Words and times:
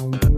Uh. 0.00 0.37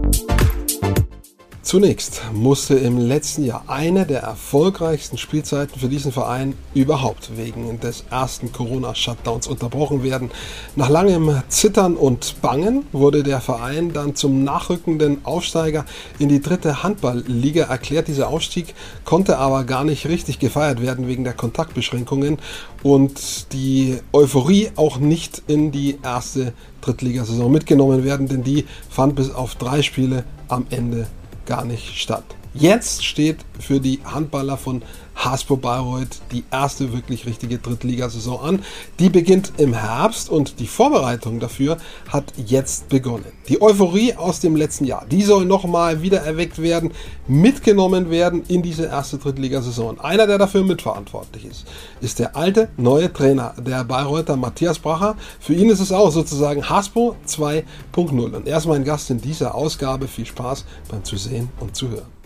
Zunächst 1.71 2.21
musste 2.33 2.75
im 2.75 2.97
letzten 2.97 3.45
Jahr 3.45 3.63
eine 3.67 4.05
der 4.05 4.23
erfolgreichsten 4.23 5.17
Spielzeiten 5.17 5.79
für 5.79 5.87
diesen 5.87 6.11
Verein 6.11 6.53
überhaupt 6.73 7.37
wegen 7.37 7.79
des 7.79 8.03
ersten 8.11 8.51
Corona-Shutdowns 8.51 9.47
unterbrochen 9.47 10.03
werden. 10.03 10.31
Nach 10.75 10.89
langem 10.89 11.41
Zittern 11.47 11.95
und 11.95 12.41
Bangen 12.41 12.83
wurde 12.91 13.23
der 13.23 13.39
Verein 13.39 13.93
dann 13.93 14.17
zum 14.17 14.43
nachrückenden 14.43 15.23
Aufsteiger 15.23 15.85
in 16.19 16.27
die 16.27 16.41
dritte 16.41 16.83
Handballliga 16.83 17.63
erklärt. 17.63 18.09
Dieser 18.09 18.27
Aufstieg 18.27 18.75
konnte 19.05 19.37
aber 19.37 19.63
gar 19.63 19.85
nicht 19.85 20.07
richtig 20.07 20.39
gefeiert 20.39 20.81
werden 20.81 21.07
wegen 21.07 21.23
der 21.23 21.31
Kontaktbeschränkungen 21.31 22.39
und 22.83 23.53
die 23.53 23.97
Euphorie 24.11 24.71
auch 24.75 24.97
nicht 24.97 25.43
in 25.47 25.71
die 25.71 25.99
erste 26.03 26.51
Drittligasaison 26.81 27.49
mitgenommen 27.49 28.03
werden, 28.03 28.27
denn 28.27 28.43
die 28.43 28.65
fand 28.89 29.15
bis 29.15 29.33
auf 29.33 29.55
drei 29.55 29.81
Spiele 29.81 30.25
am 30.49 30.65
Ende 30.69 31.07
gar 31.45 31.65
nicht 31.65 31.97
statt. 31.97 32.23
Jetzt 32.53 33.05
steht 33.05 33.37
für 33.59 33.79
die 33.79 34.01
Handballer 34.03 34.57
von 34.57 34.81
Hasbro 35.15 35.55
Bayreuth 35.55 36.19
die 36.33 36.43
erste 36.51 36.91
wirklich 36.91 37.25
richtige 37.25 37.59
Drittligasaison 37.59 38.41
an. 38.41 38.65
Die 38.99 39.07
beginnt 39.07 39.53
im 39.55 39.73
Herbst 39.73 40.29
und 40.29 40.59
die 40.59 40.67
Vorbereitung 40.67 41.39
dafür 41.39 41.77
hat 42.09 42.33
jetzt 42.45 42.89
begonnen. 42.89 43.23
Die 43.47 43.61
Euphorie 43.61 44.15
aus 44.15 44.41
dem 44.41 44.57
letzten 44.57 44.83
Jahr, 44.83 45.05
die 45.09 45.21
soll 45.21 45.45
nochmal 45.45 46.01
wieder 46.01 46.23
erweckt 46.23 46.61
werden, 46.61 46.91
mitgenommen 47.25 48.09
werden 48.09 48.43
in 48.49 48.61
diese 48.61 48.85
erste 48.85 49.17
Drittligasaison. 49.17 50.01
Einer, 50.01 50.27
der 50.27 50.37
dafür 50.37 50.65
mitverantwortlich 50.65 51.45
ist, 51.45 51.65
ist 52.01 52.19
der 52.19 52.35
alte 52.35 52.67
neue 52.75 53.13
Trainer 53.13 53.53
der 53.65 53.85
Bayreuther 53.85 54.35
Matthias 54.35 54.77
Bracher. 54.77 55.15
Für 55.39 55.53
ihn 55.53 55.69
ist 55.69 55.79
es 55.79 55.93
auch 55.93 56.11
sozusagen 56.11 56.67
Hasbro 56.67 57.15
2.0 57.25 58.35
und 58.35 58.45
er 58.45 58.57
ist 58.57 58.67
mein 58.67 58.83
Gast 58.83 59.09
in 59.09 59.21
dieser 59.21 59.55
Ausgabe. 59.55 60.09
Viel 60.09 60.25
Spaß 60.25 60.65
beim 60.89 61.05
Zusehen 61.05 61.47
und 61.61 61.77
Zuhören. 61.77 62.20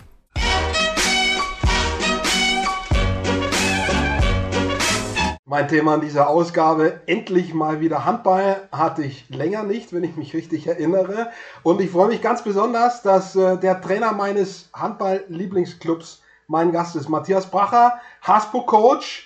Mein 5.48 5.68
Thema 5.68 5.94
in 5.94 6.00
dieser 6.02 6.28
Ausgabe, 6.28 7.00
endlich 7.06 7.54
mal 7.54 7.80
wieder 7.80 8.04
Handball, 8.04 8.68
hatte 8.72 9.02
ich 9.02 9.28
länger 9.30 9.62
nicht, 9.62 9.92
wenn 9.92 10.04
ich 10.04 10.16
mich 10.16 10.34
richtig 10.34 10.66
erinnere. 10.66 11.30
Und 11.62 11.80
ich 11.80 11.90
freue 11.90 12.08
mich 12.08 12.20
ganz 12.20 12.42
besonders, 12.42 13.00
dass 13.02 13.36
äh, 13.36 13.56
der 13.56 13.80
Trainer 13.80 14.12
meines 14.12 14.68
Handball-Lieblingsclubs 14.74 16.20
mein 16.46 16.72
Gast 16.72 16.94
ist, 16.96 17.08
Matthias 17.08 17.50
Bracher, 17.50 18.00
Haspo-Coach. 18.22 19.25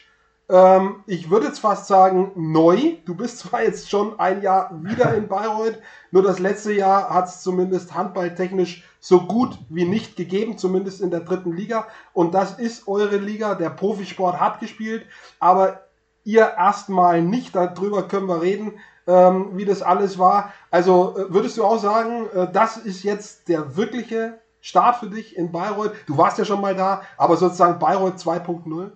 Ähm, 0.50 1.04
ich 1.06 1.30
würde 1.30 1.46
jetzt 1.46 1.60
fast 1.60 1.86
sagen 1.86 2.32
neu. 2.34 2.96
Du 3.04 3.14
bist 3.14 3.38
zwar 3.38 3.62
jetzt 3.62 3.88
schon 3.88 4.18
ein 4.18 4.42
Jahr 4.42 4.70
wieder 4.82 5.14
in 5.14 5.28
Bayreuth, 5.28 5.78
nur 6.10 6.24
das 6.24 6.40
letzte 6.40 6.72
Jahr 6.72 7.10
hat 7.10 7.28
es 7.28 7.40
zumindest 7.40 7.94
handballtechnisch 7.94 8.84
so 8.98 9.20
gut 9.20 9.56
wie 9.68 9.84
nicht 9.84 10.16
gegeben, 10.16 10.58
zumindest 10.58 11.00
in 11.00 11.10
der 11.10 11.20
dritten 11.20 11.52
Liga. 11.52 11.86
Und 12.12 12.34
das 12.34 12.58
ist 12.58 12.88
eure 12.88 13.16
Liga. 13.16 13.54
Der 13.54 13.70
Profisport 13.70 14.40
hat 14.40 14.58
gespielt, 14.58 15.06
aber 15.38 15.82
ihr 16.24 16.42
erstmal 16.58 17.22
nicht. 17.22 17.54
Darüber 17.54 18.08
können 18.08 18.26
wir 18.26 18.42
reden, 18.42 18.72
ähm, 19.06 19.50
wie 19.56 19.64
das 19.64 19.82
alles 19.82 20.18
war. 20.18 20.52
Also 20.72 21.16
äh, 21.16 21.32
würdest 21.32 21.56
du 21.58 21.64
auch 21.64 21.78
sagen, 21.78 22.26
äh, 22.34 22.48
das 22.52 22.76
ist 22.76 23.04
jetzt 23.04 23.48
der 23.48 23.76
wirkliche 23.76 24.40
Start 24.60 24.96
für 24.96 25.08
dich 25.08 25.36
in 25.36 25.52
Bayreuth? 25.52 25.92
Du 26.06 26.18
warst 26.18 26.38
ja 26.38 26.44
schon 26.44 26.60
mal 26.60 26.74
da, 26.74 27.02
aber 27.16 27.36
sozusagen 27.36 27.78
Bayreuth 27.78 28.16
2.0? 28.16 28.90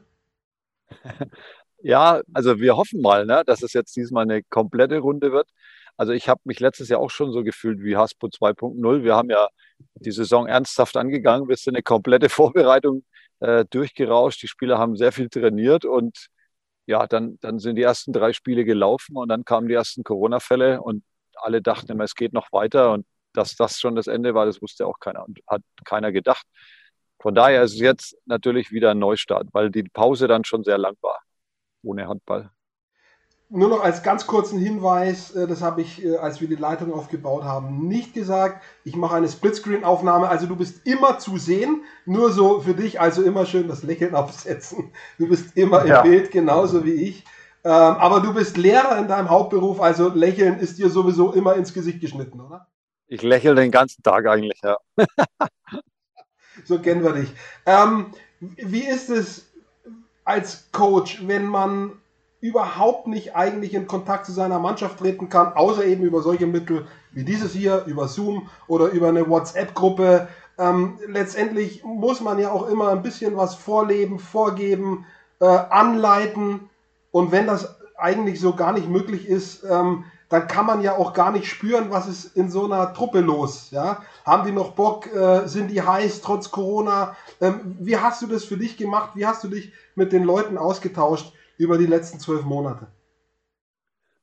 Ja, 1.87 2.23
also 2.33 2.61
wir 2.61 2.77
hoffen 2.79 3.03
mal, 3.03 3.27
ne, 3.27 3.43
dass 3.47 3.63
es 3.63 3.75
jetzt 3.75 3.95
diesmal 3.95 4.23
eine 4.23 4.43
komplette 4.43 5.01
Runde 5.01 5.33
wird. 5.33 5.51
Also 5.99 6.13
ich 6.13 6.29
habe 6.31 6.41
mich 6.45 6.59
letztes 6.59 6.89
Jahr 6.89 7.01
auch 7.01 7.11
schon 7.11 7.31
so 7.33 7.45
gefühlt 7.45 7.83
wie 7.83 7.97
Haspo 7.97 8.29
2.0. 8.29 9.05
Wir 9.05 9.15
haben 9.15 9.29
ja 9.31 9.49
die 9.97 10.11
Saison 10.11 10.47
ernsthaft 10.47 10.97
angegangen. 10.97 11.47
Wir 11.49 11.57
sind 11.57 11.75
eine 11.77 11.83
komplette 11.83 12.29
Vorbereitung 12.31 13.05
äh, 13.41 13.67
durchgerauscht. 13.69 14.43
Die 14.43 14.49
Spieler 14.49 14.79
haben 14.79 14.97
sehr 14.97 15.13
viel 15.13 15.29
trainiert 15.29 15.85
und 15.85 16.29
ja, 16.87 17.07
dann, 17.07 17.39
dann 17.41 17.59
sind 17.59 17.77
die 17.77 17.83
ersten 17.83 18.13
drei 18.13 18.33
Spiele 18.33 18.65
gelaufen 18.65 19.17
und 19.17 19.29
dann 19.29 19.45
kamen 19.45 19.69
die 19.69 19.75
ersten 19.75 20.05
Corona-Fälle 20.05 20.81
und 20.83 21.05
alle 21.37 21.63
dachten 21.63 21.93
immer, 21.93 22.05
es 22.05 22.15
geht 22.15 22.33
noch 22.33 22.51
weiter 22.53 22.93
und 22.93 23.07
dass 23.35 23.57
das 23.57 23.79
schon 23.81 23.97
das 23.97 24.07
Ende 24.07 24.35
war, 24.35 24.47
das 24.47 24.63
wusste 24.63 24.87
auch 24.87 24.99
keiner 25.01 25.25
und 25.25 25.41
hat 25.49 25.63
keiner 25.85 26.13
gedacht. 26.13 26.47
Von 27.21 27.35
daher 27.35 27.63
ist 27.63 27.75
es 27.75 27.81
jetzt 27.81 28.17
natürlich 28.27 28.71
wieder 28.71 28.91
ein 28.91 28.99
Neustart, 28.99 29.49
weil 29.53 29.71
die 29.71 29.85
Pause 29.85 30.29
dann 30.29 30.45
schon 30.45 30.65
sehr 30.65 30.79
lang 30.79 30.97
war 31.01 31.21
ohne 31.83 32.09
Handball 32.09 32.51
nur 33.55 33.69
noch 33.69 33.85
als 33.85 34.03
ganz 34.03 34.27
kurzen 34.27 34.59
Hinweis, 34.59 35.35
äh, 35.35 35.47
das 35.47 35.63
habe 35.63 35.81
ich, 35.81 36.05
äh, 36.05 36.17
als 36.17 36.41
wir 36.41 36.49
die 36.49 36.57
Leitung 36.57 36.93
aufgebaut 36.93 37.45
haben, 37.45 37.87
nicht 37.87 38.13
gesagt. 38.13 38.63
Ich 38.85 38.97
mache 38.97 39.15
eine 39.15 39.29
Splitscreen-Aufnahme, 39.29 40.29
also 40.29 40.47
du 40.47 40.57
bist 40.57 40.87
immer 40.87 41.19
zu 41.19 41.39
sehen, 41.39 41.85
nur 42.05 42.33
so 42.33 42.61
für 42.61 42.75
dich, 42.75 43.01
also 43.01 43.23
immer 43.23 43.47
schön 43.47 43.69
das 43.69 43.83
Lächeln 43.83 44.15
aufsetzen. 44.15 44.93
Du 45.19 45.29
bist 45.29 45.57
immer 45.57 45.87
ja. 45.87 46.01
im 46.01 46.11
Bild, 46.11 46.31
genauso 46.31 46.85
wie 46.85 46.95
ich. 46.95 47.25
Ähm, 47.65 47.71
aber 47.71 48.21
du 48.21 48.35
bist 48.35 48.57
Lehrer 48.57 48.99
in 48.99 49.09
deinem 49.09 49.31
Hauptberuf, 49.31 49.81
also 49.81 50.09
Lächeln 50.09 50.59
ist 50.59 50.79
dir 50.79 50.91
sowieso 50.91 51.33
immer 51.33 51.55
ins 51.55 51.73
Gesicht 51.73 52.01
geschnitten, 52.01 52.41
oder? 52.41 52.67
Ich 53.07 53.23
lächle 53.23 53.55
den 53.55 53.71
ganzen 53.71 54.03
Tag 54.03 54.27
eigentlich, 54.27 54.61
ja. 54.63 54.77
so 56.65 56.79
kennen 56.79 57.03
wir 57.03 57.13
dich. 57.13 57.33
Ähm, 57.67 58.07
wie 58.41 58.85
ist 58.85 59.11
es 59.11 59.47
als 60.25 60.69
Coach, 60.73 61.27
wenn 61.27 61.47
man 61.47 61.93
überhaupt 62.41 63.07
nicht 63.07 63.35
eigentlich 63.35 63.73
in 63.73 63.87
Kontakt 63.87 64.27
zu 64.27 64.33
seiner 64.33 64.59
Mannschaft 64.59 64.99
treten 64.99 65.31
kann, 65.31 65.55
außer 65.55 65.85
eben 65.85 66.05
über 66.05 66.21
solche 66.21 66.47
Mittel 66.47 66.87
wie 67.13 67.25
dieses 67.25 67.53
hier, 67.53 67.85
über 67.87 68.07
Zoom 68.07 68.51
oder 68.67 68.89
über 68.89 69.09
eine 69.09 69.29
WhatsApp-Gruppe. 69.29 70.29
Ähm, 70.59 70.99
letztendlich 71.07 71.85
muss 71.85 72.21
man 72.21 72.39
ja 72.39 72.51
auch 72.51 72.69
immer 72.69 72.91
ein 72.91 73.03
bisschen 73.03 73.37
was 73.37 73.55
vorleben, 73.55 74.19
vorgeben, 74.19 75.07
äh, 75.41 75.47
anleiten. 75.47 76.69
Und 77.13 77.33
wenn 77.33 77.47
das 77.47 77.77
eigentlich 77.97 78.41
so 78.41 78.55
gar 78.55 78.73
nicht 78.73 78.89
möglich 78.89 79.27
ist, 79.27 79.65
ähm, 79.65 80.05
dann 80.35 80.49
kann 80.49 80.67
man 80.67 80.83
ja 80.83 80.97
auch 80.97 81.13
gar 81.13 81.33
nicht 81.33 81.47
spüren, 81.47 81.91
was 81.91 82.07
ist 82.09 82.37
in 82.37 82.51
so 82.51 82.65
einer 82.65 82.93
Truppe 82.93 83.21
los. 83.21 83.71
Ja? 83.71 84.03
Haben 84.25 84.47
die 84.47 84.53
noch 84.53 84.73
Bock? 84.73 85.13
Äh, 85.13 85.47
sind 85.47 85.71
die 85.71 85.83
heiß 85.83 86.21
trotz 86.21 86.51
Corona? 86.51 87.17
Ähm, 87.41 87.77
wie 87.81 87.97
hast 87.97 88.23
du 88.23 88.27
das 88.27 88.45
für 88.45 88.57
dich 88.57 88.77
gemacht? 88.77 89.11
Wie 89.15 89.27
hast 89.27 89.45
du 89.45 89.49
dich 89.49 89.73
mit 89.95 90.13
den 90.13 90.25
Leuten 90.25 90.59
ausgetauscht? 90.59 91.33
über 91.59 91.79
die 91.79 91.87
letzten 91.87 92.19
zwölf 92.19 92.45
Monate? 92.45 92.87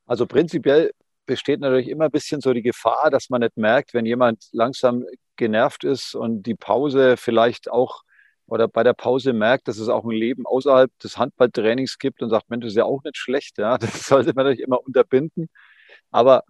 Also 0.06 0.26
prinzipiell 0.26 0.92
besteht 1.26 1.62
natürlich 1.62 1.88
immer 1.88 2.06
ein 2.06 2.12
bisschen 2.12 2.42
so 2.42 2.54
die 2.54 2.62
Gefahr, 2.62 3.10
dass 3.10 3.30
man 3.30 3.42
nicht 3.42 3.58
merkt, 3.58 3.94
wenn 3.94 4.06
jemand 4.06 4.48
langsam 4.52 5.06
genervt 5.38 5.84
ist 5.84 6.16
und 6.16 6.44
die 6.44 6.56
Pause 6.56 7.16
vielleicht 7.18 7.72
auch 7.72 8.04
oder 8.48 8.68
bei 8.68 8.84
der 8.84 8.94
Pause 8.94 9.32
merkt, 9.32 9.70
dass 9.70 9.78
es 9.78 9.88
auch 9.88 10.04
ein 10.04 10.12
Leben 10.12 10.46
außerhalb 10.46 10.92
des 11.00 11.18
Handballtrainings 11.18 11.98
gibt 12.00 12.22
und 12.22 12.30
sagt, 12.30 12.50
Mensch, 12.50 12.64
das 12.64 12.74
ist 12.74 12.78
ja 12.78 12.84
auch 12.84 13.02
nicht 13.04 13.16
schlecht. 13.16 13.58
Ja, 13.58 13.78
das 13.78 14.08
sollte 14.08 14.34
man 14.36 14.46
natürlich 14.46 14.66
immer 14.66 14.86
unterbinden. 14.86 15.48
Aber 16.12 16.44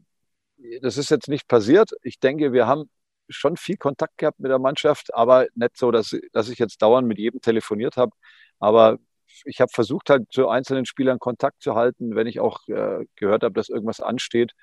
das 0.82 0.98
ist 0.98 1.10
jetzt 1.12 1.28
nicht 1.28 1.48
passiert. 1.48 1.92
Ich 2.04 2.20
denke, 2.20 2.54
wir 2.54 2.68
haben 2.68 2.90
schon 3.30 3.58
viel 3.58 3.78
Kontakt 3.78 4.18
gehabt 4.18 4.40
mit 4.40 4.52
der 4.52 4.60
Mannschaft, 4.60 5.14
aber 5.14 5.48
nicht 5.56 5.78
so, 5.78 5.92
dass, 5.92 6.16
dass 6.34 6.50
ich 6.50 6.60
jetzt 6.60 6.82
dauernd 6.82 7.08
mit 7.08 7.18
jedem 7.20 7.42
telefoniert 7.42 7.98
habe. 7.98 8.12
Aber 8.60 9.00
ich 9.46 9.62
habe 9.62 9.72
versucht, 9.74 10.10
halt 10.10 10.32
zu 10.32 10.50
einzelnen 10.50 10.86
Spielern 10.86 11.20
Kontakt 11.20 11.62
zu 11.62 11.76
halten, 11.76 12.16
wenn 12.16 12.28
ich 12.28 12.40
auch 12.40 12.68
äh, 12.68 13.06
gehört 13.16 13.44
habe, 13.44 13.54
dass 13.54 13.70
irgendwas 13.70 14.02
ansteht. 14.02 14.54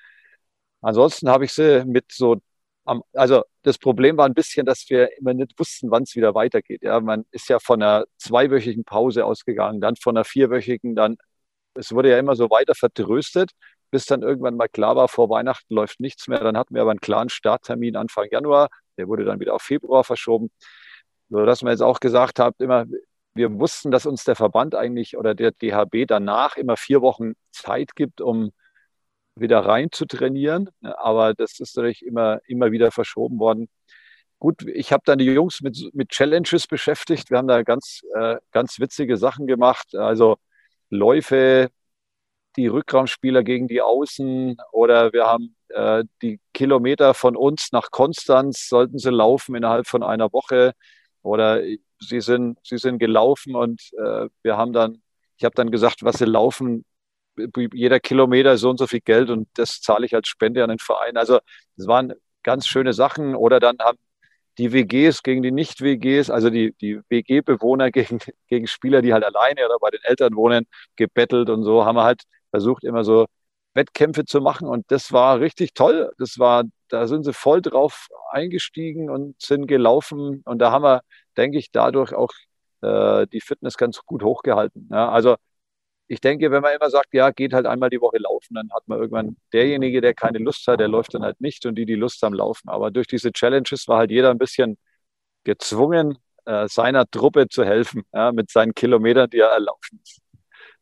Ansonsten 0.81 1.29
habe 1.31 1.45
ich 1.45 1.53
sie 1.53 1.85
mit 1.87 2.13
so, 2.13 2.37
am, 2.85 3.03
also 3.13 3.43
das 3.63 3.79
Problem 3.79 4.17
war 4.17 4.27
ein 4.27 4.35
bisschen, 4.35 4.67
dass 4.67 4.89
wir 4.89 5.17
immer 5.19 5.35
nicht 5.35 5.59
wussten, 5.59 5.91
wann 5.91 6.05
es 6.05 6.15
wieder 6.17 6.35
weitergeht. 6.35 6.83
Ja, 6.83 7.01
man 7.01 7.25
ist 7.33 7.49
ja 7.49 7.59
von 7.61 7.83
einer 7.83 8.05
zweiwöchigen 8.19 8.85
Pause 8.85 9.25
ausgegangen, 9.25 9.81
dann 9.81 9.97
von 9.97 10.17
einer 10.17 10.25
vierwöchigen, 10.25 10.95
dann, 10.95 11.17
es 11.75 11.93
wurde 11.93 12.11
ja 12.11 12.19
immer 12.19 12.37
so 12.37 12.51
weiter 12.51 12.75
vertröstet, 12.75 13.53
bis 13.91 14.07
dann 14.07 14.23
irgendwann 14.23 14.57
mal 14.57 14.69
klar 14.69 14.97
war, 14.97 15.09
vor 15.09 15.31
Weihnachten 15.31 15.75
läuft 15.75 16.01
nichts 16.01 16.29
mehr. 16.29 16.41
Dann 16.41 16.57
hatten 16.57 16.75
wir 16.75 16.83
aber 16.83 16.91
einen 16.91 17.01
klaren 17.01 17.29
Starttermin 17.29 17.97
Anfang 17.97 18.27
Januar, 18.31 18.69
der 18.97 19.09
wurde 19.09 19.25
dann 19.25 19.41
wieder 19.41 19.55
auf 19.55 19.63
Februar 19.63 20.05
verschoben. 20.05 20.51
So 21.31 21.45
dass 21.45 21.63
man 21.63 21.73
jetzt 21.73 21.83
auch 21.83 22.01
gesagt 22.01 22.39
hat, 22.39 22.55
immer, 22.59 22.87
wir 23.35 23.59
wussten, 23.59 23.91
dass 23.91 24.07
uns 24.07 24.25
der 24.25 24.37
Verband 24.37 24.75
eigentlich 24.75 25.17
oder 25.17 25.35
der 25.35 25.53
DHB 25.53 26.07
danach 26.07 26.57
immer 26.57 26.77
vier 26.77 27.03
Wochen 27.03 27.35
Zeit 27.53 27.95
gibt, 27.95 28.21
um 28.21 28.53
wieder 29.37 29.61
rein 29.61 29.91
zu 29.93 30.07
trainieren. 30.07 30.71
Aber 30.83 31.35
das 31.35 31.61
ist 31.61 31.77
natürlich 31.77 32.05
immer, 32.05 32.41
immer 32.47 32.73
wieder 32.73 32.91
verschoben 32.91 33.39
worden. 33.39 33.69
Gut, 34.39 34.63
ich 34.67 34.93
habe 34.93 35.03
dann 35.05 35.19
die 35.19 35.27
Jungs 35.27 35.61
mit, 35.63 35.91
mit 35.95 36.11
Challenges 36.11 36.67
beschäftigt. 36.67 37.31
Wir 37.31 37.39
haben 37.39 37.49
da 37.49 37.63
ganz, 37.63 38.03
äh, 38.15 38.37
ganz 38.53 38.79
witzige 38.79 39.17
Sachen 39.17 39.47
gemacht. 39.47 39.95
Also 39.97 40.37
Läufe, 40.91 41.71
die 42.59 42.67
Rückraumspieler 42.67 43.45
gegen 43.45 43.69
die 43.69 43.81
Außen 43.81 44.57
oder 44.73 45.13
wir 45.13 45.27
haben 45.27 45.55
äh, 45.69 46.05
die 46.23 46.41
Kilometer 46.53 47.15
von 47.15 47.37
uns 47.37 47.69
nach 47.71 47.91
Konstanz, 47.93 48.69
sollten 48.69 48.99
sie 48.99 49.11
laufen 49.11 49.55
innerhalb 49.55 49.87
von 49.87 50.03
einer 50.03 50.33
Woche. 50.33 50.73
Oder 51.23 51.63
sie 52.01 52.21
sind, 52.21 52.59
sie 52.65 52.79
sind 52.79 52.99
gelaufen 52.99 53.55
und 53.55 53.81
äh, 53.97 54.29
wir 54.43 54.57
haben 54.57 54.73
dann, 54.73 55.03
ich 55.37 55.45
habe 55.45 55.55
dann 55.55 55.71
gesagt, 55.71 56.03
was 56.03 56.19
sie 56.19 56.25
laufen, 56.25 56.85
jeder 57.73 58.01
Kilometer 58.01 58.59
so 58.59 58.71
und 58.71 58.79
so 58.79 58.89
viel 58.89 59.01
Geld 59.01 59.31
und 59.31 59.49
das 59.55 59.81
zahle 59.81 60.07
ich 60.07 60.15
als 60.15 60.27
Spende 60.27 60.65
an 60.65 60.71
den 60.71 60.81
Verein. 60.81 61.17
Also 61.17 61.39
es 61.77 61.87
waren 61.87 62.13
ganz 62.43 62.67
schöne 62.67 62.93
Sachen. 62.93 63.37
Oder 63.37 63.61
dann 63.61 63.79
haben 63.79 63.99
die 64.59 64.73
WGs 64.73 65.23
gegen 65.23 65.43
die 65.43 65.53
Nicht-WGs, 65.53 66.31
also 66.31 66.51
die, 66.51 66.75
die 66.81 67.01
WG-Bewohner 67.09 67.91
gegen, 67.93 68.19
gegen 68.49 68.67
Spieler, 68.67 69.03
die 69.03 69.13
halt 69.13 69.25
alleine 69.25 69.65
oder 69.67 69.79
bei 69.81 69.91
den 69.91 70.01
Eltern 70.03 70.35
wohnen, 70.35 70.67
gebettelt 70.97 71.49
und 71.51 71.63
so, 71.63 71.85
haben 71.85 71.97
wir 71.97 72.05
halt 72.05 72.23
versucht, 72.51 72.85
immer 72.85 73.05
so 73.05 73.27
Wettkämpfe 73.75 74.25
zu 74.25 74.41
machen. 74.41 74.69
Und 74.69 74.91
das 74.91 75.13
war 75.13 75.41
richtig 75.41 75.75
toll. 75.75 76.13
Das 76.19 76.39
war, 76.39 76.65
da 76.89 77.07
sind 77.07 77.25
sie 77.25 77.33
voll 77.33 77.63
drauf 77.63 78.09
eingestiegen 78.31 79.11
und 79.11 79.41
sind 79.41 79.67
gelaufen. 79.67 80.43
Und 80.45 80.59
da 80.61 80.71
haben 80.73 80.83
wir, 80.85 81.03
denke 81.37 81.59
ich, 81.59 81.71
dadurch 81.71 82.13
auch 82.15 82.31
äh, 82.83 83.27
die 83.29 83.41
Fitness 83.41 83.77
ganz 83.77 84.01
gut 84.05 84.23
hochgehalten. 84.23 84.89
Ja, 84.93 85.11
also 85.11 85.37
ich 86.09 86.21
denke, 86.21 86.51
wenn 86.51 86.63
man 86.63 86.75
immer 86.75 86.91
sagt, 86.91 87.13
ja, 87.15 87.31
geht 87.31 87.53
halt 87.53 87.67
einmal 87.67 87.91
die 87.91 88.01
Woche 88.01 88.19
laufen, 88.19 88.55
dann 88.55 88.71
hat 88.73 88.89
man 88.89 88.99
irgendwann 88.99 89.37
derjenige, 89.53 90.01
der 90.01 90.15
keine 90.15 90.39
Lust 90.39 90.67
hat, 90.67 90.81
der 90.81 90.89
läuft 90.89 91.15
dann 91.15 91.23
halt 91.23 91.41
nicht 91.41 91.67
und 91.67 91.75
die, 91.77 91.85
die 91.87 91.95
Lust 91.97 92.23
haben, 92.23 92.35
laufen. 92.35 92.69
Aber 92.71 92.91
durch 92.91 93.07
diese 93.07 93.31
Challenges 93.33 93.89
war 93.89 93.99
halt 93.99 94.11
jeder 94.11 94.31
ein 94.31 94.39
bisschen 94.39 94.79
gezwungen, 95.45 96.19
äh, 96.47 96.69
seiner 96.69 97.09
Truppe 97.11 97.49
zu 97.49 97.65
helfen, 97.65 98.05
ja, 98.13 98.33
mit 98.33 98.51
seinen 98.51 98.75
Kilometern, 98.75 99.31
die 99.31 99.39
er 99.41 99.51
erlaufen 99.51 100.01
ist. 100.03 100.21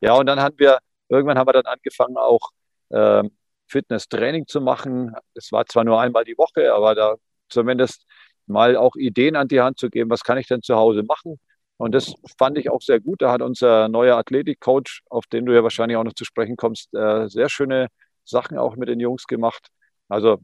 Ja, 0.01 0.15
und 0.15 0.27
dann 0.27 0.41
haben 0.41 0.59
wir, 0.59 0.79
irgendwann 1.09 1.39
haben 1.39 1.49
wir 1.49 1.53
dann 1.53 1.67
angefangen, 1.67 2.17
auch 2.17 2.51
äh, 2.91 3.23
Fitness-Training 3.69 4.47
zu 4.47 4.61
machen. 4.61 5.15
Es 5.35 5.53
war 5.53 5.67
zwar 5.67 5.85
nur 5.85 6.01
einmal 6.01 6.25
die 6.25 6.39
Woche, 6.39 6.73
aber 6.73 6.95
da 6.95 7.17
zumindest 7.49 8.05
mal 8.47 8.77
auch 8.77 8.97
Ideen 8.97 9.37
an 9.37 9.49
die 9.49 9.61
Hand 9.61 9.79
zu 9.79 9.91
geben, 9.91 10.11
was 10.11 10.23
kann 10.23 10.39
ich 10.39 10.47
denn 10.47 10.63
zu 10.63 10.77
Hause 10.77 11.03
machen? 11.03 11.39
Und 11.79 11.95
das 11.95 12.15
fand 12.39 12.59
ich 12.59 12.71
auch 12.71 12.81
sehr 12.81 13.01
gut. 13.01 13.21
Da 13.23 13.31
hat 13.31 13.43
unser 13.43 13.89
neuer 13.89 14.17
Athletikcoach, 14.17 15.03
auf 15.11 15.27
den 15.27 15.45
du 15.47 15.55
ja 15.55 15.63
wahrscheinlich 15.63 15.97
auch 15.97 16.05
noch 16.05 16.15
zu 16.15 16.25
sprechen 16.25 16.57
kommst, 16.57 16.95
äh, 16.95 17.29
sehr 17.29 17.49
schöne 17.49 17.89
Sachen 18.25 18.59
auch 18.59 18.77
mit 18.77 18.89
den 18.89 19.01
Jungs 19.01 19.27
gemacht. 19.27 19.69
Also 20.09 20.39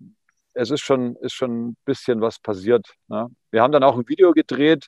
es 0.54 0.70
ist 0.70 0.80
schon, 0.82 1.16
ist 1.16 1.32
schon 1.32 1.68
ein 1.68 1.76
bisschen 1.84 2.20
was 2.20 2.38
passiert. 2.38 2.86
Ne? 3.08 3.28
Wir 3.50 3.62
haben 3.62 3.72
dann 3.72 3.84
auch 3.84 3.96
ein 3.96 4.08
Video 4.08 4.32
gedreht, 4.32 4.86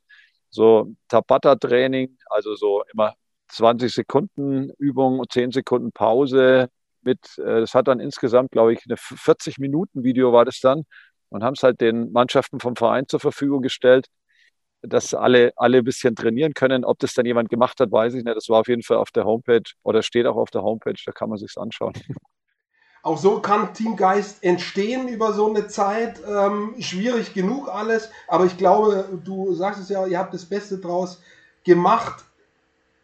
so 0.51 0.95
Tabata-Training, 1.09 2.19
also 2.27 2.55
so 2.55 2.85
immer 2.93 3.15
20 3.55 3.93
Sekunden 3.93 4.71
Übung 4.79 5.19
und 5.21 5.33
10 5.33 5.53
Sekunden 5.53 5.93
Pause. 5.93 6.69
Mit, 7.03 7.39
äh, 7.39 7.61
das 7.61 7.75
hat 7.75 7.89
dann 7.89 8.01
insgesamt, 8.01 8.51
glaube 8.53 8.73
ich, 8.73 8.81
eine 8.87 8.97
40 8.97 9.59
Minuten 9.59 10.05
Video 10.05 10.33
war 10.33 10.45
das 10.45 10.61
dann 10.61 10.85
und 11.29 11.45
haben 11.45 11.55
es 11.55 11.63
halt 11.63 11.81
den 11.81 12.13
Mannschaften 12.13 12.61
vom 12.61 12.77
Verein 12.77 13.07
zur 13.09 13.21
Verfügung 13.21 13.63
gestellt 13.63 14.09
dass 14.87 15.15
alle, 15.15 15.53
alle 15.57 15.79
ein 15.79 15.85
bisschen 15.85 16.15
trainieren 16.15 16.55
können. 16.55 16.85
Ob 16.85 16.99
das 16.99 17.15
dann 17.15 17.27
jemand 17.27 17.49
gemacht 17.49 17.81
hat, 17.81 17.91
weiß 17.91 18.15
ich 18.15 18.25
nicht. 18.25 18.37
Das 18.37 18.49
war 18.49 18.61
auf 18.61 18.69
jeden 18.69 18.83
Fall 18.83 18.99
auf 18.99 19.11
der 19.11 19.25
Homepage 19.25 19.63
oder 19.83 20.03
steht 20.03 20.27
auch 20.27 20.37
auf 20.37 20.51
der 20.51 20.63
Homepage, 20.63 20.95
da 21.05 21.13
kann 21.13 21.29
man 21.29 21.39
sich 21.39 21.57
anschauen. 21.57 21.95
Auch 23.03 23.19
so 23.19 23.41
kann 23.41 23.75
Teamgeist 23.75 24.43
entstehen 24.43 25.09
über 25.09 25.35
so 25.35 25.51
eine 25.51 25.69
Zeit. 25.69 26.23
Ähm, 26.27 26.75
schwierig 26.79 27.35
genug 27.35 27.69
alles, 27.69 28.11
aber 28.29 28.47
ich 28.47 28.57
glaube, 28.57 29.21
du 29.23 29.53
sagst 29.53 29.83
es 29.83 29.91
ja, 29.91 30.07
ihr 30.07 30.19
habt 30.19 30.33
das 30.33 30.47
Beste 30.47 30.79
draus 30.79 31.21
gemacht. 31.65 32.25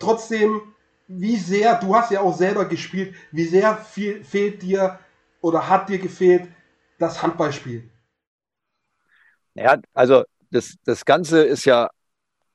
Trotzdem, 0.00 0.74
wie 1.06 1.36
sehr, 1.36 1.78
du 1.78 1.94
hast 1.94 2.10
ja 2.10 2.20
auch 2.20 2.36
selber 2.36 2.64
gespielt, 2.64 3.14
wie 3.30 3.44
sehr 3.44 3.76
viel 3.76 4.24
fehlt 4.24 4.62
dir 4.62 4.98
oder 5.40 5.68
hat 5.68 5.88
dir 5.88 5.98
gefehlt 5.98 6.48
das 6.98 7.22
Handballspiel? 7.22 7.88
Ja, 9.54 9.78
also 9.94 10.24
das, 10.50 10.76
das 10.84 11.04
Ganze 11.04 11.42
ist 11.44 11.64
ja 11.64 11.90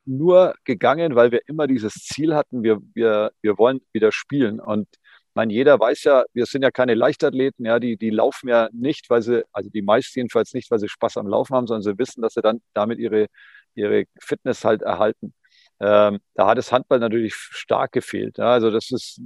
nur 0.06 0.56
gegangen, 0.64 1.16
weil 1.16 1.32
wir 1.32 1.42
immer 1.48 1.68
dieses 1.68 1.94
Ziel 1.94 2.36
hatten, 2.36 2.64
wir, 2.64 2.80
wir, 2.94 3.32
wir 3.42 3.58
wollen 3.58 3.82
wieder 3.92 4.12
spielen. 4.12 4.60
Und 4.60 4.88
mein, 5.34 5.50
jeder 5.50 5.80
weiß 5.80 6.04
ja, 6.06 6.24
wir 6.34 6.46
sind 6.46 6.64
ja 6.64 6.72
keine 6.72 6.94
Leichtathleten, 6.94 7.66
ja, 7.66 7.80
die, 7.80 7.98
die 7.98 8.10
laufen 8.10 8.48
ja 8.50 8.70
nicht, 8.72 9.10
weil 9.10 9.22
sie, 9.22 9.44
also 9.52 9.70
die 9.70 9.82
meisten 9.82 10.20
jedenfalls 10.20 10.54
nicht, 10.54 10.72
weil 10.72 10.80
sie 10.80 10.90
Spaß 10.90 11.18
am 11.18 11.28
Laufen 11.28 11.56
haben, 11.56 11.68
sondern 11.68 11.84
sie 11.84 11.98
wissen, 12.00 12.22
dass 12.22 12.34
sie 12.34 12.42
dann 12.42 12.62
damit 12.74 13.00
ihre, 13.00 13.28
ihre 13.76 14.06
Fitness 14.20 14.64
halt 14.64 14.82
erhalten. 14.82 15.34
Ähm, 15.80 16.20
da 16.34 16.48
hat 16.48 16.58
das 16.58 16.72
Handball 16.72 17.00
natürlich 17.00 17.34
stark 17.36 17.92
gefehlt. 17.92 18.38
Ja, 18.38 18.54
also 18.54 18.72
das 18.72 18.92
ist, 18.92 19.20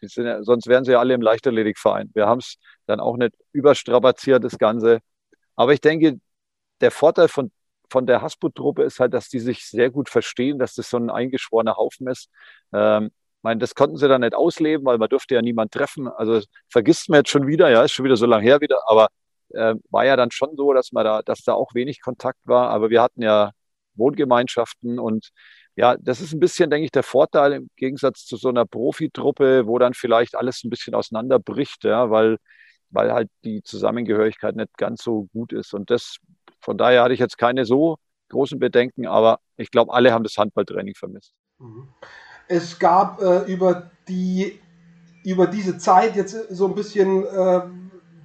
ja, 0.00 0.42
sonst 0.42 0.66
wären 0.66 0.84
sie 0.84 0.92
ja 0.92 1.00
alle 1.00 1.14
im 1.14 1.22
Leichtathletikverein. 1.22 2.10
Wir 2.14 2.26
haben 2.26 2.38
es 2.38 2.56
dann 2.86 3.00
auch 3.00 3.16
nicht 3.16 3.34
überstrapaziert, 3.52 4.44
das 4.44 4.58
Ganze. 4.58 5.00
Aber 5.56 5.72
ich 5.74 5.80
denke, 5.80 6.20
der 6.80 6.90
Vorteil 6.90 7.28
von 7.28 7.50
von 7.90 8.06
der 8.06 8.22
Hasbut-Truppe 8.22 8.82
ist 8.84 9.00
halt, 9.00 9.14
dass 9.14 9.28
die 9.28 9.40
sich 9.40 9.66
sehr 9.66 9.90
gut 9.90 10.08
verstehen, 10.08 10.58
dass 10.58 10.74
das 10.74 10.90
so 10.90 10.96
ein 10.96 11.10
eingeschworener 11.10 11.76
Haufen 11.76 12.06
ist. 12.08 12.30
Ähm, 12.72 13.06
ich 13.06 13.42
meine, 13.42 13.58
das 13.58 13.74
konnten 13.74 13.96
sie 13.96 14.08
dann 14.08 14.20
nicht 14.20 14.34
ausleben, 14.34 14.86
weil 14.86 14.98
man 14.98 15.08
durfte 15.08 15.34
ja 15.34 15.42
niemand 15.42 15.72
treffen. 15.72 16.08
Also 16.08 16.40
vergisst 16.68 17.08
man 17.08 17.18
jetzt 17.20 17.30
schon 17.30 17.46
wieder, 17.46 17.70
ja, 17.70 17.82
ist 17.82 17.92
schon 17.92 18.04
wieder 18.04 18.16
so 18.16 18.26
lange 18.26 18.44
her 18.44 18.60
wieder, 18.60 18.80
aber 18.86 19.08
äh, 19.50 19.74
war 19.90 20.04
ja 20.04 20.16
dann 20.16 20.30
schon 20.30 20.56
so, 20.56 20.72
dass 20.72 20.92
man 20.92 21.04
da, 21.04 21.22
dass 21.22 21.42
da 21.42 21.54
auch 21.54 21.74
wenig 21.74 22.00
Kontakt 22.00 22.40
war. 22.44 22.70
Aber 22.70 22.90
wir 22.90 23.02
hatten 23.02 23.22
ja 23.22 23.50
Wohngemeinschaften 23.94 24.98
und 24.98 25.30
ja, 25.76 25.96
das 25.98 26.20
ist 26.20 26.32
ein 26.32 26.40
bisschen, 26.40 26.70
denke 26.70 26.84
ich, 26.84 26.90
der 26.90 27.02
Vorteil 27.02 27.52
im 27.52 27.70
Gegensatz 27.76 28.24
zu 28.24 28.36
so 28.36 28.48
einer 28.48 28.66
Profitruppe, 28.66 29.66
wo 29.66 29.78
dann 29.78 29.94
vielleicht 29.94 30.34
alles 30.34 30.62
ein 30.64 30.70
bisschen 30.70 30.94
auseinanderbricht, 30.94 31.84
ja, 31.84 32.10
weil, 32.10 32.38
weil 32.90 33.12
halt 33.12 33.30
die 33.44 33.62
Zusammengehörigkeit 33.62 34.56
nicht 34.56 34.76
ganz 34.76 35.02
so 35.02 35.28
gut 35.32 35.52
ist. 35.52 35.72
Und 35.74 35.90
das 35.90 36.16
von 36.60 36.76
daher 36.76 37.02
hatte 37.02 37.14
ich 37.14 37.20
jetzt 37.20 37.38
keine 37.38 37.64
so 37.64 37.96
großen 38.28 38.58
Bedenken, 38.58 39.06
aber 39.06 39.40
ich 39.56 39.70
glaube, 39.70 39.92
alle 39.92 40.12
haben 40.12 40.24
das 40.24 40.36
Handballtraining 40.36 40.94
vermisst. 40.94 41.32
Mhm. 41.58 41.88
Es 42.48 42.78
gab 42.78 43.20
äh, 43.22 43.44
über, 43.52 43.90
die, 44.08 44.58
über 45.24 45.46
diese 45.46 45.78
Zeit 45.78 46.16
jetzt 46.16 46.32
so 46.50 46.66
ein 46.66 46.74
bisschen 46.74 47.24
äh, 47.24 47.62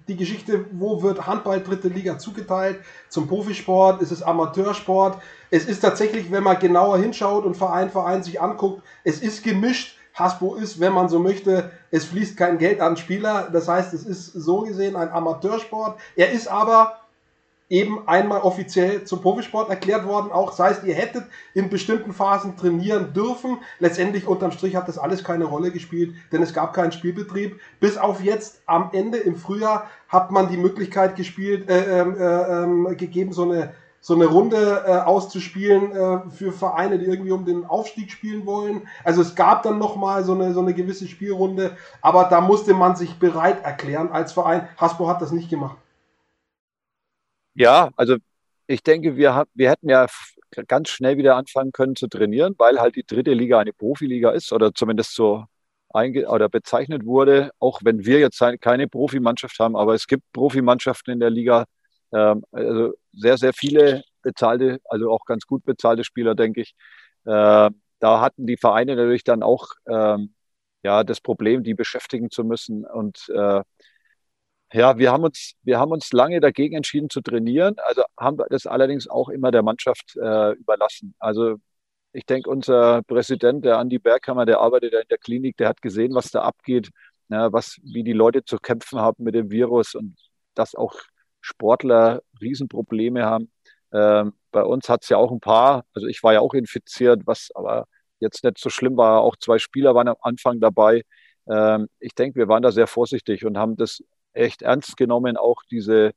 die 0.07 0.15
Geschichte, 0.15 0.65
wo 0.71 1.01
wird 1.01 1.25
Handball 1.25 1.61
dritte 1.61 1.87
Liga 1.87 2.17
zugeteilt? 2.17 2.79
Zum 3.09 3.27
Profisport, 3.27 4.01
ist 4.01 4.11
es 4.11 4.21
Amateursport? 4.21 5.21
Es 5.49 5.65
ist 5.65 5.79
tatsächlich, 5.79 6.31
wenn 6.31 6.43
man 6.43 6.59
genauer 6.59 6.97
hinschaut 6.97 7.45
und 7.45 7.57
Verein 7.57 7.89
Verein 7.89 8.23
sich 8.23 8.41
anguckt, 8.41 8.83
es 9.03 9.21
ist 9.21 9.43
gemischt. 9.43 9.97
Hasbro 10.13 10.55
ist, 10.55 10.79
wenn 10.79 10.93
man 10.93 11.09
so 11.09 11.19
möchte, 11.19 11.71
es 11.91 12.05
fließt 12.05 12.37
kein 12.37 12.57
Geld 12.57 12.79
an 12.79 12.95
Spieler. 12.95 13.49
Das 13.51 13.67
heißt, 13.67 13.93
es 13.93 14.05
ist 14.05 14.27
so 14.27 14.61
gesehen 14.61 14.95
ein 14.95 15.09
Amateursport. 15.09 15.99
Er 16.15 16.31
ist 16.31 16.47
aber 16.47 17.01
eben 17.69 18.07
einmal 18.07 18.41
offiziell 18.41 19.05
zum 19.05 19.21
Profisport 19.21 19.69
erklärt 19.69 20.05
worden. 20.05 20.31
Auch 20.31 20.51
sei 20.51 20.69
es, 20.69 20.83
ihr 20.83 20.93
hättet 20.93 21.23
in 21.53 21.69
bestimmten 21.69 22.13
Phasen 22.13 22.57
trainieren 22.57 23.13
dürfen. 23.13 23.57
Letztendlich 23.79 24.27
unterm 24.27 24.51
Strich 24.51 24.75
hat 24.75 24.87
das 24.87 24.97
alles 24.97 25.23
keine 25.23 25.45
Rolle 25.45 25.71
gespielt, 25.71 26.15
denn 26.31 26.43
es 26.43 26.53
gab 26.53 26.73
keinen 26.73 26.91
Spielbetrieb. 26.91 27.59
Bis 27.79 27.97
auf 27.97 28.21
jetzt 28.21 28.61
am 28.67 28.89
Ende 28.93 29.17
im 29.17 29.35
Frühjahr 29.35 29.89
hat 30.07 30.31
man 30.31 30.49
die 30.49 30.57
Möglichkeit 30.57 31.15
gespielt, 31.15 31.69
äh, 31.69 32.01
ähm, 32.01 32.15
äh, 32.19 32.91
äh, 32.91 32.95
gegeben, 32.95 33.33
so 33.33 33.43
eine 33.43 33.73
so 34.05 34.13
eine 34.13 34.27
Runde 34.27 34.83
äh, 34.85 34.97
auszuspielen 34.97 35.91
äh, 35.91 36.29
für 36.29 36.51
Vereine, 36.51 36.99
die 36.99 37.05
irgendwie 37.05 37.31
um 37.31 37.43
den 37.43 37.65
Aufstieg 37.65 38.11
spielen 38.11 38.45
wollen. 38.45 38.87
Also 39.03 39.23
es 39.23 39.33
gab 39.33 39.63
dann 39.63 39.79
nochmal 39.79 40.23
so 40.23 40.35
eine, 40.35 40.53
so 40.53 40.59
eine 40.59 40.75
gewisse 40.75 41.07
Spielrunde, 41.07 41.75
aber 42.03 42.25
da 42.25 42.39
musste 42.39 42.75
man 42.75 42.95
sich 42.95 43.17
bereit 43.17 43.63
erklären 43.63 44.11
als 44.11 44.31
Verein. 44.31 44.67
Hasbro 44.77 45.07
hat 45.07 45.23
das 45.23 45.31
nicht 45.31 45.49
gemacht. 45.49 45.77
Ja, 47.55 47.91
also 47.95 48.17
ich 48.67 48.83
denke, 48.83 49.15
wir, 49.17 49.45
wir 49.53 49.69
hätten 49.69 49.89
ja 49.89 50.07
ganz 50.67 50.89
schnell 50.89 51.17
wieder 51.17 51.35
anfangen 51.35 51.71
können 51.71 51.95
zu 51.95 52.07
trainieren, 52.07 52.55
weil 52.57 52.79
halt 52.79 52.95
die 52.95 53.05
dritte 53.05 53.33
Liga 53.33 53.59
eine 53.59 53.73
Profiliga 53.73 54.31
ist 54.31 54.51
oder 54.53 54.73
zumindest 54.73 55.15
so 55.15 55.45
einge 55.93 56.27
oder 56.29 56.49
bezeichnet 56.49 57.05
wurde, 57.05 57.51
auch 57.59 57.79
wenn 57.83 58.05
wir 58.05 58.19
jetzt 58.19 58.41
keine 58.61 58.87
Profimannschaft 58.87 59.59
haben, 59.59 59.75
aber 59.77 59.93
es 59.93 60.07
gibt 60.07 60.23
Profimannschaften 60.33 61.13
in 61.13 61.19
der 61.21 61.29
Liga, 61.29 61.65
ähm, 62.13 62.43
also 62.51 62.93
sehr, 63.13 63.37
sehr 63.37 63.53
viele 63.53 64.03
bezahlte, 64.21 64.79
also 64.85 65.11
auch 65.11 65.25
ganz 65.25 65.45
gut 65.45 65.63
bezahlte 65.65 66.03
Spieler, 66.03 66.35
denke 66.35 66.61
ich. 66.61 66.75
Äh, 67.25 67.69
da 67.99 68.21
hatten 68.21 68.45
die 68.47 68.57
Vereine 68.57 68.95
natürlich 68.95 69.23
dann 69.23 69.43
auch 69.43 69.67
ähm, 69.87 70.33
ja, 70.83 71.03
das 71.03 71.21
Problem, 71.21 71.63
die 71.63 71.73
beschäftigen 71.73 72.29
zu 72.31 72.43
müssen 72.43 72.85
und 72.85 73.29
äh, 73.29 73.61
ja, 74.75 74.97
wir 74.97 75.11
haben 75.11 75.23
uns, 75.23 75.53
wir 75.63 75.79
haben 75.79 75.91
uns 75.91 76.11
lange 76.11 76.39
dagegen 76.41 76.75
entschieden 76.75 77.09
zu 77.09 77.21
trainieren, 77.21 77.75
also 77.85 78.03
haben 78.19 78.37
das 78.49 78.67
allerdings 78.67 79.07
auch 79.07 79.29
immer 79.29 79.51
der 79.51 79.63
Mannschaft 79.63 80.15
äh, 80.17 80.51
überlassen. 80.53 81.15
Also 81.19 81.57
ich 82.11 82.25
denke, 82.25 82.49
unser 82.49 83.01
Präsident, 83.03 83.63
der 83.65 83.77
Andi 83.77 83.99
Berghammer, 83.99 84.45
der 84.45 84.59
arbeitet 84.59 84.93
ja 84.93 84.99
in 84.99 85.07
der 85.09 85.17
Klinik, 85.17 85.57
der 85.57 85.69
hat 85.69 85.81
gesehen, 85.81 86.13
was 86.13 86.29
da 86.31 86.41
abgeht, 86.41 86.89
ja, 87.29 87.51
was, 87.53 87.77
wie 87.83 88.03
die 88.03 88.13
Leute 88.13 88.43
zu 88.43 88.57
kämpfen 88.57 88.99
haben 88.99 89.23
mit 89.23 89.35
dem 89.35 89.49
Virus 89.49 89.95
und 89.95 90.15
dass 90.55 90.75
auch 90.75 90.93
Sportler 91.41 92.21
Riesenprobleme 92.41 93.25
haben. 93.25 93.51
Ähm, 93.93 94.33
bei 94.51 94.63
uns 94.63 94.89
hat 94.89 95.03
es 95.03 95.09
ja 95.09 95.17
auch 95.17 95.31
ein 95.31 95.39
paar, 95.39 95.85
also 95.93 96.07
ich 96.07 96.21
war 96.23 96.33
ja 96.33 96.41
auch 96.41 96.53
infiziert, 96.53 97.21
was 97.25 97.49
aber 97.55 97.85
jetzt 98.19 98.43
nicht 98.43 98.57
so 98.57 98.69
schlimm 98.69 98.97
war. 98.97 99.21
Auch 99.21 99.35
zwei 99.37 99.57
Spieler 99.59 99.95
waren 99.95 100.09
am 100.09 100.17
Anfang 100.21 100.59
dabei. 100.59 101.03
Ähm, 101.49 101.87
ich 101.99 102.13
denke, 102.15 102.39
wir 102.39 102.47
waren 102.47 102.63
da 102.63 102.71
sehr 102.71 102.87
vorsichtig 102.87 103.45
und 103.45 103.57
haben 103.57 103.75
das 103.77 104.01
echt 104.35 104.61
ernst 104.61 104.97
genommen, 104.97 105.37
auch 105.37 105.63
diese, 105.71 106.11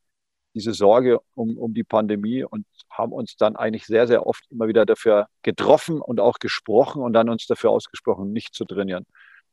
diese 0.55 0.75
Sorge 0.75 1.21
um, 1.35 1.57
um 1.59 1.75
die 1.75 1.85
Pandemie 1.85 2.45
und 2.45 2.67
haben 2.91 3.13
uns 3.13 3.37
dann 3.37 3.57
eigentlich 3.57 3.87
sehr, 3.87 4.07
sehr 4.07 4.27
oft 4.27 4.45
immer 4.51 4.69
wieder 4.69 4.87
dafür 4.87 5.29
getroffen 5.43 6.01
und 6.01 6.21
auch 6.21 6.39
gesprochen 6.39 7.03
und 7.03 7.13
dann 7.13 7.29
uns 7.29 7.47
dafür 7.47 7.71
ausgesprochen, 7.71 8.33
nicht 8.33 8.55
zu 8.55 8.65
trainieren. 8.65 9.07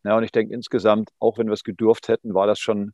Ja, 0.04 0.18
und 0.18 0.24
ich 0.24 0.32
denke 0.32 0.54
insgesamt, 0.54 1.10
auch 1.20 1.38
wenn 1.38 1.48
wir 1.48 1.54
es 1.54 1.64
gedurft 1.64 2.08
hätten, 2.10 2.34
war 2.34 2.48
das 2.48 2.60
schon 2.60 2.94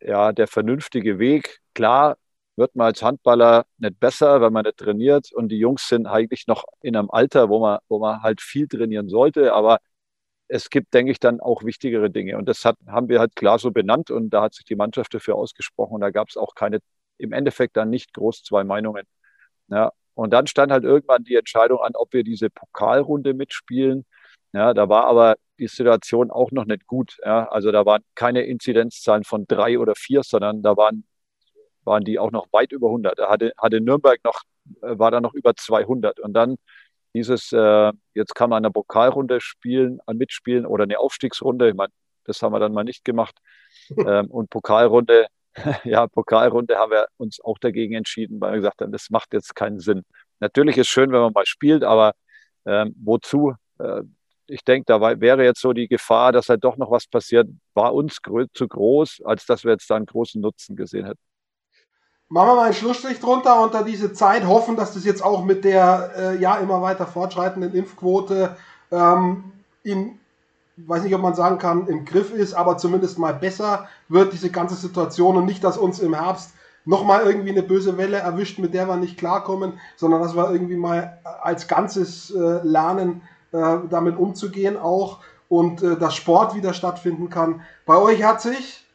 ja, 0.00 0.32
der 0.32 0.48
vernünftige 0.48 1.18
Weg. 1.18 1.60
Klar, 1.74 2.16
wird 2.56 2.74
man 2.76 2.86
als 2.88 3.02
Handballer 3.02 3.64
nicht 3.78 3.98
besser, 4.00 4.40
wenn 4.40 4.52
man 4.52 4.64
nicht 4.64 4.78
trainiert. 4.78 5.32
Und 5.32 5.48
die 5.48 5.58
Jungs 5.58 5.88
sind 5.88 6.06
eigentlich 6.06 6.46
noch 6.46 6.64
in 6.82 6.96
einem 6.96 7.10
Alter, 7.10 7.48
wo 7.48 7.60
man, 7.60 7.78
wo 7.88 7.98
man 7.98 8.22
halt 8.22 8.40
viel 8.40 8.68
trainieren 8.68 9.08
sollte. 9.08 9.52
Aber 9.54 9.78
es 10.52 10.68
gibt, 10.68 10.92
denke 10.92 11.12
ich, 11.12 11.18
dann 11.18 11.40
auch 11.40 11.64
wichtigere 11.64 12.10
Dinge. 12.10 12.36
Und 12.36 12.46
das 12.46 12.64
hat, 12.66 12.76
haben 12.86 13.08
wir 13.08 13.20
halt 13.20 13.34
klar 13.36 13.58
so 13.58 13.70
benannt 13.70 14.10
und 14.10 14.30
da 14.30 14.42
hat 14.42 14.54
sich 14.54 14.66
die 14.66 14.76
Mannschaft 14.76 15.14
dafür 15.14 15.36
ausgesprochen. 15.36 15.94
Und 15.94 16.02
da 16.02 16.10
gab 16.10 16.28
es 16.28 16.36
auch 16.36 16.54
keine, 16.54 16.80
im 17.16 17.32
Endeffekt 17.32 17.76
dann 17.78 17.88
nicht 17.88 18.12
groß 18.12 18.42
zwei 18.44 18.62
Meinungen. 18.62 19.04
Ja, 19.68 19.92
und 20.14 20.32
dann 20.32 20.46
stand 20.46 20.70
halt 20.70 20.84
irgendwann 20.84 21.24
die 21.24 21.36
Entscheidung 21.36 21.80
an, 21.80 21.92
ob 21.94 22.12
wir 22.12 22.22
diese 22.22 22.50
Pokalrunde 22.50 23.32
mitspielen. 23.32 24.04
Ja, 24.52 24.74
da 24.74 24.90
war 24.90 25.06
aber 25.06 25.36
die 25.58 25.68
Situation 25.68 26.30
auch 26.30 26.50
noch 26.52 26.66
nicht 26.66 26.86
gut. 26.86 27.16
Ja, 27.24 27.48
also 27.48 27.72
da 27.72 27.86
waren 27.86 28.02
keine 28.14 28.42
Inzidenzzahlen 28.42 29.24
von 29.24 29.46
drei 29.48 29.78
oder 29.78 29.94
vier, 29.96 30.22
sondern 30.22 30.62
da 30.62 30.76
waren, 30.76 31.04
waren 31.84 32.04
die 32.04 32.18
auch 32.18 32.30
noch 32.30 32.48
weit 32.52 32.72
über 32.72 32.88
100. 32.88 33.18
Da 33.18 33.30
hatte, 33.30 33.52
hatte 33.56 33.80
Nürnberg 33.80 34.20
noch, 34.24 34.42
äh, 34.82 34.98
war 34.98 35.10
da 35.10 35.22
noch 35.22 35.32
über 35.34 35.54
200. 35.56 36.20
Und 36.20 36.34
dann 36.34 36.56
dieses, 37.14 37.52
äh, 37.52 37.92
jetzt 38.14 38.34
kann 38.34 38.50
man 38.50 38.64
eine 38.64 38.72
Pokalrunde 38.72 39.40
spielen, 39.40 40.00
äh, 40.06 40.14
mitspielen 40.14 40.66
oder 40.66 40.84
eine 40.84 40.98
Aufstiegsrunde. 40.98 41.68
Ich 41.68 41.74
meine, 41.74 41.92
das 42.24 42.42
haben 42.42 42.52
wir 42.52 42.60
dann 42.60 42.72
mal 42.72 42.84
nicht 42.84 43.04
gemacht. 43.04 43.36
ähm, 43.96 44.30
und 44.30 44.50
Pokalrunde, 44.50 45.26
ja, 45.84 46.06
Pokalrunde 46.06 46.76
haben 46.76 46.92
wir 46.92 47.06
uns 47.16 47.40
auch 47.42 47.58
dagegen 47.58 47.94
entschieden, 47.94 48.40
weil 48.40 48.52
wir 48.52 48.56
gesagt 48.58 48.80
haben, 48.80 48.92
das 48.92 49.10
macht 49.10 49.32
jetzt 49.32 49.54
keinen 49.54 49.80
Sinn. 49.80 50.02
Natürlich 50.40 50.76
ist 50.76 50.86
es 50.86 50.92
schön, 50.92 51.12
wenn 51.12 51.20
man 51.20 51.32
mal 51.32 51.46
spielt, 51.46 51.84
aber 51.84 52.14
ähm, 52.64 52.94
wozu? 52.98 53.54
Äh, 53.78 54.02
ich 54.46 54.64
denke, 54.64 54.84
da 54.86 55.00
wäre 55.00 55.44
jetzt 55.44 55.60
so 55.60 55.72
die 55.72 55.88
Gefahr, 55.88 56.32
dass 56.32 56.48
halt 56.48 56.64
doch 56.64 56.76
noch 56.76 56.90
was 56.90 57.06
passiert, 57.06 57.48
war 57.74 57.94
uns 57.94 58.18
zu 58.52 58.68
groß, 58.68 59.22
als 59.24 59.46
dass 59.46 59.64
wir 59.64 59.72
jetzt 59.72 59.88
da 59.88 59.96
einen 59.96 60.06
großen 60.06 60.40
Nutzen 60.40 60.76
gesehen 60.76 61.06
hätten. 61.06 61.20
Machen 62.32 62.48
wir 62.48 62.54
mal 62.54 62.64
einen 62.64 62.72
Schlussstrich 62.74 63.20
drunter 63.20 63.62
unter 63.62 63.84
diese 63.84 64.14
Zeit, 64.14 64.46
hoffen, 64.46 64.74
dass 64.74 64.94
das 64.94 65.04
jetzt 65.04 65.22
auch 65.22 65.44
mit 65.44 65.66
der 65.66 66.12
äh, 66.16 66.38
ja 66.38 66.56
immer 66.56 66.80
weiter 66.80 67.06
fortschreitenden 67.06 67.74
Impfquote 67.74 68.56
ähm, 68.90 69.52
in 69.82 70.18
weiß 70.78 71.02
nicht, 71.02 71.14
ob 71.14 71.20
man 71.20 71.34
sagen 71.34 71.58
kann, 71.58 71.88
im 71.88 72.06
Griff 72.06 72.32
ist, 72.32 72.54
aber 72.54 72.78
zumindest 72.78 73.18
mal 73.18 73.34
besser 73.34 73.86
wird 74.08 74.32
diese 74.32 74.48
ganze 74.48 74.76
Situation 74.76 75.36
und 75.36 75.44
nicht, 75.44 75.62
dass 75.62 75.76
uns 75.76 75.98
im 75.98 76.14
Herbst 76.14 76.54
nochmal 76.86 77.26
irgendwie 77.26 77.50
eine 77.50 77.62
böse 77.62 77.98
Welle 77.98 78.16
erwischt, 78.16 78.58
mit 78.58 78.72
der 78.72 78.88
wir 78.88 78.96
nicht 78.96 79.18
klarkommen, 79.18 79.74
sondern 79.96 80.22
dass 80.22 80.34
wir 80.34 80.50
irgendwie 80.50 80.76
mal 80.76 81.18
als 81.42 81.68
Ganzes 81.68 82.30
äh, 82.30 82.60
lernen, 82.62 83.20
äh, 83.52 83.76
damit 83.90 84.16
umzugehen 84.16 84.78
auch 84.78 85.18
und 85.50 85.82
äh, 85.82 85.98
dass 85.98 86.16
Sport 86.16 86.54
wieder 86.54 86.72
stattfinden 86.72 87.28
kann. 87.28 87.60
Bei 87.84 87.98
euch 87.98 88.24
hat 88.24 88.40
sich 88.40 88.86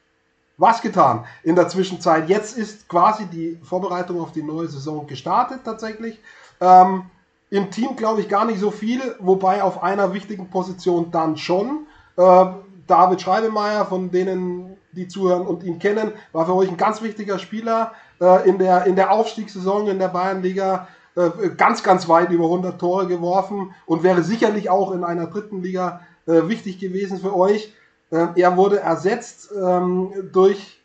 was 0.57 0.81
getan 0.81 1.25
in 1.43 1.55
der 1.55 1.67
Zwischenzeit. 1.69 2.29
Jetzt 2.29 2.57
ist 2.57 2.87
quasi 2.89 3.25
die 3.27 3.59
Vorbereitung 3.63 4.19
auf 4.19 4.31
die 4.31 4.43
neue 4.43 4.67
Saison 4.67 5.05
gestartet 5.07 5.61
tatsächlich. 5.63 6.19
Ähm, 6.59 7.03
im 7.49 7.71
Team 7.71 7.95
glaube 7.95 8.21
ich 8.21 8.29
gar 8.29 8.45
nicht 8.45 8.59
so 8.59 8.71
viel, 8.71 9.01
wobei 9.19 9.63
auf 9.63 9.81
einer 9.81 10.13
wichtigen 10.13 10.49
Position 10.49 11.11
dann 11.11 11.37
schon. 11.37 11.85
Äh, 12.17 12.45
David 12.87 13.21
Schreibemeyer, 13.21 13.85
von 13.85 14.11
denen 14.11 14.77
die 14.91 15.07
zuhören 15.07 15.45
und 15.45 15.63
ihn 15.63 15.77
kennen, 15.79 16.11
war 16.31 16.45
für 16.45 16.55
euch 16.55 16.69
ein 16.69 16.77
ganz 16.77 17.01
wichtiger 17.01 17.37
Spieler 17.37 17.91
äh, 18.19 18.49
in, 18.49 18.57
der, 18.57 18.85
in 18.85 18.95
der 18.95 19.11
Aufstiegssaison 19.11 19.87
in 19.87 19.99
der 19.99 20.07
Bayernliga. 20.07 20.87
Äh, 21.15 21.49
ganz, 21.57 21.81
ganz 21.81 22.07
weit 22.07 22.29
über 22.31 22.45
100 22.45 22.79
Tore 22.79 23.07
geworfen 23.07 23.73
und 23.87 24.03
wäre 24.03 24.21
sicherlich 24.21 24.69
auch 24.69 24.91
in 24.91 25.03
einer 25.03 25.25
dritten 25.25 25.63
Liga 25.63 26.01
äh, 26.27 26.47
wichtig 26.47 26.77
gewesen 26.79 27.19
für 27.19 27.35
euch. 27.35 27.73
Äh, 28.11 28.27
er 28.35 28.57
wurde 28.57 28.79
ersetzt 28.79 29.51
ähm, 29.55 30.29
durch 30.31 30.79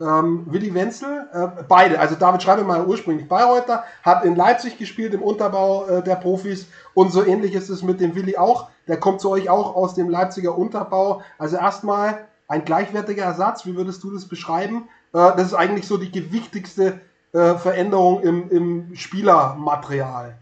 ähm, 0.00 0.46
Willi 0.50 0.72
Wenzel, 0.72 1.28
äh, 1.32 1.62
beide, 1.68 1.98
also 2.00 2.14
David 2.14 2.42
Schreibemeyer 2.42 2.86
ursprünglich 2.86 3.28
Bayreuther, 3.28 3.84
hat 4.02 4.24
in 4.24 4.34
Leipzig 4.34 4.78
gespielt 4.78 5.12
im 5.12 5.22
Unterbau 5.22 5.86
äh, 5.86 6.02
der 6.02 6.16
Profis 6.16 6.66
und 6.94 7.12
so 7.12 7.24
ähnlich 7.24 7.54
ist 7.54 7.68
es 7.68 7.82
mit 7.82 8.00
dem 8.00 8.14
Willi 8.14 8.36
auch. 8.36 8.70
Der 8.88 8.98
kommt 8.98 9.20
zu 9.20 9.30
euch 9.30 9.50
auch 9.50 9.76
aus 9.76 9.94
dem 9.94 10.08
Leipziger 10.08 10.56
Unterbau. 10.56 11.22
Also 11.38 11.56
erstmal 11.56 12.26
ein 12.48 12.64
gleichwertiger 12.64 13.24
Ersatz, 13.24 13.66
wie 13.66 13.76
würdest 13.76 14.02
du 14.02 14.10
das 14.10 14.26
beschreiben? 14.26 14.88
Äh, 15.12 15.36
das 15.36 15.48
ist 15.48 15.54
eigentlich 15.54 15.86
so 15.86 15.98
die 15.98 16.10
gewichtigste 16.10 17.00
äh, 17.32 17.54
Veränderung 17.56 18.22
im, 18.22 18.50
im 18.50 18.96
Spielermaterial. 18.96 20.38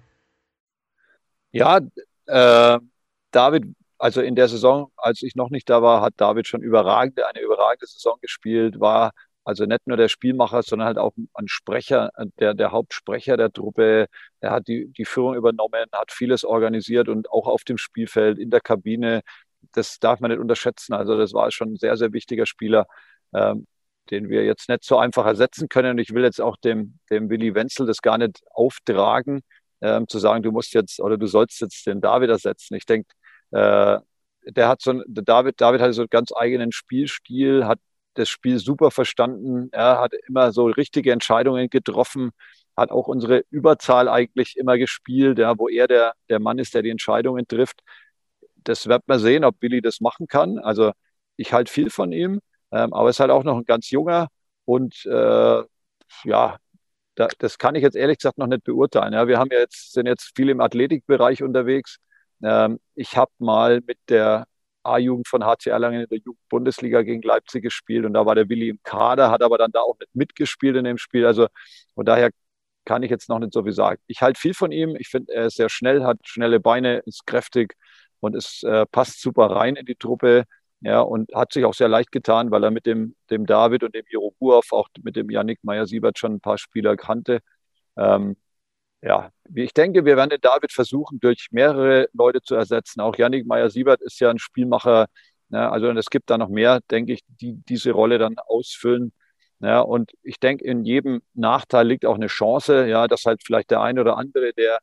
Ja, 1.50 1.80
äh, 2.26 2.78
David 3.30 3.74
also 3.98 4.20
in 4.20 4.36
der 4.36 4.48
Saison, 4.48 4.92
als 4.96 5.22
ich 5.22 5.34
noch 5.34 5.50
nicht 5.50 5.68
da 5.68 5.82
war, 5.82 6.00
hat 6.02 6.14
David 6.16 6.46
schon 6.46 6.62
überragende, 6.62 7.26
eine 7.26 7.40
überragende 7.40 7.86
Saison 7.86 8.18
gespielt, 8.20 8.80
war 8.80 9.12
also 9.44 9.64
nicht 9.64 9.86
nur 9.86 9.96
der 9.96 10.08
Spielmacher, 10.08 10.62
sondern 10.62 10.88
halt 10.88 10.98
auch 10.98 11.14
ein 11.32 11.48
Sprecher, 11.48 12.10
der, 12.38 12.52
der 12.52 12.70
Hauptsprecher 12.70 13.38
der 13.38 13.50
Truppe. 13.50 14.06
Er 14.40 14.50
hat 14.50 14.68
die, 14.68 14.88
die 14.92 15.06
Führung 15.06 15.34
übernommen, 15.36 15.86
hat 15.92 16.12
vieles 16.12 16.44
organisiert 16.44 17.08
und 17.08 17.30
auch 17.30 17.46
auf 17.46 17.64
dem 17.64 17.78
Spielfeld, 17.78 18.38
in 18.38 18.50
der 18.50 18.60
Kabine. 18.60 19.22
Das 19.72 19.98
darf 20.00 20.20
man 20.20 20.30
nicht 20.30 20.40
unterschätzen. 20.40 20.92
Also 20.92 21.16
das 21.16 21.32
war 21.32 21.50
schon 21.50 21.72
ein 21.72 21.76
sehr, 21.76 21.96
sehr 21.96 22.12
wichtiger 22.12 22.44
Spieler, 22.44 22.86
ähm, 23.34 23.66
den 24.10 24.28
wir 24.28 24.44
jetzt 24.44 24.68
nicht 24.68 24.84
so 24.84 24.98
einfach 24.98 25.24
ersetzen 25.24 25.70
können. 25.70 25.92
Und 25.92 25.98
ich 25.98 26.12
will 26.12 26.24
jetzt 26.24 26.42
auch 26.42 26.56
dem, 26.58 26.98
dem 27.10 27.30
Willi 27.30 27.54
Wenzel 27.54 27.86
das 27.86 28.02
gar 28.02 28.18
nicht 28.18 28.42
auftragen, 28.50 29.40
ähm, 29.80 30.06
zu 30.08 30.18
sagen, 30.18 30.42
du 30.42 30.52
musst 30.52 30.74
jetzt 30.74 31.00
oder 31.00 31.16
du 31.16 31.26
sollst 31.26 31.60
jetzt 31.62 31.86
den 31.86 32.02
David 32.02 32.28
ersetzen. 32.30 32.74
Ich 32.74 32.84
denke, 32.84 33.08
der 33.50 34.68
hat 34.68 34.82
so 34.82 35.02
David, 35.06 35.60
David 35.60 35.80
hat 35.80 35.94
so 35.94 36.02
einen 36.02 36.10
ganz 36.10 36.32
eigenen 36.34 36.72
Spielstil, 36.72 37.66
hat 37.66 37.78
das 38.14 38.28
Spiel 38.28 38.58
super 38.58 38.90
verstanden. 38.90 39.68
Er 39.72 40.00
hat 40.00 40.12
immer 40.26 40.52
so 40.52 40.66
richtige 40.66 41.12
Entscheidungen 41.12 41.70
getroffen, 41.70 42.30
hat 42.76 42.90
auch 42.90 43.08
unsere 43.08 43.44
Überzahl 43.50 44.08
eigentlich 44.08 44.56
immer 44.56 44.78
gespielt, 44.78 45.38
ja, 45.38 45.58
wo 45.58 45.68
er 45.68 45.88
der, 45.88 46.14
der 46.28 46.40
Mann 46.40 46.58
ist, 46.58 46.74
der 46.74 46.82
die 46.82 46.90
Entscheidungen 46.90 47.46
trifft. 47.46 47.80
Das 48.56 48.86
wird 48.88 49.02
man 49.06 49.18
sehen, 49.18 49.44
ob 49.44 49.58
Billy 49.60 49.80
das 49.82 50.00
machen 50.00 50.26
kann. 50.26 50.58
Also 50.58 50.92
ich 51.36 51.52
halte 51.52 51.72
viel 51.72 51.90
von 51.90 52.12
ihm, 52.12 52.40
ähm, 52.72 52.92
aber 52.92 53.08
er 53.08 53.10
ist 53.10 53.20
halt 53.20 53.30
auch 53.30 53.44
noch 53.44 53.56
ein 53.58 53.64
ganz 53.64 53.90
junger 53.90 54.28
und 54.64 55.04
äh, 55.06 55.62
ja, 56.24 56.58
da, 57.14 57.28
das 57.38 57.58
kann 57.58 57.74
ich 57.74 57.82
jetzt 57.82 57.96
ehrlich 57.96 58.18
gesagt 58.18 58.38
noch 58.38 58.46
nicht 58.46 58.64
beurteilen. 58.64 59.12
Ja, 59.12 59.26
wir 59.28 59.38
haben 59.38 59.50
ja 59.52 59.58
jetzt, 59.60 59.92
sind 59.92 60.06
jetzt 60.06 60.32
viel 60.36 60.48
im 60.50 60.60
Athletikbereich 60.60 61.42
unterwegs. 61.42 61.98
Ähm, 62.42 62.80
ich 62.94 63.16
habe 63.16 63.32
mal 63.38 63.80
mit 63.86 63.98
der 64.08 64.46
A-Jugend 64.82 65.28
von 65.28 65.44
HC 65.44 65.70
Erlangen 65.70 66.02
in 66.02 66.08
der 66.08 66.18
Jugendbundesliga 66.18 67.02
gegen 67.02 67.22
Leipzig 67.22 67.62
gespielt 67.62 68.04
und 68.06 68.14
da 68.14 68.24
war 68.26 68.34
der 68.34 68.48
Willi 68.48 68.68
im 68.70 68.80
Kader, 68.82 69.30
hat 69.30 69.42
aber 69.42 69.58
dann 69.58 69.72
da 69.72 69.80
auch 69.80 69.98
nicht 69.98 70.14
mitgespielt 70.14 70.76
in 70.76 70.84
dem 70.84 70.98
Spiel. 70.98 71.26
Also 71.26 71.48
von 71.94 72.06
daher 72.06 72.30
kann 72.84 73.02
ich 73.02 73.10
jetzt 73.10 73.28
noch 73.28 73.38
nicht 73.38 73.52
so 73.52 73.62
viel 73.64 73.72
sagen. 73.72 74.00
Ich 74.06 74.22
halte 74.22 74.40
viel 74.40 74.54
von 74.54 74.72
ihm. 74.72 74.96
Ich 74.96 75.08
finde, 75.08 75.32
er 75.34 75.46
ist 75.46 75.56
sehr 75.56 75.68
schnell, 75.68 76.04
hat 76.04 76.18
schnelle 76.24 76.60
Beine, 76.60 76.98
ist 77.06 77.26
kräftig 77.26 77.74
und 78.20 78.34
es 78.34 78.62
äh, 78.62 78.86
passt 78.86 79.20
super 79.20 79.46
rein 79.50 79.76
in 79.76 79.86
die 79.86 79.96
Truppe. 79.96 80.44
Ja, 80.80 81.00
und 81.00 81.34
hat 81.34 81.52
sich 81.52 81.64
auch 81.64 81.74
sehr 81.74 81.88
leicht 81.88 82.12
getan, 82.12 82.50
weil 82.52 82.62
er 82.62 82.70
mit 82.70 82.86
dem, 82.86 83.16
dem 83.30 83.46
David 83.46 83.82
und 83.82 83.94
dem 83.96 84.04
Jiro 84.08 84.32
Buhoff, 84.38 84.72
auch 84.72 84.88
mit 85.02 85.16
dem 85.16 85.28
Yannick 85.28 85.58
Meyer-Siebert 85.64 86.18
schon 86.18 86.34
ein 86.34 86.40
paar 86.40 86.56
Spieler 86.56 86.96
kannte. 86.96 87.40
Ähm, 87.96 88.36
ja, 89.02 89.30
ich 89.54 89.72
denke, 89.74 90.04
wir 90.04 90.16
werden 90.16 90.30
den 90.30 90.40
David 90.40 90.72
versuchen, 90.72 91.20
durch 91.20 91.48
mehrere 91.52 92.08
Leute 92.12 92.42
zu 92.42 92.54
ersetzen. 92.54 93.00
Auch 93.00 93.16
Yannick 93.16 93.46
Meyer-Siebert 93.46 94.02
ist 94.02 94.20
ja 94.20 94.30
ein 94.30 94.38
Spielmacher. 94.38 95.06
Ne? 95.50 95.70
Also 95.70 95.90
es 95.90 96.10
gibt 96.10 96.30
da 96.30 96.38
noch 96.38 96.48
mehr, 96.48 96.80
denke 96.90 97.12
ich, 97.12 97.20
die 97.28 97.54
diese 97.68 97.92
Rolle 97.92 98.18
dann 98.18 98.38
ausfüllen. 98.38 99.12
Ja, 99.60 99.80
und 99.80 100.12
ich 100.22 100.38
denke, 100.40 100.64
in 100.64 100.84
jedem 100.84 101.20
Nachteil 101.34 101.86
liegt 101.88 102.06
auch 102.06 102.14
eine 102.14 102.28
Chance, 102.28 102.86
ja, 102.86 103.08
dass 103.08 103.24
halt 103.24 103.42
vielleicht 103.44 103.70
der 103.70 103.80
eine 103.80 104.00
oder 104.00 104.16
andere, 104.16 104.52
der 104.52 104.78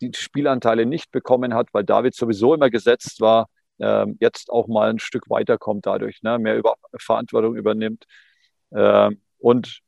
die 0.00 0.12
Spielanteile 0.14 0.86
nicht 0.86 1.10
bekommen 1.10 1.54
hat, 1.54 1.68
weil 1.72 1.84
David 1.84 2.14
sowieso 2.14 2.54
immer 2.54 2.70
gesetzt 2.70 3.20
war, 3.20 3.48
ähm, 3.80 4.16
jetzt 4.20 4.50
auch 4.50 4.66
mal 4.68 4.90
ein 4.90 4.98
Stück 4.98 5.28
weiterkommt 5.30 5.86
dadurch, 5.86 6.22
ne, 6.22 6.38
mehr 6.38 6.56
über 6.56 6.74
Verantwortung 6.98 7.56
übernimmt. 7.56 8.04
Ähm, 8.72 9.20
und 9.38 9.80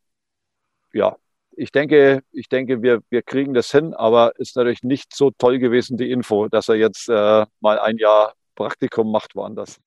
ja, 0.93 1.17
ich 1.57 1.73
denke, 1.73 2.23
ich 2.33 2.49
denke, 2.49 2.83
wir, 2.83 3.01
wir 3.11 3.23
kriegen 3.23 3.55
das 3.55 3.71
hin, 3.71 3.95
aber 3.95 4.33
ist 4.39 4.57
natürlich 4.57 4.83
nicht 4.83 5.15
so 5.15 5.31
toll 5.31 5.59
gewesen, 5.59 5.97
die 5.97 6.11
Info, 6.11 6.49
dass 6.49 6.69
er 6.69 6.77
jetzt 6.77 7.09
äh, 7.09 7.47
mal 7.61 7.79
ein 7.79 7.99
Jahr 7.99 8.35
Praktikum 8.55 9.11
macht 9.11 9.35
woanders. 9.35 9.79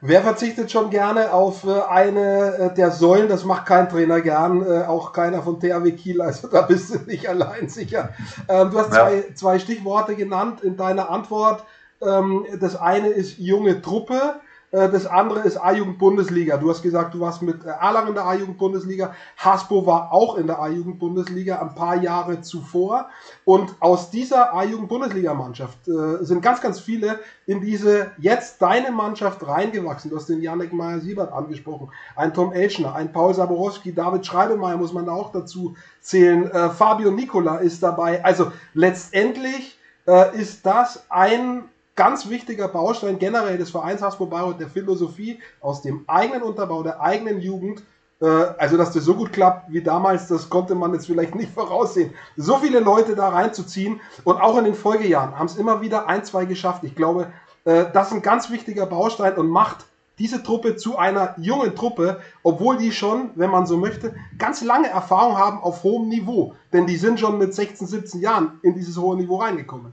Wer 0.00 0.22
verzichtet 0.22 0.70
schon 0.70 0.90
gerne 0.90 1.32
auf 1.32 1.64
äh, 1.64 1.80
eine 1.88 2.54
äh, 2.54 2.74
der 2.74 2.92
Säulen? 2.92 3.28
Das 3.28 3.44
macht 3.44 3.66
kein 3.66 3.88
Trainer 3.88 4.20
gern, 4.20 4.64
äh, 4.64 4.84
auch 4.84 5.12
keiner 5.12 5.42
von 5.42 5.58
THW 5.58 5.90
Kiel, 5.92 6.20
also 6.20 6.48
da 6.48 6.62
bist 6.62 6.94
du 6.94 6.98
nicht 7.06 7.28
allein 7.28 7.68
sicher. 7.68 8.10
Ähm, 8.48 8.70
du 8.70 8.78
hast 8.78 8.92
ja. 8.92 9.08
zwei, 9.08 9.24
zwei 9.34 9.58
Stichworte 9.58 10.14
genannt 10.14 10.60
in 10.60 10.76
deiner 10.76 11.10
Antwort. 11.10 11.64
Ähm, 12.00 12.46
das 12.60 12.76
eine 12.76 13.08
ist 13.08 13.38
junge 13.38 13.82
Truppe. 13.82 14.40
Äh, 14.70 14.88
das 14.90 15.06
andere 15.06 15.40
ist 15.40 15.56
A-Jugend-Bundesliga. 15.56 16.56
Du 16.56 16.70
hast 16.70 16.82
gesagt, 16.82 17.14
du 17.14 17.20
warst 17.20 17.42
mit 17.42 17.64
äh, 17.64 17.68
Erlangen 17.68 18.08
in 18.08 18.14
der 18.14 18.26
A-Jugend-Bundesliga. 18.26 19.14
Haspo 19.36 19.86
war 19.86 20.12
auch 20.12 20.36
in 20.36 20.46
der 20.46 20.60
A-Jugend-Bundesliga 20.60 21.60
ein 21.60 21.74
paar 21.74 21.96
Jahre 21.96 22.40
zuvor. 22.40 23.08
Und 23.44 23.74
aus 23.80 24.10
dieser 24.10 24.54
A-Jugend-Bundesliga-Mannschaft 24.54 25.88
äh, 25.88 26.24
sind 26.24 26.42
ganz, 26.42 26.60
ganz 26.60 26.80
viele 26.80 27.18
in 27.46 27.60
diese 27.60 28.10
jetzt 28.18 28.60
deine 28.60 28.90
Mannschaft 28.90 29.46
reingewachsen. 29.46 30.10
Du 30.10 30.16
hast 30.16 30.28
den 30.28 30.42
Janek 30.42 30.72
Meyer-Siebert 30.72 31.32
angesprochen, 31.32 31.90
ein 32.14 32.34
Tom 32.34 32.52
Elschner, 32.52 32.94
ein 32.94 33.12
Paul 33.12 33.34
Saborowski, 33.34 33.94
David 33.94 34.26
Schreibemeyer 34.26 34.76
muss 34.76 34.92
man 34.92 35.08
auch 35.08 35.32
dazu 35.32 35.76
zählen. 36.00 36.50
Äh, 36.50 36.70
Fabio 36.70 37.10
Nicola 37.10 37.56
ist 37.56 37.82
dabei. 37.82 38.22
Also 38.24 38.52
letztendlich 38.74 39.78
äh, 40.06 40.38
ist 40.38 40.66
das 40.66 41.04
ein 41.08 41.64
ganz 41.98 42.30
wichtiger 42.30 42.68
Baustein 42.68 43.18
generell 43.18 43.58
des 43.58 43.70
Vereins 43.70 44.00
Hasbro 44.00 44.26
Bayreuth, 44.26 44.60
der 44.60 44.68
Philosophie 44.68 45.40
aus 45.60 45.82
dem 45.82 46.04
eigenen 46.06 46.42
Unterbau, 46.42 46.84
der 46.84 47.00
eigenen 47.00 47.40
Jugend. 47.40 47.82
Äh, 48.22 48.26
also, 48.26 48.76
dass 48.76 48.92
das 48.92 49.04
so 49.04 49.14
gut 49.14 49.32
klappt 49.32 49.72
wie 49.72 49.82
damals, 49.82 50.28
das 50.28 50.48
konnte 50.48 50.76
man 50.76 50.94
jetzt 50.94 51.06
vielleicht 51.06 51.34
nicht 51.34 51.52
voraussehen. 51.54 52.14
So 52.36 52.58
viele 52.58 52.78
Leute 52.78 53.16
da 53.16 53.30
reinzuziehen 53.30 54.00
und 54.22 54.40
auch 54.40 54.56
in 54.58 54.64
den 54.64 54.76
Folgejahren 54.76 55.36
haben 55.36 55.46
es 55.46 55.56
immer 55.56 55.80
wieder 55.80 56.08
ein, 56.08 56.24
zwei 56.24 56.44
geschafft. 56.44 56.84
Ich 56.84 56.94
glaube, 56.94 57.32
äh, 57.64 57.86
das 57.92 58.08
ist 58.08 58.14
ein 58.14 58.22
ganz 58.22 58.48
wichtiger 58.48 58.86
Baustein 58.86 59.34
und 59.34 59.48
macht 59.48 59.84
diese 60.20 60.44
Truppe 60.44 60.76
zu 60.76 60.98
einer 60.98 61.34
jungen 61.36 61.74
Truppe, 61.74 62.20
obwohl 62.44 62.76
die 62.76 62.92
schon, 62.92 63.30
wenn 63.34 63.50
man 63.50 63.66
so 63.66 63.76
möchte, 63.76 64.14
ganz 64.38 64.62
lange 64.62 64.88
Erfahrung 64.88 65.36
haben 65.36 65.60
auf 65.60 65.82
hohem 65.82 66.08
Niveau. 66.08 66.54
Denn 66.72 66.86
die 66.86 66.96
sind 66.96 67.18
schon 67.18 67.38
mit 67.38 67.54
16, 67.54 67.88
17 67.88 68.20
Jahren 68.20 68.60
in 68.62 68.74
dieses 68.74 68.96
hohe 68.96 69.16
Niveau 69.16 69.38
reingekommen. 69.38 69.92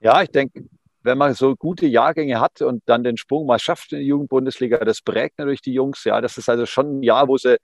Ja, 0.00 0.22
ich 0.22 0.30
denke, 0.30 0.64
wenn 1.02 1.18
man 1.18 1.34
so 1.34 1.56
gute 1.56 1.86
Jahrgänge 1.86 2.40
hat 2.40 2.62
und 2.62 2.82
dann 2.86 3.04
den 3.04 3.16
Sprung 3.16 3.46
mal 3.46 3.58
schafft 3.58 3.92
in 3.92 4.00
die 4.00 4.06
Jugendbundesliga, 4.06 4.78
das 4.78 5.02
prägt 5.02 5.38
natürlich 5.38 5.62
die 5.62 5.72
Jungs. 5.72 6.04
Ja, 6.04 6.20
das 6.20 6.38
ist 6.38 6.48
also 6.48 6.66
schon 6.66 7.00
ein 7.00 7.02
Jahr, 7.02 7.28
wo 7.28 7.36
sie 7.38 7.58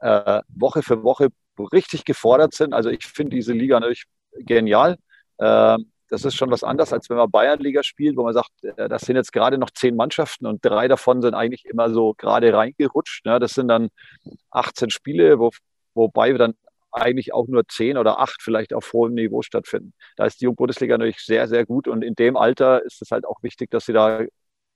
äh, 0.00 0.42
Woche 0.48 0.82
für 0.82 1.02
Woche 1.02 1.28
richtig 1.72 2.04
gefordert 2.04 2.54
sind. 2.54 2.74
Also 2.74 2.90
ich 2.90 3.06
finde 3.06 3.36
diese 3.36 3.52
Liga 3.52 3.80
natürlich 3.80 4.04
genial. 4.38 4.96
Äh, 5.38 5.78
das 6.08 6.24
ist 6.24 6.36
schon 6.36 6.50
was 6.50 6.62
anderes, 6.62 6.92
als 6.92 7.10
wenn 7.10 7.16
man 7.16 7.30
Bayernliga 7.30 7.82
spielt, 7.82 8.16
wo 8.16 8.24
man 8.24 8.34
sagt, 8.34 8.50
äh, 8.62 8.88
das 8.88 9.02
sind 9.02 9.16
jetzt 9.16 9.32
gerade 9.32 9.58
noch 9.58 9.70
zehn 9.70 9.96
Mannschaften 9.96 10.46
und 10.46 10.64
drei 10.64 10.88
davon 10.88 11.22
sind 11.22 11.34
eigentlich 11.34 11.64
immer 11.64 11.90
so 11.90 12.14
gerade 12.14 12.52
reingerutscht. 12.52 13.26
Ne? 13.26 13.40
Das 13.40 13.54
sind 13.54 13.68
dann 13.68 13.88
18 14.50 14.90
Spiele, 14.90 15.38
wo, 15.38 15.50
wobei 15.94 16.32
dann 16.34 16.54
eigentlich 16.96 17.34
auch 17.34 17.46
nur 17.48 17.66
zehn 17.68 17.98
oder 17.98 18.18
acht 18.20 18.42
vielleicht 18.42 18.72
auf 18.74 18.92
hohem 18.92 19.14
Niveau 19.14 19.42
stattfinden. 19.42 19.92
Da 20.16 20.26
ist 20.26 20.40
die 20.40 20.44
Jugendbundesliga 20.44 20.96
natürlich 20.98 21.20
sehr, 21.20 21.48
sehr 21.48 21.66
gut 21.66 21.88
und 21.88 22.02
in 22.02 22.14
dem 22.14 22.36
Alter 22.36 22.82
ist 22.84 23.02
es 23.02 23.10
halt 23.10 23.26
auch 23.26 23.42
wichtig, 23.42 23.70
dass 23.70 23.86
sie 23.86 23.92
da 23.92 24.24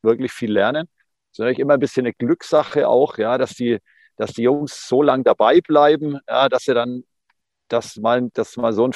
wirklich 0.03 0.33
viel 0.33 0.53
lernen. 0.53 0.89
Es 1.33 1.35
ist 1.35 1.39
natürlich 1.41 1.59
immer 1.61 1.75
ein 1.75 1.81
bisschen 1.81 2.07
eine 2.07 2.15
Glückssache 2.15 2.89
auch, 2.89 3.19
ja, 3.19 3.39
dass 3.39 3.55
die, 3.55 3.79
dass 4.17 4.33
die 4.33 4.43
Jungs 4.43 4.89
so 4.89 5.03
lange 5.03 5.25
dabei 5.25 5.61
bleiben, 5.61 6.19
ja, 6.29 6.49
dass 6.49 6.65
sie 6.65 6.75
dann, 6.75 7.05
dass 7.69 7.97
mal, 7.97 8.31
dass 8.35 8.57
mal 8.57 8.73
so 8.73 8.87
ein 8.89 8.93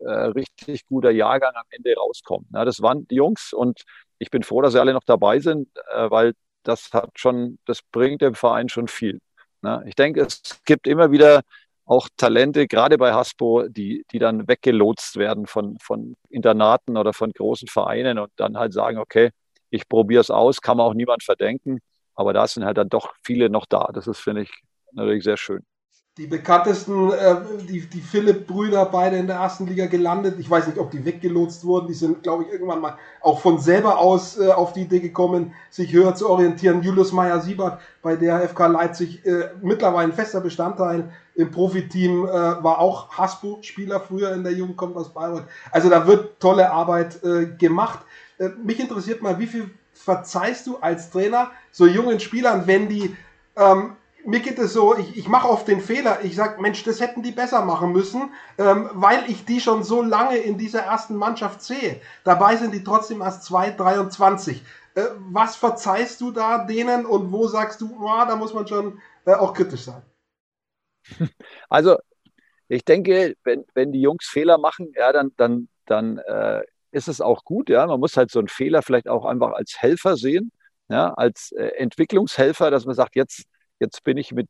äh, 0.00 0.10
richtig 0.10 0.86
guter 0.86 1.10
Jahrgang 1.10 1.52
am 1.54 1.64
Ende 1.70 1.94
rauskommt. 1.96 2.46
Ja, 2.52 2.64
das 2.64 2.82
waren 2.82 3.06
die 3.08 3.16
Jungs 3.16 3.52
und 3.52 3.82
ich 4.18 4.30
bin 4.30 4.42
froh, 4.42 4.62
dass 4.62 4.72
sie 4.72 4.80
alle 4.80 4.92
noch 4.92 5.04
dabei 5.04 5.40
sind, 5.40 5.68
äh, 5.92 6.10
weil 6.10 6.34
das 6.64 6.92
hat 6.92 7.10
schon, 7.18 7.58
das 7.66 7.82
bringt 7.82 8.20
dem 8.22 8.34
Verein 8.34 8.68
schon 8.68 8.88
viel. 8.88 9.20
Ja, 9.62 9.82
ich 9.86 9.94
denke, 9.94 10.22
es 10.22 10.60
gibt 10.64 10.86
immer 10.86 11.10
wieder 11.10 11.42
auch 11.88 12.08
Talente, 12.16 12.66
gerade 12.68 12.98
bei 12.98 13.12
Haspo, 13.14 13.66
die, 13.68 14.04
die 14.12 14.18
dann 14.18 14.46
weggelotst 14.46 15.16
werden 15.16 15.46
von, 15.46 15.78
von 15.80 16.16
Internaten 16.28 16.96
oder 16.98 17.14
von 17.14 17.32
großen 17.32 17.68
Vereinen 17.68 18.18
und 18.18 18.30
dann 18.36 18.58
halt 18.58 18.74
sagen, 18.74 18.98
okay, 18.98 19.30
ich 19.70 19.88
probiere 19.88 20.20
es 20.20 20.30
aus, 20.30 20.60
kann 20.60 20.76
man 20.76 20.86
auch 20.86 20.94
niemand 20.94 21.22
verdenken. 21.22 21.80
Aber 22.14 22.32
da 22.34 22.46
sind 22.46 22.64
halt 22.64 22.76
dann 22.76 22.90
doch 22.90 23.14
viele 23.24 23.48
noch 23.48 23.64
da. 23.66 23.88
Das 23.92 24.06
ist, 24.06 24.18
finde 24.18 24.42
ich, 24.42 24.50
natürlich 24.92 25.24
sehr 25.24 25.36
schön 25.38 25.64
die 26.18 26.26
bekanntesten, 26.26 27.12
äh, 27.12 27.36
die, 27.68 27.86
die 27.86 28.00
Philipp-Brüder, 28.00 28.86
beide 28.86 29.16
in 29.16 29.28
der 29.28 29.36
ersten 29.36 29.66
Liga 29.66 29.86
gelandet. 29.86 30.34
Ich 30.40 30.50
weiß 30.50 30.66
nicht, 30.66 30.78
ob 30.78 30.90
die 30.90 31.04
weggelotst 31.04 31.64
wurden. 31.64 31.86
Die 31.86 31.94
sind, 31.94 32.24
glaube 32.24 32.42
ich, 32.42 32.52
irgendwann 32.52 32.80
mal 32.80 32.98
auch 33.20 33.40
von 33.40 33.60
selber 33.60 33.98
aus 33.98 34.36
äh, 34.36 34.48
auf 34.50 34.72
die 34.72 34.82
Idee 34.82 34.98
gekommen, 34.98 35.54
sich 35.70 35.92
höher 35.92 36.16
zu 36.16 36.28
orientieren. 36.28 36.82
Julius 36.82 37.12
Meyer-Siebert 37.12 37.80
bei 38.02 38.16
der 38.16 38.48
FK 38.48 38.66
Leipzig, 38.66 39.24
äh, 39.24 39.50
mittlerweile 39.62 40.08
ein 40.08 40.12
fester 40.12 40.40
Bestandteil 40.40 41.08
im 41.36 41.52
Profiteam, 41.52 42.26
äh, 42.26 42.30
war 42.30 42.80
auch 42.80 43.16
Haspo-Spieler 43.16 44.00
früher 44.00 44.32
in 44.32 44.42
der 44.42 44.52
Jugend, 44.52 44.76
kommt 44.76 44.96
aus 44.96 45.14
Bayreuth. 45.14 45.44
Also 45.70 45.88
da 45.88 46.04
wird 46.04 46.40
tolle 46.40 46.72
Arbeit 46.72 47.22
äh, 47.22 47.46
gemacht. 47.46 48.00
Äh, 48.38 48.48
mich 48.64 48.80
interessiert 48.80 49.22
mal, 49.22 49.38
wie 49.38 49.46
viel 49.46 49.70
verzeihst 49.92 50.66
du 50.66 50.78
als 50.78 51.10
Trainer 51.10 51.52
so 51.70 51.86
jungen 51.86 52.18
Spielern, 52.18 52.66
wenn 52.66 52.88
die 52.88 53.14
ähm, 53.56 53.92
mir 54.28 54.40
geht 54.40 54.58
es 54.58 54.74
so, 54.74 54.94
ich, 54.94 55.16
ich 55.16 55.26
mache 55.26 55.48
oft 55.48 55.66
den 55.66 55.80
Fehler, 55.80 56.22
ich 56.22 56.36
sage, 56.36 56.60
Mensch, 56.60 56.84
das 56.84 57.00
hätten 57.00 57.22
die 57.22 57.32
besser 57.32 57.64
machen 57.64 57.92
müssen, 57.92 58.30
ähm, 58.58 58.90
weil 58.92 59.24
ich 59.30 59.46
die 59.46 59.58
schon 59.58 59.84
so 59.84 60.02
lange 60.02 60.36
in 60.36 60.58
dieser 60.58 60.80
ersten 60.80 61.16
Mannschaft 61.16 61.62
sehe. 61.62 62.02
Dabei 62.24 62.56
sind 62.56 62.74
die 62.74 62.84
trotzdem 62.84 63.22
erst 63.22 63.44
2, 63.44 63.70
23. 63.70 64.62
Äh, 64.94 65.02
was 65.30 65.56
verzeihst 65.56 66.20
du 66.20 66.30
da 66.30 66.66
denen 66.66 67.06
und 67.06 67.32
wo 67.32 67.48
sagst 67.48 67.80
du, 67.80 67.96
oh, 67.98 68.24
da 68.26 68.36
muss 68.36 68.52
man 68.52 68.66
schon 68.66 69.00
äh, 69.24 69.32
auch 69.32 69.54
kritisch 69.54 69.84
sein? 69.84 70.02
Also, 71.70 71.96
ich 72.68 72.84
denke, 72.84 73.34
wenn, 73.44 73.64
wenn 73.72 73.92
die 73.92 74.02
Jungs 74.02 74.26
Fehler 74.26 74.58
machen, 74.58 74.92
ja, 74.94 75.10
dann, 75.10 75.32
dann, 75.38 75.68
dann 75.86 76.18
äh, 76.18 76.62
ist 76.90 77.08
es 77.08 77.22
auch 77.22 77.44
gut. 77.44 77.70
Ja? 77.70 77.86
Man 77.86 77.98
muss 77.98 78.16
halt 78.18 78.30
so 78.30 78.40
einen 78.40 78.48
Fehler 78.48 78.82
vielleicht 78.82 79.08
auch 79.08 79.24
einfach 79.24 79.52
als 79.52 79.80
Helfer 79.80 80.16
sehen, 80.18 80.52
ja? 80.90 81.14
als 81.14 81.52
äh, 81.52 81.68
Entwicklungshelfer, 81.78 82.70
dass 82.70 82.84
man 82.84 82.94
sagt, 82.94 83.16
jetzt 83.16 83.46
jetzt 83.80 84.02
bin 84.04 84.16
ich 84.16 84.32
mit, 84.32 84.48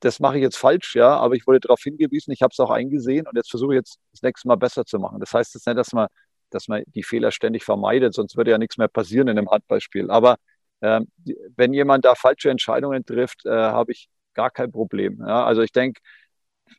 das 0.00 0.20
mache 0.20 0.36
ich 0.36 0.42
jetzt 0.42 0.56
falsch, 0.56 0.96
ja, 0.96 1.16
aber 1.16 1.34
ich 1.34 1.46
wurde 1.46 1.60
darauf 1.60 1.80
hingewiesen, 1.82 2.32
ich 2.32 2.42
habe 2.42 2.52
es 2.52 2.60
auch 2.60 2.70
eingesehen 2.70 3.26
und 3.26 3.36
jetzt 3.36 3.50
versuche 3.50 3.74
ich 3.74 3.78
jetzt 3.78 3.98
das 4.12 4.22
nächste 4.22 4.48
Mal 4.48 4.56
besser 4.56 4.84
zu 4.84 4.98
machen. 4.98 5.20
Das 5.20 5.32
heißt 5.32 5.54
jetzt 5.54 5.66
nicht, 5.66 5.78
dass 5.78 5.92
man, 5.92 6.08
dass 6.50 6.68
man 6.68 6.82
die 6.86 7.02
Fehler 7.02 7.30
ständig 7.30 7.64
vermeidet, 7.64 8.14
sonst 8.14 8.36
würde 8.36 8.50
ja 8.50 8.58
nichts 8.58 8.78
mehr 8.78 8.88
passieren 8.88 9.28
in 9.28 9.38
einem 9.38 9.50
Handballspiel. 9.50 10.10
Aber 10.10 10.36
äh, 10.80 11.00
wenn 11.56 11.72
jemand 11.72 12.04
da 12.04 12.14
falsche 12.14 12.50
Entscheidungen 12.50 13.04
trifft, 13.04 13.46
äh, 13.46 13.50
habe 13.50 13.92
ich 13.92 14.08
gar 14.34 14.50
kein 14.50 14.72
Problem. 14.72 15.18
Ja? 15.20 15.44
Also 15.44 15.62
ich 15.62 15.72
denke, 15.72 16.00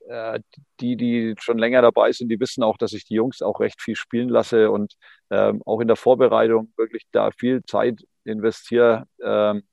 äh, 0.08 0.39
die, 0.79 0.97
die 0.97 1.36
schon 1.39 1.58
länger 1.58 1.82
dabei 1.82 2.12
sind, 2.12 2.29
die 2.29 2.39
wissen 2.39 2.63
auch, 2.63 2.77
dass 2.77 2.93
ich 2.93 3.06
die 3.06 3.15
Jungs 3.15 3.41
auch 3.41 3.60
recht 3.60 3.82
viel 3.82 3.95
spielen 3.95 4.29
lasse 4.29 4.71
und 4.71 4.95
ähm, 5.29 5.62
auch 5.65 5.79
in 5.82 5.88
der 5.88 5.97
Vorbereitung 5.97 6.73
wirklich 6.77 7.03
da 7.12 7.32
viel 7.32 7.63
Zeit 7.63 8.03
investiere, 8.25 9.06
ähm, 9.23 9.63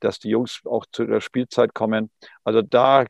dass 0.00 0.18
die 0.18 0.30
Jungs 0.30 0.60
auch 0.64 0.86
zu 0.92 1.06
der 1.06 1.20
Spielzeit 1.20 1.74
kommen. 1.74 2.10
Also 2.44 2.62
da, 2.62 3.06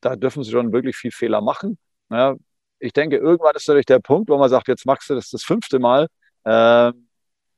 da 0.00 0.16
dürfen 0.16 0.42
sie 0.44 0.50
schon 0.50 0.72
wirklich 0.72 0.96
viel 0.96 1.12
Fehler 1.12 1.40
machen. 1.40 1.78
Ja, 2.10 2.34
ich 2.78 2.92
denke, 2.92 3.16
irgendwann 3.16 3.54
ist 3.54 3.68
natürlich 3.68 3.86
der 3.86 4.00
Punkt, 4.00 4.28
wo 4.28 4.38
man 4.38 4.48
sagt, 4.50 4.68
jetzt 4.68 4.86
machst 4.86 5.08
du 5.10 5.14
das 5.14 5.30
das 5.30 5.44
fünfte 5.44 5.78
Mal. 5.78 6.08
Äh, 6.44 6.92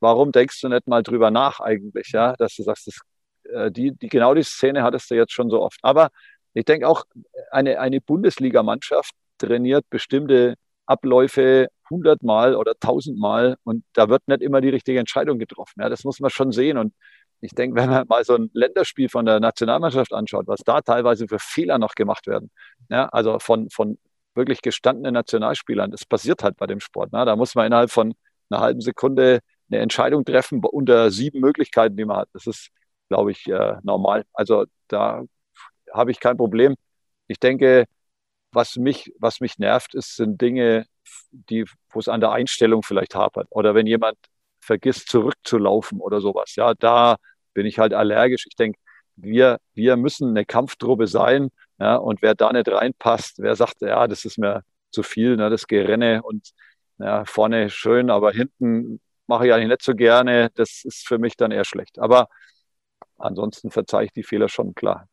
warum 0.01 0.33
denkst 0.33 0.61
du 0.61 0.69
nicht 0.69 0.87
mal 0.87 1.03
drüber 1.03 1.31
nach 1.31 1.61
eigentlich, 1.61 2.11
ja, 2.13 2.35
dass 2.35 2.55
du 2.57 2.63
sagst, 2.63 2.87
das, 2.89 3.01
äh, 3.53 3.71
die, 3.71 3.93
die, 3.93 4.09
genau 4.09 4.35
die 4.35 4.43
Szene 4.43 4.83
hattest 4.83 5.11
du 5.11 5.15
jetzt 5.15 5.33
schon 5.33 5.51
so 5.51 5.63
oft. 5.63 5.79
Aber 5.83 6.11
ich 6.53 6.65
denke 6.65 6.87
auch, 6.89 7.05
eine, 7.51 7.81
eine 7.81 8.01
Bundesligamannschaft 8.01 9.15
trainiert 9.39 9.85
bestimmte 9.91 10.55
Abläufe 10.87 11.69
hundertmal 11.91 12.55
oder 12.57 12.75
tausendmal 12.79 13.57
und 13.65 13.85
da 13.95 14.09
wird 14.09 14.27
nicht 14.29 14.43
immer 14.43 14.61
die 14.61 14.69
richtige 14.69 14.99
Entscheidung 14.99 15.39
getroffen. 15.39 15.81
Ja, 15.81 15.89
das 15.89 16.05
muss 16.05 16.21
man 16.21 16.31
schon 16.31 16.53
sehen. 16.53 16.79
Und 16.79 16.95
ich 17.41 17.53
denke, 17.53 17.77
wenn 17.77 17.91
man 17.91 18.07
mal 18.09 18.25
so 18.25 18.35
ein 18.35 18.51
Länderspiel 18.53 19.09
von 19.09 19.27
der 19.27 19.41
Nationalmannschaft 19.41 20.13
anschaut, 20.13 20.47
was 20.47 20.61
da 20.65 20.81
teilweise 20.81 21.29
für 21.29 21.39
Fehler 21.39 21.79
noch 21.79 21.95
gemacht 21.95 22.27
werden, 22.27 22.51
ja, 22.89 23.07
also 23.09 23.39
von, 23.39 23.71
von 23.71 23.99
wirklich 24.35 24.63
gestandenen 24.63 25.15
Nationalspielern, 25.15 25.91
das 25.91 26.05
passiert 26.05 26.43
halt 26.43 26.57
bei 26.57 26.67
dem 26.67 26.81
Sport. 26.81 27.13
Ne? 27.13 27.25
Da 27.25 27.37
muss 27.37 27.55
man 27.55 27.67
innerhalb 27.67 27.91
von 27.91 28.15
einer 28.51 28.61
halben 28.61 28.81
Sekunde 28.81 29.41
eine 29.71 29.81
Entscheidung 29.81 30.25
treffen 30.25 30.63
unter 30.65 31.11
sieben 31.11 31.41
Möglichkeiten, 31.41 31.97
die 31.97 32.05
man 32.05 32.19
hat. 32.19 32.29
Das 32.33 32.47
ist, 32.47 32.71
glaube 33.09 33.31
ich, 33.31 33.47
äh, 33.47 33.77
normal. 33.83 34.25
Also 34.33 34.65
da 34.89 35.23
habe 35.93 36.11
ich 36.11 36.21
kein 36.21 36.37
Problem. 36.37 36.75
Ich 37.29 37.39
denke, 37.39 37.87
was 38.53 38.77
mich, 38.77 39.13
was 39.19 39.41
mich 39.41 39.59
nervt, 39.59 39.95
ist, 39.95 40.17
sind 40.17 40.41
Dinge, 40.41 40.87
wo 41.93 41.99
es 41.99 42.09
an 42.09 42.21
der 42.21 42.33
Einstellung 42.33 42.83
vielleicht 42.83 43.15
hapert. 43.15 43.49
Oder 43.51 43.75
wenn 43.75 43.87
jemand 43.87 44.17
vergisst 44.65 45.09
zurückzulaufen 45.09 46.01
oder 46.01 46.21
sowas. 46.21 46.57
Ja, 46.57 46.75
da 46.75 47.17
bin 47.55 47.67
ich 47.67 47.79
halt 47.79 47.95
allergisch. 47.95 48.47
Ich 48.49 48.57
denke, 48.57 48.79
wir, 49.17 49.59
wir 49.75 49.97
müssen 49.97 50.31
eine 50.31 50.45
Kampftruppe 50.45 51.07
sein. 51.07 51.51
Ja, 51.79 51.97
und 51.97 52.23
wer 52.23 52.35
da 52.35 52.53
nicht 52.53 52.69
reinpasst, 52.69 53.39
wer 53.39 53.57
sagt, 53.57 53.81
ja, 53.81 54.07
das 54.07 54.25
ist 54.25 54.39
mir 54.39 54.63
zu 54.91 55.03
viel, 55.03 55.37
ne, 55.37 55.51
das 55.51 55.67
Gerenne 55.67 56.23
und 56.23 56.51
ja, 56.99 57.25
vorne 57.25 57.71
schön, 57.71 58.11
aber 58.11 58.31
hinten 58.31 59.01
mache 59.27 59.47
ich 59.47 59.53
eigentlich 59.53 59.69
nicht 59.69 59.83
so 59.83 59.95
gerne. 59.95 60.51
Das 60.55 60.83
ist 60.85 61.07
für 61.07 61.19
mich 61.19 61.37
dann 61.37 61.51
eher 61.51 61.65
schlecht. 61.65 61.99
Aber 61.99 62.29
ansonsten 63.19 63.71
verzeihe 63.71 64.07
ich 64.07 64.13
die 64.13 64.23
Fehler 64.23 64.49
schon 64.49 64.75
klar. 64.75 65.09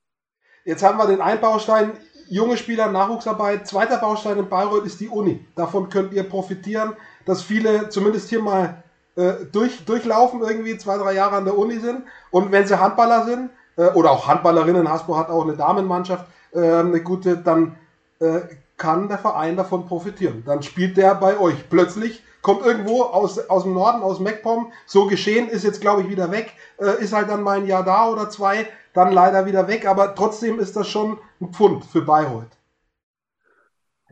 Jetzt 0.63 0.83
haben 0.83 0.99
wir 0.99 1.07
den 1.07 1.21
Einbaustein, 1.21 1.93
junge 2.29 2.57
Spieler, 2.57 2.91
Nachwuchsarbeit. 2.91 3.67
Zweiter 3.67 3.97
Baustein 3.97 4.37
in 4.37 4.47
Bayreuth 4.47 4.85
ist 4.85 4.99
die 4.99 5.09
Uni. 5.09 5.43
Davon 5.55 5.89
könnt 5.89 6.13
ihr 6.13 6.23
profitieren, 6.23 6.95
dass 7.25 7.41
viele 7.41 7.89
zumindest 7.89 8.29
hier 8.29 8.41
mal 8.41 8.83
äh, 9.15 9.45
durch, 9.51 9.85
durchlaufen, 9.85 10.41
irgendwie 10.41 10.77
zwei, 10.77 10.97
drei 10.97 11.13
Jahre 11.13 11.37
an 11.37 11.45
der 11.45 11.57
Uni 11.57 11.79
sind. 11.79 12.03
Und 12.31 12.51
wenn 12.51 12.65
sie 12.65 12.79
Handballer 12.79 13.25
sind, 13.25 13.49
äh, 13.77 13.89
oder 13.89 14.11
auch 14.11 14.27
Handballerinnen, 14.27 14.89
Hasbro 14.89 15.17
hat 15.17 15.29
auch 15.29 15.43
eine 15.43 15.55
Damenmannschaft, 15.55 16.25
äh, 16.53 16.59
eine 16.59 17.01
gute, 17.01 17.37
dann 17.37 17.77
äh, 18.19 18.41
kann 18.77 19.07
der 19.07 19.17
Verein 19.17 19.57
davon 19.57 19.85
profitieren. 19.85 20.43
Dann 20.45 20.63
spielt 20.63 20.97
der 20.97 21.15
bei 21.15 21.39
euch. 21.39 21.69
Plötzlich 21.69 22.23
kommt 22.41 22.65
irgendwo 22.65 23.03
aus, 23.03 23.37
aus 23.49 23.63
dem 23.63 23.73
Norden, 23.73 24.01
aus 24.01 24.19
MacPom, 24.19 24.71
so 24.85 25.05
geschehen, 25.07 25.47
ist 25.47 25.63
jetzt 25.63 25.81
glaube 25.81 26.01
ich 26.01 26.09
wieder 26.09 26.31
weg, 26.31 26.53
äh, 26.79 27.01
ist 27.01 27.13
halt 27.13 27.29
dann 27.29 27.43
mal 27.43 27.59
ein 27.59 27.67
Jahr 27.67 27.83
da 27.83 28.09
oder 28.09 28.29
zwei, 28.29 28.67
dann 28.93 29.11
leider 29.11 29.45
wieder 29.45 29.67
weg, 29.67 29.87
aber 29.87 30.15
trotzdem 30.15 30.59
ist 30.59 30.75
das 30.75 30.87
schon 30.87 31.19
ein 31.39 31.53
Pfund 31.53 31.85
für 31.85 32.01
Bayreuth. 32.01 32.57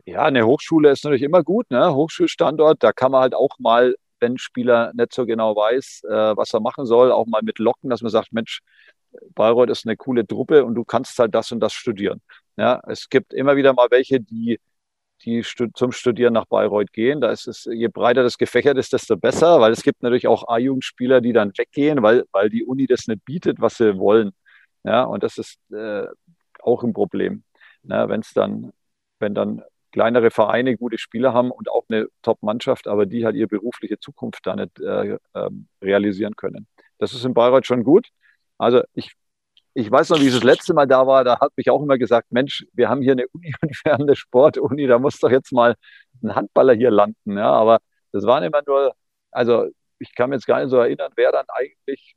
Ja, 0.06 0.22
eine 0.22 0.46
Hochschule 0.46 0.90
ist 0.90 1.04
natürlich 1.04 1.22
immer 1.22 1.42
gut, 1.42 1.70
ne? 1.70 1.94
Hochschulstandort, 1.94 2.82
da 2.82 2.92
kann 2.92 3.12
man 3.12 3.22
halt 3.22 3.34
auch 3.34 3.58
mal, 3.58 3.94
wenn 4.20 4.38
Spieler 4.38 4.92
nicht 4.94 5.12
so 5.12 5.26
genau 5.26 5.56
weiß, 5.56 6.02
äh, 6.04 6.36
was 6.36 6.52
er 6.54 6.60
machen 6.60 6.86
soll, 6.86 7.12
auch 7.12 7.26
mal 7.26 7.42
mit 7.42 7.58
locken, 7.58 7.90
dass 7.90 8.02
man 8.02 8.10
sagt, 8.10 8.32
Mensch, 8.32 8.60
Bayreuth 9.34 9.70
ist 9.70 9.86
eine 9.86 9.96
coole 9.96 10.26
Truppe 10.26 10.64
und 10.64 10.74
du 10.74 10.84
kannst 10.84 11.18
halt 11.18 11.34
das 11.34 11.52
und 11.52 11.60
das 11.60 11.72
studieren. 11.72 12.20
Ja, 12.56 12.80
es 12.86 13.08
gibt 13.08 13.32
immer 13.34 13.56
wieder 13.56 13.72
mal 13.72 13.88
welche, 13.90 14.20
die, 14.20 14.60
die 15.24 15.42
zum 15.74 15.92
Studieren 15.92 16.34
nach 16.34 16.46
Bayreuth 16.46 16.92
gehen. 16.92 17.20
Da 17.20 17.30
ist 17.30 17.46
es, 17.46 17.64
je 17.64 17.88
breiter 17.88 18.22
das 18.22 18.38
gefächert 18.38 18.78
ist, 18.78 18.92
desto 18.92 19.16
besser, 19.16 19.60
weil 19.60 19.72
es 19.72 19.82
gibt 19.82 20.02
natürlich 20.02 20.28
auch 20.28 20.48
A-Jugendspieler, 20.48 21.20
die 21.20 21.32
dann 21.32 21.52
weggehen, 21.56 22.02
weil, 22.02 22.24
weil 22.32 22.50
die 22.50 22.64
Uni 22.64 22.86
das 22.86 23.06
nicht 23.06 23.24
bietet, 23.24 23.60
was 23.60 23.76
sie 23.76 23.98
wollen. 23.98 24.32
Ja, 24.84 25.04
und 25.04 25.22
das 25.22 25.38
ist 25.38 25.58
äh, 25.72 26.06
auch 26.62 26.82
ein 26.82 26.92
Problem. 26.92 27.44
Ja, 27.84 28.08
wenn 28.08 28.20
es 28.20 28.32
dann, 28.32 28.72
wenn 29.18 29.34
dann 29.34 29.62
kleinere 29.92 30.30
Vereine 30.30 30.76
gute 30.76 30.98
Spieler 30.98 31.32
haben 31.32 31.50
und 31.50 31.70
auch 31.70 31.84
eine 31.88 32.08
Top-Mannschaft, 32.22 32.86
aber 32.88 33.06
die 33.06 33.24
halt 33.24 33.36
ihre 33.36 33.48
berufliche 33.48 33.98
Zukunft 33.98 34.46
da 34.46 34.56
nicht 34.56 34.80
äh, 34.80 35.18
äh, 35.34 35.50
realisieren 35.82 36.36
können. 36.36 36.66
Das 36.98 37.12
ist 37.12 37.24
in 37.24 37.34
Bayreuth 37.34 37.66
schon 37.66 37.84
gut. 37.84 38.08
Also 38.58 38.82
ich, 38.94 39.12
ich 39.74 39.90
weiß 39.90 40.10
noch, 40.10 40.20
wie 40.20 40.28
ich 40.28 40.34
das 40.34 40.44
letzte 40.44 40.74
Mal 40.74 40.86
da 40.86 41.06
war, 41.06 41.24
da 41.24 41.40
habe 41.40 41.52
ich 41.56 41.70
auch 41.70 41.82
immer 41.82 41.98
gesagt, 41.98 42.30
Mensch, 42.30 42.66
wir 42.72 42.88
haben 42.88 43.02
hier 43.02 43.12
eine 43.12 43.26
Uni 43.32 43.52
und 43.62 44.16
Sportuni, 44.16 44.86
da 44.86 44.98
muss 44.98 45.18
doch 45.18 45.30
jetzt 45.30 45.52
mal 45.52 45.76
ein 46.22 46.34
Handballer 46.34 46.74
hier 46.74 46.90
landen. 46.90 47.38
Ja, 47.38 47.52
aber 47.52 47.78
das 48.12 48.24
waren 48.24 48.44
immer 48.44 48.62
nur, 48.66 48.92
also 49.30 49.66
ich 49.98 50.14
kann 50.14 50.30
mich 50.30 50.38
jetzt 50.38 50.46
gar 50.46 50.60
nicht 50.60 50.70
so 50.70 50.78
erinnern, 50.78 51.12
wer 51.16 51.32
dann 51.32 51.46
eigentlich 51.48 52.16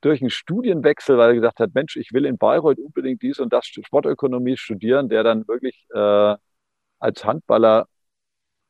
durch 0.00 0.20
einen 0.20 0.30
Studienwechsel, 0.30 1.16
weil 1.16 1.30
er 1.30 1.34
gesagt 1.34 1.60
hat, 1.60 1.74
Mensch, 1.74 1.96
ich 1.96 2.12
will 2.12 2.26
in 2.26 2.36
Bayreuth 2.36 2.78
unbedingt 2.78 3.22
dies 3.22 3.38
und 3.40 3.52
das 3.52 3.66
Sportökonomie 3.66 4.56
studieren, 4.56 5.08
der 5.08 5.22
dann 5.22 5.48
wirklich 5.48 5.86
äh, 5.94 6.36
als 7.04 7.24
Handballer 7.24 7.86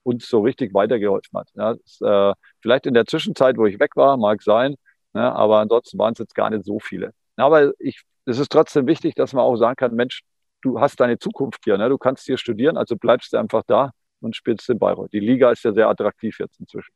uns 0.03 0.29
so 0.29 0.41
richtig 0.41 0.75
weitergeholfen 0.75 1.39
hat. 1.39 1.49
Ja, 1.55 1.75
das, 1.75 2.01
äh, 2.03 2.35
vielleicht 2.61 2.87
in 2.87 2.95
der 2.95 3.07
Zwischenzeit, 3.07 3.57
wo 3.57 3.67
ich 3.67 3.81
weg 3.81 3.97
war, 3.97 4.17
mag 4.17 4.43
sein, 4.43 4.77
ja, 5.15 5.33
aber 5.33 5.59
ansonsten 5.61 5.99
waren 5.99 6.13
es 6.13 6.19
jetzt 6.19 6.35
gar 6.35 6.51
nicht 6.51 6.65
so 6.65 6.79
viele. 6.79 7.13
Aber 7.37 7.73
ich, 7.79 8.03
es 8.27 8.39
ist 8.39 8.53
trotzdem 8.53 8.87
wichtig, 8.87 9.15
dass 9.15 9.33
man 9.33 9.45
auch 9.45 9.57
sagen 9.57 9.77
kann, 9.77 9.95
Mensch, 9.95 10.23
du 10.63 10.81
hast 10.81 11.01
deine 11.01 11.19
Zukunft 11.19 11.61
hier, 11.65 11.79
ne? 11.79 11.89
du 11.89 11.99
kannst 11.99 12.27
hier 12.27 12.39
studieren, 12.39 12.77
also 12.77 12.97
bleibst 12.97 13.33
du 13.33 13.39
einfach 13.39 13.63
da 13.67 13.91
und 14.21 14.37
spielst 14.37 14.69
in 14.69 14.79
Bayreuth. 14.79 15.13
Die 15.13 15.21
Liga 15.21 15.51
ist 15.51 15.65
ja 15.65 15.73
sehr 15.73 15.89
attraktiv 15.89 16.39
jetzt 16.39 16.59
inzwischen. 16.61 16.93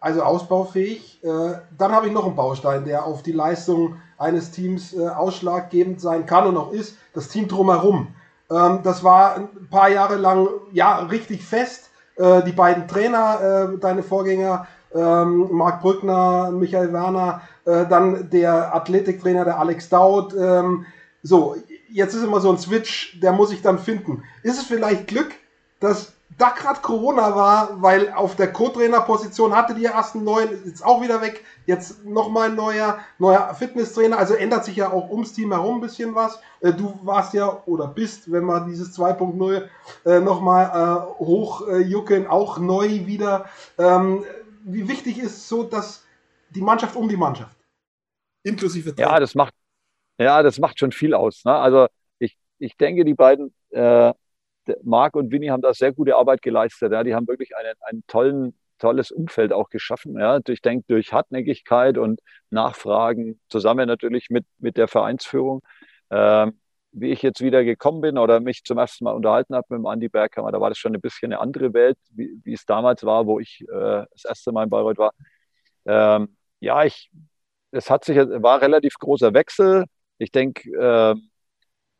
Also 0.00 0.22
ausbaufähig. 0.22 1.22
Äh, 1.22 1.54
dann 1.76 1.92
habe 1.92 2.06
ich 2.06 2.12
noch 2.12 2.24
einen 2.24 2.36
Baustein, 2.36 2.84
der 2.84 3.04
auf 3.04 3.22
die 3.22 3.32
Leistung 3.32 3.96
eines 4.18 4.50
Teams 4.50 4.94
äh, 4.94 5.08
ausschlaggebend 5.08 6.00
sein 6.00 6.26
kann 6.26 6.46
und 6.46 6.56
auch 6.56 6.72
ist, 6.72 6.96
das 7.12 7.28
Team 7.28 7.48
drumherum. 7.48 8.14
Ähm, 8.50 8.80
das 8.82 9.04
war 9.04 9.36
ein 9.36 9.68
paar 9.70 9.88
Jahre 9.88 10.16
lang 10.16 10.48
ja 10.72 10.98
richtig 10.98 11.44
fest. 11.44 11.90
Äh, 12.16 12.42
die 12.42 12.52
beiden 12.52 12.88
Trainer, 12.88 13.72
äh, 13.74 13.78
deine 13.78 14.02
Vorgänger, 14.02 14.66
ähm, 14.94 15.48
Marc 15.52 15.80
Brückner, 15.80 16.50
Michael 16.50 16.92
Werner, 16.92 17.42
äh, 17.64 17.86
dann 17.86 18.28
der 18.30 18.74
Athletiktrainer, 18.74 19.44
der 19.44 19.58
Alex 19.58 19.88
Daud. 19.88 20.34
Ähm, 20.34 20.84
so, 21.22 21.56
jetzt 21.88 22.14
ist 22.14 22.24
immer 22.24 22.40
so 22.40 22.50
ein 22.50 22.58
Switch, 22.58 23.20
der 23.20 23.32
muss 23.32 23.52
ich 23.52 23.62
dann 23.62 23.78
finden. 23.78 24.22
Ist 24.42 24.58
es 24.58 24.64
vielleicht 24.66 25.06
Glück, 25.06 25.30
dass 25.78 26.12
da 26.38 26.50
gerade 26.50 26.80
Corona 26.80 27.34
war, 27.34 27.82
weil 27.82 28.12
auf 28.12 28.36
der 28.36 28.52
Co-Trainer-Position 28.52 29.54
hatte 29.54 29.74
die 29.74 29.84
ersten 29.84 30.24
neuen, 30.24 30.50
ist 30.64 30.84
auch 30.84 31.02
wieder 31.02 31.20
weg. 31.20 31.44
Jetzt 31.66 32.04
nochmal 32.04 32.50
ein 32.50 32.56
neuer, 32.56 32.98
neuer 33.18 33.52
Fitnesstrainer. 33.54 34.18
Also 34.18 34.34
ändert 34.34 34.64
sich 34.64 34.76
ja 34.76 34.90
auch 34.90 35.10
ums 35.10 35.32
Team 35.32 35.52
herum 35.52 35.76
ein 35.76 35.80
bisschen 35.80 36.14
was. 36.14 36.40
Äh, 36.60 36.72
du 36.72 36.98
warst 37.02 37.34
ja 37.34 37.62
oder 37.66 37.88
bist, 37.88 38.30
wenn 38.30 38.44
wir 38.44 38.60
dieses 38.60 38.96
2.0 38.98 39.68
äh, 40.06 40.20
nochmal 40.20 40.66
äh, 40.66 41.24
hochjuckeln, 41.24 42.26
auch 42.26 42.58
neu 42.58 43.06
wieder. 43.06 43.46
Ähm, 43.78 44.24
wie 44.64 44.88
wichtig 44.88 45.18
ist 45.18 45.48
so, 45.48 45.64
dass 45.64 46.04
die 46.50 46.62
Mannschaft 46.62 46.96
um 46.96 47.08
die 47.08 47.16
Mannschaft? 47.16 47.56
Inklusive 48.44 48.94
Trainer. 48.94 49.10
Ja, 49.10 49.20
das 49.20 49.34
macht, 49.34 49.54
ja, 50.18 50.42
das 50.42 50.58
macht 50.58 50.78
schon 50.78 50.92
viel 50.92 51.14
aus. 51.14 51.44
Ne? 51.44 51.54
Also 51.54 51.86
ich, 52.18 52.38
ich 52.58 52.76
denke, 52.76 53.04
die 53.04 53.14
beiden 53.14 53.52
äh, 53.70 54.12
Marc 54.82 55.16
und 55.16 55.32
Winnie 55.32 55.50
haben 55.50 55.62
da 55.62 55.74
sehr 55.74 55.92
gute 55.92 56.16
Arbeit 56.16 56.42
geleistet. 56.42 56.92
Ja. 56.92 57.02
Die 57.04 57.14
haben 57.14 57.26
wirklich 57.26 57.56
einen, 57.56 57.74
einen 57.82 58.04
tollen, 58.06 58.54
tolles 58.78 59.10
Umfeld 59.10 59.52
auch 59.52 59.68
geschaffen. 59.70 60.18
Ja. 60.18 60.40
Ich 60.46 60.62
denke, 60.62 60.84
durch 60.88 61.12
Hartnäckigkeit 61.12 61.98
und 61.98 62.20
Nachfragen, 62.50 63.40
zusammen 63.48 63.86
natürlich 63.86 64.30
mit, 64.30 64.46
mit 64.58 64.76
der 64.76 64.88
Vereinsführung. 64.88 65.62
Ähm, 66.10 66.60
wie 66.92 67.10
ich 67.10 67.22
jetzt 67.22 67.40
wieder 67.40 67.64
gekommen 67.64 68.00
bin 68.00 68.18
oder 68.18 68.40
mich 68.40 68.64
zum 68.64 68.78
ersten 68.78 69.04
Mal 69.04 69.12
unterhalten 69.12 69.54
habe 69.54 69.66
mit 69.70 69.78
dem 69.78 69.86
Andi 69.86 70.08
Berghammer, 70.08 70.50
da 70.52 70.60
war 70.60 70.70
das 70.70 70.78
schon 70.78 70.94
ein 70.94 71.00
bisschen 71.00 71.32
eine 71.32 71.40
andere 71.40 71.72
Welt, 71.72 71.98
wie, 72.10 72.40
wie 72.44 72.52
es 72.52 72.66
damals 72.66 73.04
war, 73.04 73.26
wo 73.26 73.38
ich 73.38 73.62
äh, 73.62 74.04
das 74.10 74.24
erste 74.28 74.52
Mal 74.52 74.64
in 74.64 74.70
Bayreuth 74.70 74.98
war. 74.98 75.12
Ähm, 75.86 76.36
ja, 76.60 76.84
ich, 76.84 77.10
es 77.70 77.90
hat 77.90 78.04
sich, 78.04 78.16
war 78.16 78.60
relativ 78.60 78.94
großer 78.98 79.32
Wechsel. 79.34 79.84
Ich 80.18 80.32
denke, 80.32 80.70
äh, 80.70 81.14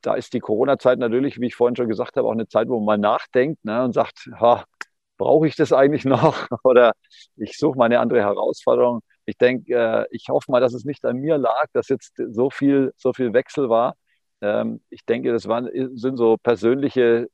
da 0.03 0.15
ist 0.15 0.33
die 0.33 0.41
Corona-Zeit 0.41 0.99
natürlich, 0.99 1.41
wie 1.41 1.47
ich 1.47 1.55
vorhin 1.55 1.77
schon 1.77 1.89
gesagt 1.89 2.17
habe, 2.17 2.27
auch 2.29 2.33
eine 2.33 2.49
Zeit, 2.49 2.69
wo 2.69 2.81
man 2.81 3.01
nachdenkt 3.01 3.65
ne, 3.65 3.85
und 3.85 3.93
sagt, 3.93 4.29
brauche 5.21 5.47
ich 5.47 5.55
das 5.55 5.73
eigentlich 5.73 6.05
noch? 6.05 6.49
Oder 6.65 6.93
ich 7.37 7.59
suche 7.59 7.77
mal 7.79 7.85
eine 7.85 8.01
andere 8.01 8.21
Herausforderung. 8.21 9.03
Ich 9.27 9.37
denke, 9.37 9.75
äh, 9.75 10.07
ich 10.11 10.29
hoffe 10.29 10.51
mal, 10.51 10.61
dass 10.61 10.73
es 10.73 10.85
nicht 10.85 11.05
an 11.05 11.19
mir 11.19 11.37
lag, 11.39 11.67
dass 11.75 11.89
jetzt 11.89 12.15
so 12.17 12.51
viel, 12.51 12.93
so 12.97 13.13
viel 13.13 13.35
Wechsel 13.35 13.69
war. 13.69 13.97
Ähm, 14.41 14.81
ich 14.91 15.05
denke, 15.05 15.33
das 15.33 15.47
waren, 15.47 15.69
sind 15.97 16.17
so 16.17 16.37
persönliche, 16.39 17.29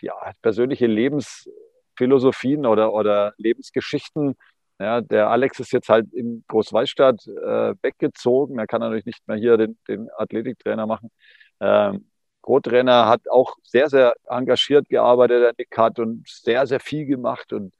ja, 0.00 0.14
persönliche 0.42 0.86
Lebensphilosophien 0.86 2.64
oder, 2.66 2.94
oder 2.94 3.34
Lebensgeschichten. 3.36 4.36
Ja, 4.78 5.00
der 5.00 5.30
Alex 5.30 5.60
ist 5.60 5.72
jetzt 5.72 5.88
halt 5.88 6.12
in 6.12 6.44
Großwallstadt 6.48 7.26
äh, 7.26 7.74
weggezogen. 7.82 8.58
Er 8.58 8.66
kann 8.66 8.80
natürlich 8.80 9.06
nicht 9.06 9.26
mehr 9.28 9.36
hier 9.36 9.56
den, 9.56 9.78
den 9.88 10.08
Athletiktrainer 10.16 10.86
machen. 10.86 11.10
Ähm, 11.60 12.08
Co-Trainer 12.42 13.06
hat 13.08 13.28
auch 13.30 13.56
sehr, 13.64 13.88
sehr 13.90 14.14
engagiert 14.28 14.88
gearbeitet, 14.88 15.42
der 15.42 15.54
Nick 15.58 15.76
hat 15.76 15.98
und 15.98 16.28
sehr, 16.28 16.66
sehr 16.66 16.80
viel 16.80 17.06
gemacht. 17.06 17.52
Und 17.52 17.74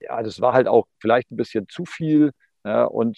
ja, 0.00 0.22
das 0.22 0.40
war 0.40 0.52
halt 0.54 0.68
auch 0.68 0.86
vielleicht 1.00 1.30
ein 1.30 1.36
bisschen 1.36 1.68
zu 1.68 1.84
viel. 1.86 2.32
Ja, 2.64 2.84
und 2.84 3.16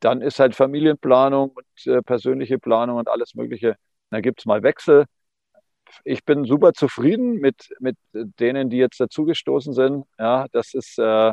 dann 0.00 0.22
ist 0.22 0.38
halt 0.40 0.54
Familienplanung 0.54 1.50
und 1.50 1.86
äh, 1.86 2.02
persönliche 2.02 2.58
Planung 2.58 2.98
und 2.98 3.08
alles 3.08 3.34
Mögliche. 3.34 3.76
Da 4.10 4.20
gibt 4.20 4.40
es 4.40 4.46
mal 4.46 4.62
Wechsel. 4.62 5.06
Ich 6.04 6.24
bin 6.24 6.44
super 6.44 6.72
zufrieden 6.74 7.36
mit, 7.40 7.74
mit 7.80 7.96
denen, 8.12 8.70
die 8.70 8.78
jetzt 8.78 9.00
dazugestoßen 9.00 9.72
sind. 9.74 10.06
Ja, 10.18 10.46
das 10.52 10.74
ist 10.74 10.98
äh, 10.98 11.32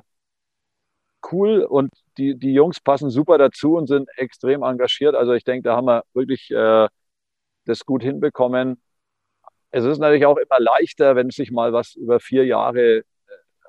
cool 1.32 1.64
und 1.64 1.92
die, 2.18 2.36
die 2.38 2.54
Jungs 2.54 2.80
passen 2.80 3.10
super 3.10 3.38
dazu 3.38 3.76
und 3.76 3.88
sind 3.88 4.10
extrem 4.18 4.64
engagiert. 4.64 5.16
Also 5.16 5.34
ich 5.34 5.44
denke, 5.44 5.64
da 5.64 5.76
haben 5.76 5.86
wir 5.88 6.04
wirklich 6.14 6.52
äh, 6.52 6.88
das 7.66 7.86
gut 7.86 8.04
hinbekommen. 8.04 8.82
Es 9.72 9.86
ist 9.86 10.00
natürlich 10.00 10.26
auch 10.26 10.38
immer 10.38 10.60
leichter, 10.60 11.16
wenn 11.16 11.30
sich 11.30 11.52
mal 11.52 11.74
was 11.74 11.96
über 11.96 12.20
vier 12.20 12.46
Jahre 12.46 12.98
äh, 12.98 13.04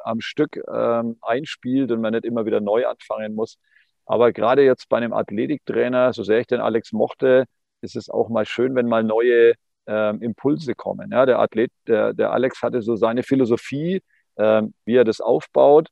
am 0.05 0.20
Stück 0.20 0.61
ähm, 0.72 1.18
einspielt 1.22 1.92
und 1.92 2.00
man 2.00 2.12
nicht 2.12 2.24
immer 2.24 2.44
wieder 2.46 2.61
neu 2.61 2.87
anfangen 2.87 3.35
muss. 3.35 3.59
Aber 4.07 4.33
gerade 4.33 4.64
jetzt 4.64 4.88
bei 4.88 4.96
einem 4.96 5.12
Athletiktrainer, 5.12 6.12
so 6.12 6.22
sehr 6.22 6.40
ich 6.40 6.46
den 6.46 6.61
Alex 6.61 6.92
mochte, 6.92 7.44
ist 7.83 7.96
es 7.96 8.11
auch 8.11 8.28
mal 8.28 8.46
schön, 8.46 8.74
wenn 8.74 8.87
mal 8.87 9.05
neue 9.05 9.55
ähm, 9.87 10.22
Impulse 10.22 10.74
kommen. 10.74 11.11
Ja, 11.12 11.26
der 11.26 11.38
Athlet, 11.38 11.72
der, 11.87 12.12
der 12.14 12.33
Alex 12.33 12.62
hatte 12.62 12.83
so 12.83 12.96
seine 12.96 13.22
Philosophie, 13.22 14.02
ähm, 14.37 14.74
wie 14.85 14.96
er 14.96 15.05
das 15.05 15.20
aufbaut. 15.20 15.88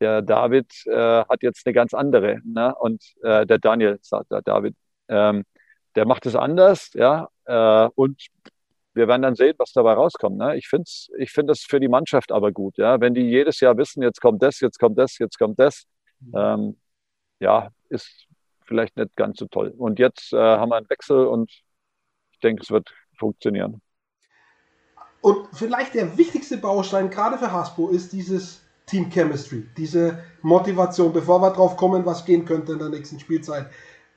Der 0.00 0.22
David 0.22 0.72
äh, 0.86 1.24
hat 1.24 1.42
jetzt 1.42 1.66
eine 1.66 1.72
ganz 1.74 1.94
andere. 1.94 2.40
Ne? 2.44 2.74
Und 2.76 3.02
äh, 3.22 3.46
der 3.46 3.58
Daniel, 3.58 3.98
sagt 4.02 4.30
der 4.30 4.42
David, 4.42 4.76
ähm, 5.08 5.44
der 5.98 6.06
macht 6.06 6.26
es 6.26 6.36
anders. 6.36 6.90
Ja? 6.94 7.28
Äh, 7.44 7.88
und 7.96 8.24
wir 8.94 9.08
werden 9.08 9.22
dann 9.22 9.34
sehen, 9.34 9.56
was 9.58 9.72
dabei 9.72 9.94
rauskommt. 9.94 10.38
Ne? 10.38 10.56
Ich 10.56 10.68
finde 10.68 10.88
ich 11.18 11.32
find 11.32 11.50
das 11.50 11.60
für 11.60 11.80
die 11.80 11.88
Mannschaft 11.88 12.30
aber 12.30 12.52
gut. 12.52 12.78
Ja? 12.78 13.00
Wenn 13.00 13.14
die 13.14 13.22
jedes 13.22 13.58
Jahr 13.58 13.76
wissen, 13.76 14.00
jetzt 14.04 14.20
kommt 14.20 14.40
das, 14.40 14.60
jetzt 14.60 14.78
kommt 14.78 14.96
das, 14.96 15.18
jetzt 15.18 15.38
kommt 15.38 15.58
das, 15.58 15.86
mhm. 16.20 16.32
ähm, 16.36 16.80
ja, 17.40 17.70
ist 17.88 18.26
vielleicht 18.64 18.96
nicht 18.96 19.16
ganz 19.16 19.40
so 19.40 19.46
toll. 19.46 19.74
Und 19.76 19.98
jetzt 19.98 20.32
äh, 20.32 20.36
haben 20.36 20.68
wir 20.68 20.76
einen 20.76 20.88
Wechsel 20.88 21.26
und 21.26 21.50
ich 22.30 22.38
denke, 22.44 22.62
es 22.62 22.70
wird 22.70 22.94
funktionieren. 23.18 23.80
Und 25.20 25.48
vielleicht 25.52 25.94
der 25.94 26.16
wichtigste 26.16 26.58
Baustein 26.58 27.10
gerade 27.10 27.38
für 27.38 27.50
Hasbro 27.50 27.88
ist 27.88 28.12
dieses 28.12 28.62
Team 28.86 29.10
Chemistry, 29.10 29.66
diese 29.76 30.22
Motivation, 30.42 31.12
bevor 31.12 31.42
wir 31.42 31.50
drauf 31.50 31.76
kommen, 31.76 32.06
was 32.06 32.24
gehen 32.24 32.44
könnte 32.44 32.74
in 32.74 32.78
der 32.78 32.88
nächsten 32.88 33.18
Spielzeit. 33.18 33.66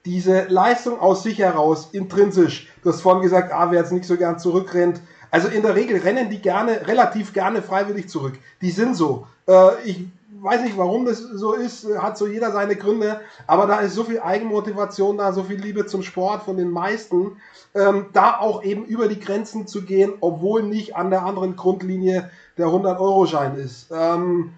Diese 0.06 0.46
Leistung 0.48 1.00
aus 1.00 1.24
sich 1.24 1.40
heraus, 1.40 1.90
intrinsisch, 1.92 2.68
du 2.84 2.90
hast 2.90 3.02
vorhin 3.02 3.22
gesagt, 3.22 3.54
ah, 3.54 3.70
wer 3.70 3.82
jetzt 3.82 3.92
nicht 3.92 4.06
so 4.06 4.18
gern 4.18 4.40
zurückrennt. 4.40 5.00
Also 5.30 5.48
in 5.48 5.62
der 5.62 5.76
Regel 5.76 6.00
rennen 6.00 6.30
die 6.30 6.42
gerne, 6.42 6.88
relativ 6.88 7.34
gerne 7.34 7.62
freiwillig 7.62 8.10
zurück. 8.10 8.34
Die 8.62 8.72
sind 8.72 8.96
so. 8.96 9.28
Äh, 9.48 9.82
ich 9.86 10.08
weiß 10.42 10.62
nicht, 10.64 10.78
warum 10.78 11.06
das 11.06 11.20
so 11.20 11.54
ist, 11.54 11.88
hat 11.98 12.18
so 12.18 12.28
jeder 12.28 12.52
seine 12.52 12.76
Gründe, 12.76 13.22
aber 13.48 13.68
da 13.68 13.80
ist 13.80 13.94
so 13.94 14.04
viel 14.04 14.20
Eigenmotivation 14.20 15.18
da, 15.18 15.34
so 15.34 15.44
viel 15.44 15.60
Liebe 15.60 15.86
zum 15.86 16.04
Sport 16.04 16.44
von 16.44 16.58
den 16.58 16.72
meisten, 16.72 17.38
ähm, 17.76 18.08
da 18.14 18.40
auch 18.40 18.64
eben 18.64 18.86
über 18.86 19.08
die 19.08 19.20
Grenzen 19.20 19.68
zu 19.68 19.84
gehen, 19.84 20.14
obwohl 20.20 20.64
nicht 20.64 20.96
an 20.96 21.10
der 21.10 21.24
anderen 21.24 21.56
Grundlinie 21.56 22.30
der 22.58 22.68
100-Euro-Schein 22.68 23.56
ist. 23.56 23.92
Ähm, 23.92 24.54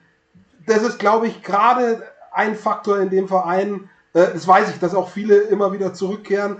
das 0.65 0.83
ist, 0.83 0.99
glaube 0.99 1.27
ich, 1.27 1.43
gerade 1.43 2.03
ein 2.31 2.55
Faktor 2.55 2.99
in 2.99 3.09
dem 3.09 3.27
Verein. 3.27 3.89
Äh, 4.13 4.33
das 4.33 4.47
weiß 4.47 4.71
ich, 4.71 4.79
dass 4.79 4.95
auch 4.95 5.09
viele 5.09 5.37
immer 5.37 5.73
wieder 5.73 5.93
zurückkehren. 5.93 6.57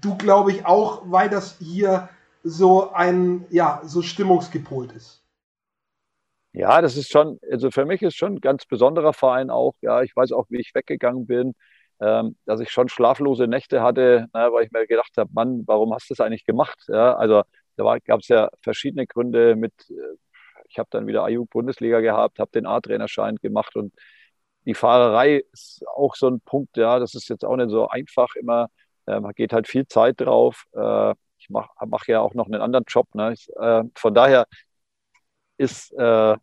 Du, 0.00 0.16
glaube 0.16 0.52
ich, 0.52 0.66
auch, 0.66 1.02
weil 1.06 1.28
das 1.28 1.58
hier 1.58 2.08
so 2.42 2.92
ein, 2.92 3.46
ja, 3.50 3.80
so 3.84 4.02
stimmungsgepolt 4.02 4.92
ist. 4.92 5.22
Ja, 6.52 6.80
das 6.80 6.96
ist 6.96 7.10
schon, 7.10 7.40
also 7.50 7.70
für 7.70 7.84
mich 7.84 8.02
ist 8.02 8.16
schon 8.16 8.34
ein 8.34 8.40
ganz 8.40 8.64
besonderer 8.66 9.12
Verein 9.12 9.50
auch. 9.50 9.74
Ja, 9.80 10.02
ich 10.02 10.14
weiß 10.14 10.30
auch, 10.32 10.46
wie 10.50 10.60
ich 10.60 10.74
weggegangen 10.74 11.26
bin, 11.26 11.54
ähm, 12.00 12.36
dass 12.44 12.60
ich 12.60 12.70
schon 12.70 12.88
schlaflose 12.88 13.48
Nächte 13.48 13.82
hatte, 13.82 14.26
na, 14.32 14.52
weil 14.52 14.64
ich 14.64 14.70
mir 14.72 14.86
gedacht 14.86 15.12
habe, 15.16 15.30
Mann, 15.32 15.64
warum 15.66 15.92
hast 15.92 16.08
du 16.10 16.14
das 16.14 16.24
eigentlich 16.24 16.44
gemacht? 16.44 16.78
Ja, 16.88 17.16
also 17.16 17.42
da 17.76 17.98
gab 17.98 18.20
es 18.20 18.28
ja 18.28 18.48
verschiedene 18.62 19.06
Gründe 19.06 19.56
mit, 19.56 19.72
äh, 19.90 19.94
ich 20.68 20.78
habe 20.78 20.88
dann 20.92 21.06
wieder 21.08 21.24
AU-Bundesliga 21.24 22.00
gehabt, 22.00 22.38
habe 22.38 22.50
den 22.52 22.66
A-Trainerschein 22.66 23.36
gemacht 23.36 23.74
und 23.76 23.92
die 24.66 24.74
Fahrerei 24.74 25.44
ist 25.52 25.84
auch 25.94 26.14
so 26.16 26.28
ein 26.28 26.40
Punkt, 26.40 26.76
ja, 26.76 26.98
das 26.98 27.14
ist 27.14 27.28
jetzt 27.28 27.44
auch 27.44 27.56
nicht 27.56 27.70
so 27.70 27.88
einfach 27.88 28.34
immer. 28.36 28.68
Äh, 29.06 29.20
man 29.20 29.32
geht 29.34 29.52
halt 29.52 29.68
viel 29.68 29.86
Zeit 29.86 30.20
drauf. 30.20 30.64
Äh, 30.74 31.14
ich 31.38 31.50
mache 31.50 31.70
mach 31.86 32.06
ja 32.06 32.20
auch 32.20 32.34
noch 32.34 32.46
einen 32.46 32.62
anderen 32.62 32.84
Job. 32.88 33.06
Ne? 33.14 33.32
Ich, 33.34 33.48
äh, 33.56 33.82
von 33.94 34.14
daher 34.14 34.46
ist, 35.58 35.92
äh, 35.94 36.36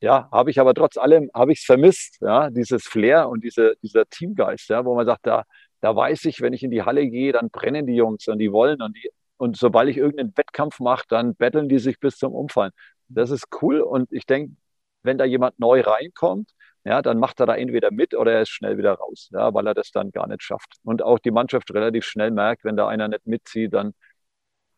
ja, 0.00 0.28
habe 0.30 0.50
ich 0.50 0.60
aber 0.60 0.74
trotz 0.74 0.96
allem, 0.96 1.30
habe 1.34 1.52
ich 1.52 1.60
es 1.60 1.64
vermisst, 1.64 2.18
ja, 2.20 2.50
dieses 2.50 2.84
Flair 2.86 3.28
und 3.28 3.42
diese, 3.44 3.76
dieser 3.82 4.06
Teamgeist, 4.06 4.68
ja, 4.68 4.84
wo 4.84 4.94
man 4.94 5.06
sagt, 5.06 5.26
da, 5.26 5.44
da 5.80 5.96
weiß 5.96 6.26
ich, 6.26 6.40
wenn 6.42 6.52
ich 6.52 6.62
in 6.62 6.70
die 6.70 6.82
Halle 6.82 7.08
gehe, 7.08 7.32
dann 7.32 7.50
brennen 7.50 7.86
die 7.86 7.94
Jungs 7.96 8.28
und 8.28 8.38
die 8.38 8.52
wollen 8.52 8.82
und 8.82 8.96
die, 8.96 9.10
und 9.38 9.56
sobald 9.56 9.88
ich 9.88 9.96
irgendeinen 9.98 10.36
Wettkampf 10.36 10.80
mache, 10.80 11.04
dann 11.08 11.34
betteln 11.34 11.68
die 11.68 11.78
sich 11.78 11.98
bis 12.00 12.18
zum 12.18 12.34
Umfallen. 12.34 12.72
Das 13.08 13.30
ist 13.30 13.46
cool 13.62 13.80
und 13.80 14.12
ich 14.12 14.26
denke, 14.26 14.54
wenn 15.02 15.18
da 15.18 15.24
jemand 15.24 15.58
neu 15.58 15.80
reinkommt, 15.82 16.50
ja, 16.86 17.02
dann 17.02 17.18
macht 17.18 17.40
er 17.40 17.46
da 17.46 17.56
entweder 17.56 17.90
mit 17.90 18.14
oder 18.14 18.32
er 18.32 18.42
ist 18.42 18.50
schnell 18.50 18.78
wieder 18.78 18.92
raus, 18.94 19.28
ja, 19.32 19.52
weil 19.52 19.66
er 19.66 19.74
das 19.74 19.90
dann 19.90 20.12
gar 20.12 20.28
nicht 20.28 20.42
schafft. 20.44 20.76
Und 20.84 21.02
auch 21.02 21.18
die 21.18 21.32
Mannschaft 21.32 21.72
relativ 21.74 22.04
schnell 22.04 22.30
merkt, 22.30 22.64
wenn 22.64 22.76
da 22.76 22.86
einer 22.86 23.08
nicht 23.08 23.26
mitzieht, 23.26 23.74
dann 23.74 23.92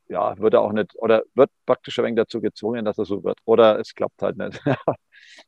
ja, 0.09 0.39
wird 0.39 0.55
er 0.55 0.63
auch 0.63 0.73
nicht, 0.73 0.95
oder 0.97 1.23
wird 1.35 1.51
praktisch 1.67 1.99
ein 1.99 2.07
wenig 2.07 2.17
dazu 2.17 2.41
gezwungen, 2.41 2.87
dass 2.87 2.97
er 2.97 3.05
so 3.05 3.25
wird. 3.25 3.39
Oder 3.45 3.79
es 3.79 3.95
klappt 3.95 4.23
halt 4.23 4.39
nicht. 4.39 4.59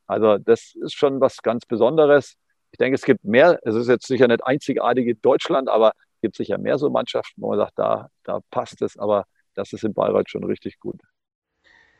also 0.06 0.36
das 0.36 0.74
ist 0.82 0.94
schon 0.94 1.20
was 1.20 1.38
ganz 1.42 1.64
Besonderes. 1.64 2.34
Ich 2.72 2.78
denke, 2.78 2.94
es 2.96 3.04
gibt 3.04 3.24
mehr, 3.24 3.58
es 3.62 3.74
ist 3.74 3.88
jetzt 3.88 4.06
sicher 4.06 4.28
nicht 4.28 4.44
einzigartig 4.44 5.06
in 5.06 5.20
Deutschland, 5.22 5.70
aber 5.70 5.92
es 6.16 6.20
gibt 6.20 6.36
sicher 6.36 6.58
mehr 6.58 6.76
so 6.76 6.90
Mannschaften, 6.90 7.40
wo 7.40 7.48
man 7.50 7.58
sagt, 7.58 7.78
da, 7.78 8.08
da 8.24 8.40
passt 8.50 8.82
es, 8.82 8.98
aber 8.98 9.24
das 9.54 9.72
ist 9.72 9.84
in 9.84 9.94
Bayreuth 9.94 10.28
schon 10.28 10.44
richtig 10.44 10.78
gut. 10.78 11.00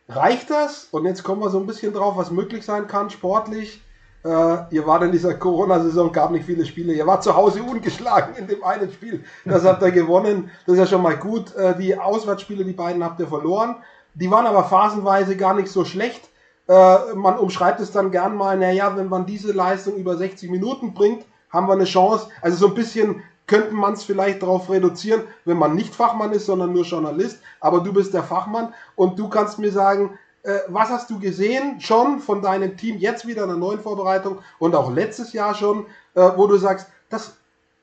Reicht 0.08 0.50
das? 0.50 0.84
Und 0.90 1.06
jetzt 1.06 1.22
kommen 1.22 1.40
wir 1.40 1.48
so 1.48 1.60
ein 1.60 1.66
bisschen 1.66 1.94
drauf, 1.94 2.18
was 2.18 2.30
möglich 2.30 2.64
sein 2.64 2.86
kann, 2.88 3.08
sportlich. 3.08 3.80
Äh, 4.22 4.74
ihr 4.74 4.86
wart 4.86 5.02
in 5.02 5.12
dieser 5.12 5.34
Corona-Saison, 5.34 6.12
gab 6.12 6.30
nicht 6.30 6.44
viele 6.44 6.66
Spiele. 6.66 6.92
Ihr 6.92 7.06
wart 7.06 7.22
zu 7.22 7.34
Hause 7.34 7.62
ungeschlagen 7.62 8.34
in 8.36 8.46
dem 8.46 8.62
einen 8.62 8.92
Spiel. 8.92 9.24
Das 9.44 9.64
habt 9.64 9.82
ihr 9.82 9.92
gewonnen. 9.92 10.50
Das 10.66 10.74
ist 10.74 10.80
ja 10.80 10.86
schon 10.86 11.02
mal 11.02 11.16
gut. 11.16 11.54
Äh, 11.56 11.76
die 11.78 11.98
Auswärtsspiele, 11.98 12.64
die 12.64 12.72
beiden 12.72 13.02
habt 13.02 13.18
ihr 13.20 13.28
verloren. 13.28 13.76
Die 14.14 14.30
waren 14.30 14.46
aber 14.46 14.64
phasenweise 14.64 15.36
gar 15.36 15.54
nicht 15.54 15.68
so 15.68 15.84
schlecht. 15.84 16.28
Äh, 16.68 17.14
man 17.14 17.38
umschreibt 17.38 17.80
es 17.80 17.92
dann 17.92 18.10
gern 18.10 18.36
mal, 18.36 18.58
naja, 18.58 18.96
wenn 18.96 19.08
man 19.08 19.24
diese 19.24 19.52
Leistung 19.52 19.96
über 19.96 20.16
60 20.16 20.50
Minuten 20.50 20.92
bringt, 20.92 21.24
haben 21.48 21.66
wir 21.66 21.72
eine 21.72 21.84
Chance. 21.84 22.28
Also 22.42 22.58
so 22.58 22.66
ein 22.68 22.74
bisschen 22.74 23.22
könnte 23.46 23.74
man 23.74 23.94
es 23.94 24.04
vielleicht 24.04 24.42
darauf 24.42 24.70
reduzieren, 24.70 25.22
wenn 25.44 25.56
man 25.56 25.74
nicht 25.74 25.94
Fachmann 25.94 26.32
ist, 26.32 26.46
sondern 26.46 26.72
nur 26.72 26.84
Journalist. 26.84 27.40
Aber 27.58 27.80
du 27.80 27.92
bist 27.92 28.14
der 28.14 28.22
Fachmann 28.22 28.72
und 28.94 29.18
du 29.18 29.28
kannst 29.28 29.58
mir 29.58 29.72
sagen, 29.72 30.18
was 30.68 30.88
hast 30.88 31.10
du 31.10 31.18
gesehen 31.18 31.80
schon 31.80 32.20
von 32.20 32.42
deinem 32.42 32.76
Team 32.76 32.98
jetzt 32.98 33.26
wieder 33.26 33.42
in 33.42 33.48
der 33.48 33.58
neuen 33.58 33.80
Vorbereitung 33.80 34.38
und 34.58 34.74
auch 34.74 34.92
letztes 34.92 35.32
Jahr 35.32 35.54
schon, 35.54 35.86
äh, 36.14 36.30
wo 36.36 36.46
du 36.46 36.56
sagst, 36.56 36.86
das 37.10 37.36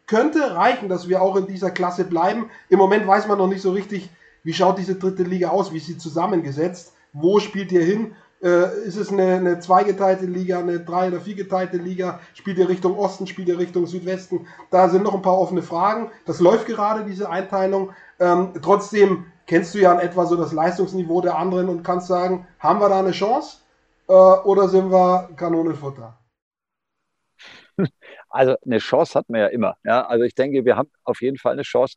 könnte 0.08 0.56
reichen, 0.56 0.89
dass 0.89 1.08
wir 1.08 1.22
auch 1.22 1.36
in 1.36 1.48
dieser 1.48 1.70
Klasse 1.70 2.06
bleiben. 2.06 2.50
Im 2.70 2.80
Moment 2.80 3.06
weiß 3.06 3.28
man 3.28 3.38
noch 3.38 3.48
nicht 3.48 3.62
so 3.62 3.72
richtig, 3.72 4.10
wie 4.43 4.54
schaut 4.54 4.78
diese 4.78 4.96
dritte 4.96 5.24
Liga 5.24 5.50
aus, 5.50 5.72
wie 5.72 5.78
ist 5.78 5.88
sie 5.88 5.98
zusammengesetzt, 5.98 6.93
wo 7.13 7.39
spielt 7.39 7.72
ihr 7.72 7.84
hin? 7.84 8.15
Äh, 8.41 8.86
ist 8.86 8.98
es 8.98 9.12
eine, 9.12 9.36
eine 9.36 9.60
zweigeteilte 9.60 10.26
Liga, 10.26 10.60
eine 10.60 10.80
drei- 10.80 11.10
oder 11.10 11.20
viergeteilte 11.20 11.78
Liga? 11.78 12.20
Spielt 12.34 12.58
ihr 12.58 12.70
Richtung 12.70 12.98
Osten, 12.98 13.28
spielt 13.28 13.50
ihr 13.50 13.58
Richtung 13.58 13.88
Südwesten? 13.88 14.48
Da 14.70 14.89
sind 14.89 15.04
noch 15.04 15.15
ein 15.15 15.22
paar 15.22 15.38
offene 15.38 15.63
Fragen. 15.63 16.12
Das 16.26 16.39
läuft 16.39 16.67
gerade, 16.67 17.04
diese 17.04 17.30
Einteilung. 17.30 17.91
Ähm, 18.20 18.54
trotzdem 18.62 19.26
kennst 19.48 19.74
du 19.74 19.80
ja 19.80 19.94
in 19.94 20.00
etwa 20.00 20.26
so 20.26 20.36
das 20.36 20.54
Leistungsniveau 20.54 21.22
der 21.22 21.38
anderen 21.38 21.70
und 21.70 21.84
kannst 21.84 22.08
sagen, 22.08 22.48
haben 22.60 22.80
wir 22.80 22.90
da 22.90 23.00
eine 23.00 23.12
Chance 23.12 23.60
äh, 24.08 24.14
oder 24.14 24.68
sind 24.68 24.92
wir 24.92 25.30
Kanonenfutter? 25.36 26.20
Also 28.30 28.56
eine 28.66 28.80
Chance 28.80 29.18
hat 29.18 29.30
man 29.30 29.40
ja 29.40 29.48
immer. 29.48 29.78
Ja? 29.86 30.06
Also 30.06 30.26
ich 30.26 30.36
denke, 30.36 30.66
wir 30.66 30.76
haben 30.76 30.92
auf 31.04 31.22
jeden 31.22 31.38
Fall 31.38 31.54
eine 31.54 31.62
Chance. 31.62 31.96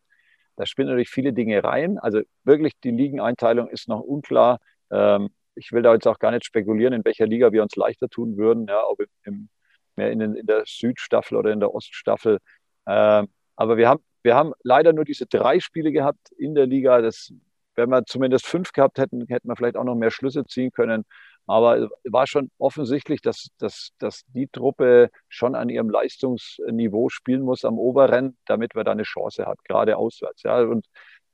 Da 0.57 0.65
spielen 0.65 0.89
natürlich 0.89 1.11
viele 1.11 1.33
Dinge 1.33 1.65
rein. 1.65 1.99
Also 1.99 2.21
wirklich 2.45 2.75
die 2.85 2.93
Ligeneinteilung 2.93 3.69
ist 3.69 3.89
noch 3.89 4.01
unklar. 4.01 4.59
Ähm, 4.91 5.31
ich 5.55 5.73
will 5.73 5.83
da 5.83 5.93
jetzt 5.93 6.07
auch 6.07 6.19
gar 6.19 6.31
nicht 6.31 6.45
spekulieren, 6.45 6.93
in 6.93 7.05
welcher 7.05 7.27
Liga 7.27 7.51
wir 7.53 7.63
uns 7.63 7.77
leichter 7.77 8.09
tun 8.09 8.37
würden, 8.37 8.67
ja, 8.69 8.83
ob 8.87 9.01
im, 9.25 9.49
mehr 9.97 10.13
in, 10.13 10.21
den, 10.21 10.35
in 10.35 10.47
der 10.47 10.63
Südstaffel 10.67 11.37
oder 11.37 11.51
in 11.51 11.61
der 11.61 11.75
Oststaffel. 11.75 12.39
Ähm, 12.87 13.29
aber 13.57 13.77
wir 13.77 13.89
haben 13.89 14.03
wir 14.23 14.35
haben 14.35 14.53
leider 14.63 14.93
nur 14.93 15.05
diese 15.05 15.27
drei 15.27 15.61
Spiele 15.61 15.93
gehabt 15.93 16.31
in 16.37 16.55
der 16.55 16.67
Liga. 16.67 17.01
Das, 17.01 17.33
wenn 17.75 17.91
wir 17.91 18.05
zumindest 18.05 18.47
fünf 18.47 18.73
gehabt 18.73 18.99
hätten, 18.99 19.27
hätten 19.29 19.49
wir 19.49 19.57
vielleicht 19.57 19.77
auch 19.77 19.85
noch 19.85 19.95
mehr 19.95 20.11
Schlüsse 20.11 20.45
ziehen 20.45 20.73
können. 20.73 21.05
Aber 21.47 21.89
war 22.05 22.27
schon 22.27 22.51
offensichtlich, 22.59 23.23
dass, 23.23 23.49
dass, 23.59 23.91
dass 23.99 24.23
die 24.29 24.47
Truppe 24.47 25.11
schon 25.29 25.55
an 25.55 25.69
ihrem 25.69 25.91
Leistungsniveau 25.91 27.09
spielen 27.09 27.43
muss 27.43 27.65
am 27.65 27.79
Oberrennen, 27.79 28.37
damit 28.47 28.75
wir 28.75 28.85
da 28.85 28.93
eine 28.93 29.03
Chance 29.03 29.47
hat, 29.47 29.65
gerade 29.65 29.97
auswärts. 29.97 30.43
Ja. 30.45 30.61
Und 30.61 30.87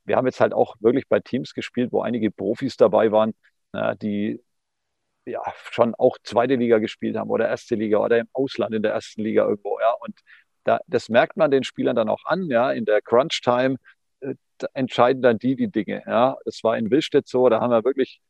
wir 0.04 0.16
haben 0.16 0.26
jetzt 0.26 0.40
halt 0.40 0.54
auch 0.54 0.76
wirklich 0.80 1.08
bei 1.08 1.20
Teams 1.20 1.52
gespielt, 1.52 1.92
wo 1.92 2.00
einige 2.00 2.30
Profis 2.30 2.76
dabei 2.76 3.12
waren, 3.12 3.34
die 4.00 4.40
ja 5.26 5.42
schon 5.70 5.94
auch 5.96 6.16
zweite 6.22 6.54
Liga 6.54 6.78
gespielt 6.78 7.16
haben 7.16 7.30
oder 7.30 7.48
erste 7.48 7.74
Liga 7.74 7.98
oder 7.98 8.18
im 8.18 8.28
Ausland 8.32 8.74
in 8.74 8.82
der 8.82 8.92
ersten 8.92 9.22
Liga 9.22 9.44
irgendwo. 9.46 9.78
Ja. 9.80 9.92
Und 10.00 10.18
da, 10.66 10.80
das 10.86 11.08
merkt 11.08 11.36
man 11.36 11.50
den 11.50 11.64
Spielern 11.64 11.96
dann 11.96 12.08
auch 12.08 12.24
an, 12.24 12.46
ja, 12.50 12.72
in 12.72 12.84
der 12.84 13.00
Crunch-Time 13.00 13.76
äh, 14.20 14.34
entscheiden 14.74 15.22
dann 15.22 15.38
die 15.38 15.56
die 15.56 15.68
Dinge. 15.70 16.02
Ja. 16.06 16.36
Es 16.44 16.64
war 16.64 16.76
in 16.76 16.90
Willstedt 16.90 17.28
so, 17.28 17.48
da 17.48 17.60
haben 17.60 17.70
wir 17.70 17.84
wirklich 17.84 18.20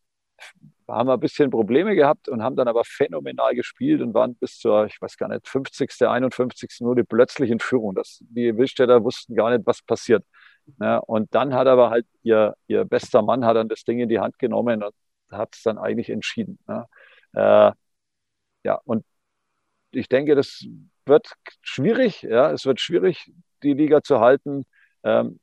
haben 0.88 1.08
wir 1.08 1.14
ein 1.14 1.20
bisschen 1.20 1.50
Probleme 1.50 1.96
gehabt 1.96 2.28
und 2.28 2.42
haben 2.42 2.56
dann 2.56 2.68
aber 2.68 2.84
phänomenal 2.84 3.54
gespielt 3.54 4.02
und 4.02 4.14
waren 4.14 4.36
bis 4.36 4.58
zur, 4.58 4.86
ich 4.86 5.00
weiß 5.00 5.16
gar 5.16 5.28
nicht, 5.28 5.48
50., 5.48 6.02
51. 6.02 6.80
Minute 6.80 7.04
plötzlich 7.04 7.50
in 7.50 7.58
Führung. 7.58 7.94
Das, 7.94 8.18
die 8.20 8.56
Willstädter 8.56 9.02
wussten 9.02 9.34
gar 9.34 9.50
nicht, 9.50 9.66
was 9.66 9.82
passiert. 9.82 10.24
Ja, 10.80 10.98
und 10.98 11.34
dann 11.34 11.54
hat 11.54 11.66
aber 11.66 11.90
halt 11.90 12.06
ihr, 12.22 12.54
ihr 12.66 12.84
bester 12.84 13.22
Mann 13.22 13.44
hat 13.44 13.56
dann 13.56 13.68
das 13.68 13.84
Ding 13.84 13.98
in 13.98 14.08
die 14.08 14.20
Hand 14.20 14.38
genommen 14.38 14.82
und 14.82 14.94
hat 15.30 15.54
es 15.54 15.62
dann 15.62 15.78
eigentlich 15.78 16.10
entschieden. 16.10 16.58
Ja, 16.68 16.86
äh, 17.32 17.72
ja 18.64 18.80
und 18.84 19.04
ich 19.90 20.08
denke, 20.08 20.34
das 20.34 20.64
wird 21.06 21.32
schwierig. 21.62 22.22
Ja, 22.22 22.50
es 22.52 22.66
wird 22.66 22.80
schwierig, 22.80 23.30
die 23.62 23.74
Liga 23.74 24.02
zu 24.02 24.20
halten, 24.20 24.64
ähm, 25.04 25.40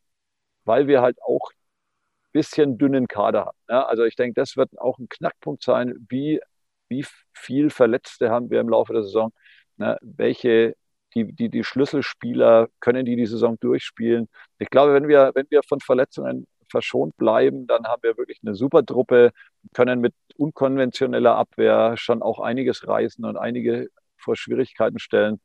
weil 0.65 0.87
wir 0.87 1.01
halt 1.01 1.21
auch 1.23 1.51
ein 1.51 2.31
bisschen 2.33 2.77
dünnen 2.77 3.07
Kader 3.07 3.45
haben. 3.47 3.57
Ja, 3.69 3.85
also 3.85 4.03
ich 4.05 4.15
denke, 4.15 4.35
das 4.39 4.57
wird 4.57 4.77
auch 4.79 4.99
ein 4.99 5.09
Knackpunkt 5.09 5.63
sein, 5.63 5.95
wie, 6.09 6.41
wie 6.89 7.05
viel 7.33 7.69
Verletzte 7.69 8.29
haben 8.31 8.49
wir 8.49 8.59
im 8.61 8.69
Laufe 8.69 8.93
der 8.93 9.03
Saison, 9.03 9.33
ne, 9.77 9.97
welche 10.01 10.75
die, 11.15 11.31
die, 11.33 11.49
die 11.49 11.63
Schlüsselspieler 11.63 12.69
können 12.79 13.05
die 13.05 13.15
die 13.15 13.25
Saison 13.27 13.57
durchspielen. 13.59 14.29
Ich 14.59 14.69
glaube, 14.69 14.93
wenn 14.93 15.07
wir, 15.07 15.31
wenn 15.35 15.45
wir 15.49 15.61
von 15.63 15.79
Verletzungen 15.79 16.47
verschont 16.69 17.15
bleiben, 17.17 17.67
dann 17.67 17.85
haben 17.85 18.01
wir 18.03 18.17
wirklich 18.17 18.39
eine 18.43 18.55
super 18.55 18.85
Truppe, 18.85 19.31
können 19.73 19.99
mit 20.01 20.13
unkonventioneller 20.37 21.35
Abwehr 21.35 21.95
schon 21.97 22.21
auch 22.23 22.39
einiges 22.39 22.87
reißen 22.87 23.23
und 23.25 23.37
einige 23.37 23.89
vor 24.23 24.35
Schwierigkeiten 24.35 24.99
stellen. 24.99 25.41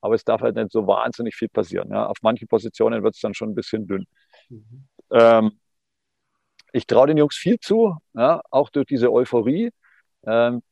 Aber 0.00 0.14
es 0.14 0.24
darf 0.24 0.40
halt 0.40 0.56
nicht 0.56 0.72
so 0.72 0.86
wahnsinnig 0.86 1.36
viel 1.36 1.48
passieren. 1.48 1.90
Ja. 1.90 2.06
Auf 2.06 2.18
manchen 2.22 2.48
Positionen 2.48 3.02
wird 3.04 3.14
es 3.14 3.20
dann 3.20 3.34
schon 3.34 3.50
ein 3.50 3.54
bisschen 3.54 3.86
dünn. 3.86 4.06
Mhm. 4.48 4.88
Ähm, 5.10 5.60
ich 6.72 6.86
traue 6.86 7.06
den 7.06 7.18
Jungs 7.18 7.36
viel 7.36 7.58
zu, 7.60 7.96
ja, 8.14 8.42
auch 8.50 8.70
durch 8.70 8.86
diese 8.86 9.12
Euphorie. 9.12 9.70
Ähm, 10.26 10.62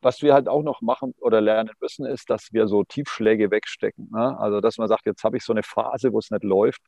was 0.00 0.22
wir 0.22 0.32
halt 0.34 0.48
auch 0.48 0.62
noch 0.62 0.80
machen 0.80 1.14
oder 1.20 1.40
lernen 1.40 1.70
müssen, 1.80 2.06
ist, 2.06 2.30
dass 2.30 2.52
wir 2.52 2.68
so 2.68 2.84
Tiefschläge 2.84 3.50
wegstecken. 3.50 4.08
Ne? 4.12 4.38
Also, 4.38 4.60
dass 4.60 4.78
man 4.78 4.88
sagt, 4.88 5.06
jetzt 5.06 5.24
habe 5.24 5.36
ich 5.36 5.44
so 5.44 5.52
eine 5.52 5.62
Phase, 5.62 6.12
wo 6.12 6.18
es 6.18 6.30
nicht 6.30 6.44
läuft. 6.44 6.82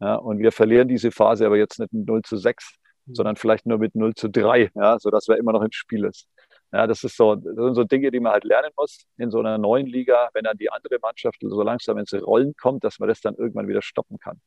Ja? 0.00 0.16
Und 0.16 0.38
wir 0.38 0.52
verlieren 0.52 0.88
diese 0.88 1.10
Phase 1.12 1.46
aber 1.46 1.56
jetzt 1.56 1.78
nicht 1.78 1.92
mit 1.92 2.06
0 2.06 2.22
zu 2.22 2.36
6, 2.36 2.74
mhm. 3.06 3.14
sondern 3.14 3.36
vielleicht 3.36 3.66
nur 3.66 3.78
mit 3.78 3.94
0 3.94 4.14
zu 4.14 4.28
3, 4.28 4.70
ja? 4.74 4.98
sodass 4.98 5.28
wir 5.28 5.36
immer 5.36 5.52
noch 5.52 5.62
im 5.62 5.72
Spiel 5.72 6.04
ist. 6.04 6.28
Ja, 6.72 6.86
das, 6.86 7.04
ist 7.04 7.16
so, 7.16 7.36
das 7.36 7.54
sind 7.54 7.74
so 7.74 7.84
Dinge, 7.84 8.10
die 8.10 8.20
man 8.20 8.32
halt 8.32 8.44
lernen 8.44 8.70
muss 8.76 9.06
in 9.18 9.30
so 9.30 9.38
einer 9.38 9.56
neuen 9.58 9.86
Liga, 9.86 10.28
wenn 10.34 10.44
dann 10.44 10.58
die 10.58 10.70
andere 10.70 10.98
Mannschaft 11.00 11.38
so 11.40 11.62
langsam 11.62 11.98
ins 11.98 12.12
Rollen 12.14 12.54
kommt, 12.56 12.84
dass 12.84 12.98
man 12.98 13.08
das 13.08 13.20
dann 13.20 13.36
irgendwann 13.36 13.68
wieder 13.68 13.82
stoppen 13.82 14.18
kann. 14.18 14.40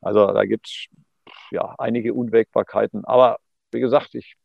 Also 0.00 0.26
da 0.32 0.44
gibt 0.44 0.68
es 0.68 0.86
ja 1.50 1.74
einige 1.78 2.14
Unwägbarkeiten. 2.14 3.04
Aber 3.04 3.38
wie 3.72 3.80
gesagt, 3.80 4.14
ich 4.14 4.36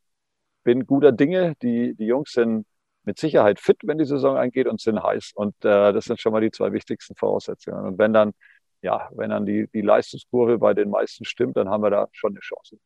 bin 0.64 0.86
guter 0.86 1.12
Dinge. 1.12 1.56
Die, 1.62 1.96
die 1.96 2.06
Jungs 2.06 2.32
sind 2.34 2.66
mit 3.04 3.20
Sicherheit 3.20 3.60
fit, 3.60 3.78
wenn 3.84 3.98
die 3.98 4.06
Saison 4.06 4.38
angeht 4.38 4.68
und 4.68 4.80
sind 4.82 5.02
heiß. 5.02 5.32
Und 5.36 5.56
äh, 5.66 5.94
das 5.94 6.06
sind 6.06 6.20
schon 6.20 6.32
mal 6.34 6.42
die 6.42 6.52
zwei 6.52 6.72
wichtigsten 6.74 7.16
Voraussetzungen. 7.16 7.86
Und 7.86 7.98
wenn 7.98 8.14
dann, 8.14 8.34
ja, 8.82 9.10
wenn 9.14 9.32
dann 9.32 9.46
die, 9.46 9.68
die 9.74 9.82
Leistungskurve 9.82 10.58
bei 10.60 10.74
den 10.74 10.90
meisten 10.90 11.26
stimmt, 11.26 11.58
dann 11.58 11.70
haben 11.70 11.84
wir 11.84 11.90
da 11.90 12.08
schon 12.12 12.32
eine 12.32 12.42
Chance. 12.42 12.78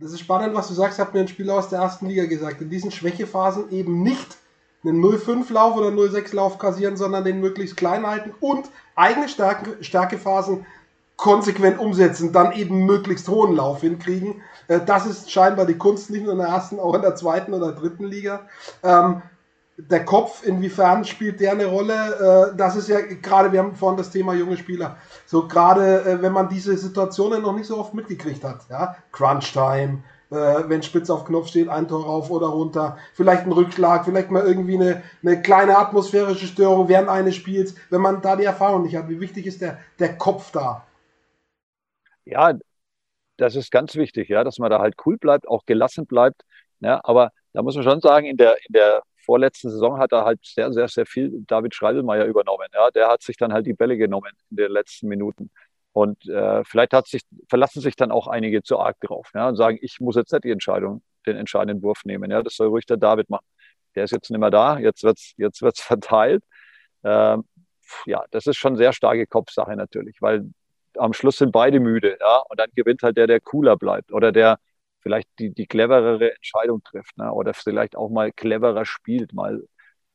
Das 0.00 0.12
ist 0.12 0.20
spannend, 0.20 0.54
was 0.54 0.68
du 0.68 0.74
sagst, 0.74 0.98
hat 0.98 1.12
mir 1.12 1.20
ein 1.20 1.28
Spieler 1.28 1.56
aus 1.56 1.68
der 1.68 1.80
ersten 1.80 2.06
Liga 2.06 2.24
gesagt. 2.24 2.62
In 2.62 2.70
diesen 2.70 2.90
Schwächephasen 2.90 3.70
eben 3.70 4.02
nicht 4.02 4.38
einen 4.82 5.04
0-5-Lauf 5.04 5.76
oder 5.76 5.88
0-6-Lauf 5.88 6.56
kassieren, 6.56 6.96
sondern 6.96 7.22
den 7.22 7.40
möglichst 7.40 7.76
klein 7.76 8.06
halten 8.06 8.32
und 8.40 8.70
eigene 8.96 9.28
Stärke, 9.28 9.76
Stärkephasen 9.84 10.64
konsequent 11.16 11.78
umsetzen, 11.78 12.32
dann 12.32 12.52
eben 12.52 12.86
möglichst 12.86 13.28
hohen 13.28 13.54
Lauf 13.54 13.82
hinkriegen. 13.82 14.40
Äh, 14.68 14.80
das 14.86 15.04
ist 15.04 15.30
scheinbar 15.30 15.66
die 15.66 15.76
Kunst, 15.76 16.08
nicht 16.08 16.24
nur 16.24 16.32
in 16.32 16.38
der 16.38 16.48
ersten, 16.48 16.80
auch 16.80 16.94
in 16.94 17.02
der 17.02 17.14
zweiten 17.14 17.52
oder 17.52 17.72
dritten 17.72 18.04
Liga. 18.04 18.48
Der 19.76 20.04
Kopf, 20.04 20.44
inwiefern 20.44 21.04
spielt 21.04 21.40
der 21.40 21.52
eine 21.52 21.66
Rolle? 21.66 22.52
Äh, 22.52 22.56
das 22.56 22.76
ist 22.76 22.88
ja 22.88 23.00
gerade, 23.00 23.50
wir 23.52 23.60
haben 23.60 23.74
vorhin 23.74 23.96
das 23.96 24.10
Thema 24.10 24.34
junge 24.34 24.56
Spieler. 24.56 24.96
So 25.26 25.48
gerade, 25.48 26.02
äh, 26.04 26.22
wenn 26.22 26.32
man 26.32 26.48
diese 26.48 26.76
Situationen 26.76 27.42
noch 27.42 27.54
nicht 27.54 27.66
so 27.66 27.78
oft 27.78 27.94
mitgekriegt 27.94 28.44
hat, 28.44 28.68
ja, 28.68 28.96
Crunch 29.10 29.52
Time, 29.52 30.02
äh, 30.30 30.68
wenn 30.68 30.82
spitz 30.82 31.10
auf 31.10 31.24
Knopf 31.24 31.48
steht, 31.48 31.68
ein 31.68 31.88
Tor 31.88 32.04
rauf 32.04 32.30
oder 32.30 32.48
runter, 32.48 32.98
vielleicht 33.14 33.46
ein 33.46 33.52
Rückschlag, 33.52 34.04
vielleicht 34.04 34.30
mal 34.30 34.46
irgendwie 34.46 34.74
eine, 34.74 35.02
eine 35.22 35.40
kleine 35.40 35.78
atmosphärische 35.78 36.46
Störung 36.46 36.88
während 36.88 37.08
eines 37.08 37.34
Spiels, 37.34 37.74
wenn 37.90 38.00
man 38.00 38.20
da 38.20 38.36
die 38.36 38.44
Erfahrung 38.44 38.82
nicht 38.82 38.96
hat. 38.96 39.08
Wie 39.08 39.20
wichtig 39.20 39.46
ist 39.46 39.60
der, 39.60 39.78
der 39.98 40.16
Kopf 40.18 40.50
da? 40.52 40.86
Ja, 42.24 42.52
das 43.38 43.56
ist 43.56 43.72
ganz 43.72 43.96
wichtig, 43.96 44.28
ja, 44.28 44.44
dass 44.44 44.58
man 44.58 44.70
da 44.70 44.78
halt 44.78 44.94
cool 45.06 45.16
bleibt, 45.16 45.48
auch 45.48 45.64
gelassen 45.64 46.06
bleibt. 46.06 46.42
Ja, 46.80 47.00
aber 47.02 47.32
da 47.52 47.62
muss 47.62 47.74
man 47.74 47.84
schon 47.84 48.00
sagen, 48.00 48.26
in 48.26 48.36
der, 48.36 48.56
in 48.66 48.72
der 48.72 49.02
vorletzten 49.30 49.70
Saison 49.70 49.98
hat 49.98 50.10
er 50.10 50.24
halt 50.24 50.40
sehr, 50.44 50.72
sehr, 50.72 50.88
sehr 50.88 51.06
viel 51.06 51.30
David 51.46 51.72
Schreidelmeier 51.72 52.24
übernommen. 52.24 52.66
Ja, 52.74 52.90
der 52.90 53.06
hat 53.06 53.22
sich 53.22 53.36
dann 53.36 53.52
halt 53.52 53.64
die 53.64 53.74
Bälle 53.74 53.96
genommen 53.96 54.32
in 54.50 54.56
den 54.56 54.72
letzten 54.72 55.06
Minuten. 55.06 55.50
Und 55.92 56.28
äh, 56.28 56.64
vielleicht 56.64 56.90
sich, 57.06 57.22
verlassen 57.48 57.80
sich 57.80 57.94
dann 57.94 58.10
auch 58.10 58.26
einige 58.26 58.64
zu 58.64 58.80
arg 58.80 58.98
drauf 59.00 59.30
ja, 59.32 59.48
und 59.48 59.54
sagen, 59.54 59.78
ich 59.82 60.00
muss 60.00 60.16
jetzt 60.16 60.32
nicht 60.32 60.42
die 60.42 60.50
Entscheidung, 60.50 61.02
den 61.26 61.36
entscheidenden 61.36 61.80
Wurf 61.80 62.04
nehmen. 62.04 62.28
Ja, 62.28 62.42
das 62.42 62.56
soll 62.56 62.66
ruhig 62.66 62.86
der 62.86 62.96
David 62.96 63.30
machen. 63.30 63.46
Der 63.94 64.02
ist 64.02 64.10
jetzt 64.10 64.30
nicht 64.30 64.40
mehr 64.40 64.50
da, 64.50 64.78
jetzt 64.78 65.04
wird 65.04 65.18
es 65.18 65.32
jetzt 65.36 65.62
wird's 65.62 65.80
verteilt. 65.92 66.42
Ähm, 67.04 67.44
ja, 68.06 68.24
das 68.32 68.48
ist 68.48 68.56
schon 68.56 68.76
sehr 68.76 68.92
starke 68.92 69.28
Kopfsache 69.28 69.76
natürlich, 69.76 70.16
weil 70.20 70.50
am 70.96 71.12
Schluss 71.12 71.36
sind 71.36 71.52
beide 71.52 71.78
müde, 71.78 72.18
ja, 72.20 72.38
und 72.48 72.58
dann 72.58 72.70
gewinnt 72.74 73.04
halt 73.04 73.16
der, 73.16 73.28
der 73.28 73.40
cooler 73.40 73.76
bleibt 73.76 74.10
oder 74.12 74.32
der, 74.32 74.58
vielleicht 75.00 75.28
die, 75.38 75.50
die 75.52 75.66
cleverere 75.66 76.34
Entscheidung 76.34 76.82
trifft 76.82 77.16
ne? 77.18 77.32
oder 77.32 77.54
vielleicht 77.54 77.96
auch 77.96 78.10
mal 78.10 78.32
cleverer 78.32 78.84
spielt, 78.84 79.32
mal 79.32 79.62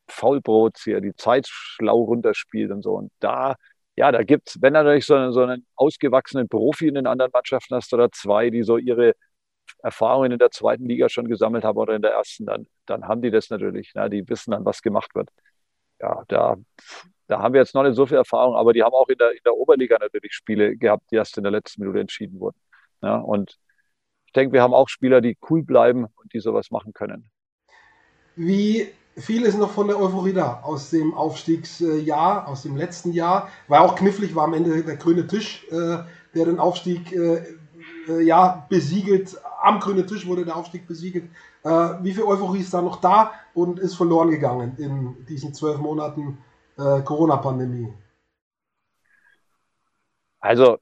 Faulbrot 0.08 0.78
hier, 0.78 1.00
die 1.00 1.14
Zeit 1.16 1.46
schlau 1.48 2.02
runterspielt 2.02 2.70
und 2.70 2.82
so. 2.82 2.94
Und 2.94 3.10
da, 3.20 3.56
ja, 3.96 4.12
da 4.12 4.22
gibt 4.22 4.50
es, 4.50 4.62
wenn 4.62 4.74
du 4.74 4.82
natürlich 4.82 5.06
so, 5.06 5.30
so 5.32 5.42
einen 5.42 5.66
ausgewachsenen 5.76 6.48
Profi 6.48 6.88
in 6.88 6.94
den 6.94 7.06
anderen 7.06 7.30
Mannschaften 7.32 7.74
hast 7.74 7.92
oder 7.92 8.10
zwei, 8.12 8.50
die 8.50 8.62
so 8.62 8.78
ihre 8.78 9.14
Erfahrungen 9.82 10.32
in 10.32 10.38
der 10.38 10.50
zweiten 10.50 10.86
Liga 10.86 11.08
schon 11.08 11.28
gesammelt 11.28 11.64
haben 11.64 11.78
oder 11.78 11.94
in 11.96 12.02
der 12.02 12.12
ersten, 12.12 12.46
dann, 12.46 12.66
dann 12.86 13.08
haben 13.08 13.22
die 13.22 13.30
das 13.30 13.50
natürlich. 13.50 13.94
Ne? 13.94 14.08
Die 14.10 14.28
wissen 14.28 14.52
dann, 14.52 14.64
was 14.64 14.82
gemacht 14.82 15.14
wird. 15.14 15.28
Ja, 16.00 16.24
da, 16.28 16.56
da 17.26 17.40
haben 17.40 17.54
wir 17.54 17.60
jetzt 17.60 17.74
noch 17.74 17.82
nicht 17.82 17.96
so 17.96 18.06
viel 18.06 18.18
Erfahrung, 18.18 18.54
aber 18.54 18.72
die 18.72 18.82
haben 18.82 18.94
auch 18.94 19.08
in 19.08 19.18
der, 19.18 19.32
in 19.32 19.40
der 19.44 19.54
Oberliga 19.54 19.98
natürlich 19.98 20.34
Spiele 20.34 20.76
gehabt, 20.76 21.10
die 21.10 21.16
erst 21.16 21.36
in 21.38 21.44
der 21.44 21.52
letzten 21.52 21.82
Minute 21.82 22.00
entschieden 22.00 22.38
wurden. 22.40 22.58
Ja, 23.02 23.16
und 23.16 23.58
denke, 24.36 24.52
wir 24.52 24.62
haben 24.62 24.74
auch 24.74 24.88
Spieler, 24.88 25.20
die 25.20 25.36
cool 25.50 25.62
bleiben 25.62 26.04
und 26.04 26.32
die 26.32 26.40
sowas 26.40 26.70
machen 26.70 26.92
können. 26.92 27.30
Wie 28.36 28.88
viel 29.16 29.44
ist 29.44 29.58
noch 29.58 29.70
von 29.70 29.88
der 29.88 29.98
Euphorie 29.98 30.34
da 30.34 30.60
aus 30.62 30.90
dem 30.90 31.14
Aufstiegsjahr, 31.14 32.46
aus 32.46 32.62
dem 32.62 32.76
letzten 32.76 33.12
Jahr? 33.12 33.48
Weil 33.66 33.80
auch 33.80 33.96
knifflig 33.96 34.34
war 34.34 34.44
am 34.44 34.54
Ende 34.54 34.82
der 34.82 34.96
grüne 34.96 35.26
Tisch, 35.26 35.66
äh, 35.70 35.98
der 36.34 36.44
den 36.44 36.58
Aufstieg 36.58 37.12
äh, 37.12 37.42
äh, 38.08 38.22
ja, 38.22 38.66
besiegelt. 38.68 39.36
Am 39.62 39.80
grünen 39.80 40.06
Tisch 40.06 40.26
wurde 40.26 40.44
der 40.44 40.56
Aufstieg 40.56 40.86
besiegelt. 40.86 41.30
wie 41.64 42.12
viel 42.12 42.22
Euphorie 42.22 42.60
ist 42.60 42.72
da 42.72 42.80
noch 42.80 43.00
da 43.00 43.32
und 43.52 43.80
ist 43.80 43.96
verloren 43.96 44.30
gegangen 44.30 44.76
in 44.78 45.26
diesen 45.26 45.52
zwölf 45.52 45.78
Monaten 45.78 46.38
Corona-Pandemie? 46.76 47.92
Also 50.38 50.78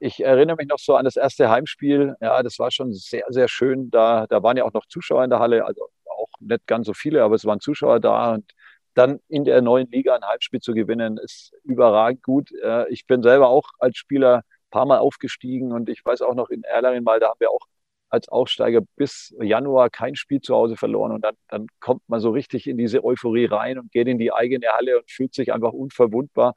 ich 0.00 0.22
erinnere 0.24 0.56
mich 0.56 0.68
noch 0.68 0.78
so 0.78 0.96
an 0.96 1.04
das 1.04 1.16
erste 1.16 1.50
Heimspiel. 1.50 2.14
Ja, 2.20 2.42
das 2.42 2.58
war 2.58 2.70
schon 2.70 2.92
sehr, 2.92 3.24
sehr 3.28 3.48
schön. 3.48 3.90
Da, 3.90 4.26
da 4.28 4.42
waren 4.42 4.56
ja 4.56 4.64
auch 4.64 4.72
noch 4.72 4.86
Zuschauer 4.86 5.24
in 5.24 5.30
der 5.30 5.40
Halle, 5.40 5.64
also 5.64 5.88
auch 6.06 6.28
nicht 6.40 6.66
ganz 6.66 6.86
so 6.86 6.94
viele, 6.94 7.22
aber 7.22 7.34
es 7.34 7.44
waren 7.44 7.60
Zuschauer 7.60 8.00
da. 8.00 8.34
Und 8.34 8.52
dann 8.94 9.20
in 9.28 9.44
der 9.44 9.62
neuen 9.62 9.90
Liga 9.90 10.14
ein 10.14 10.24
Heimspiel 10.24 10.60
zu 10.60 10.72
gewinnen, 10.74 11.18
ist 11.18 11.52
überragend 11.64 12.22
gut. 12.22 12.50
Ich 12.88 13.06
bin 13.06 13.22
selber 13.22 13.48
auch 13.48 13.68
als 13.78 13.96
Spieler 13.96 14.38
ein 14.38 14.70
paar 14.70 14.86
Mal 14.86 14.98
aufgestiegen 14.98 15.72
und 15.72 15.88
ich 15.88 16.04
weiß 16.04 16.22
auch 16.22 16.34
noch 16.34 16.50
in 16.50 16.64
Erlangen 16.64 17.04
mal, 17.04 17.20
da 17.20 17.28
haben 17.28 17.40
wir 17.40 17.50
auch 17.50 17.66
als 18.10 18.28
Aufsteiger 18.28 18.80
bis 18.96 19.34
Januar 19.40 19.90
kein 19.90 20.16
Spiel 20.16 20.40
zu 20.40 20.54
Hause 20.54 20.76
verloren 20.76 21.12
und 21.12 21.22
dann, 21.22 21.34
dann 21.48 21.66
kommt 21.78 22.02
man 22.08 22.20
so 22.20 22.30
richtig 22.30 22.66
in 22.66 22.78
diese 22.78 23.04
Euphorie 23.04 23.46
rein 23.46 23.78
und 23.78 23.92
geht 23.92 24.08
in 24.08 24.18
die 24.18 24.32
eigene 24.32 24.66
Halle 24.68 24.98
und 24.98 25.10
fühlt 25.10 25.34
sich 25.34 25.52
einfach 25.52 25.72
unverwundbar. 25.72 26.54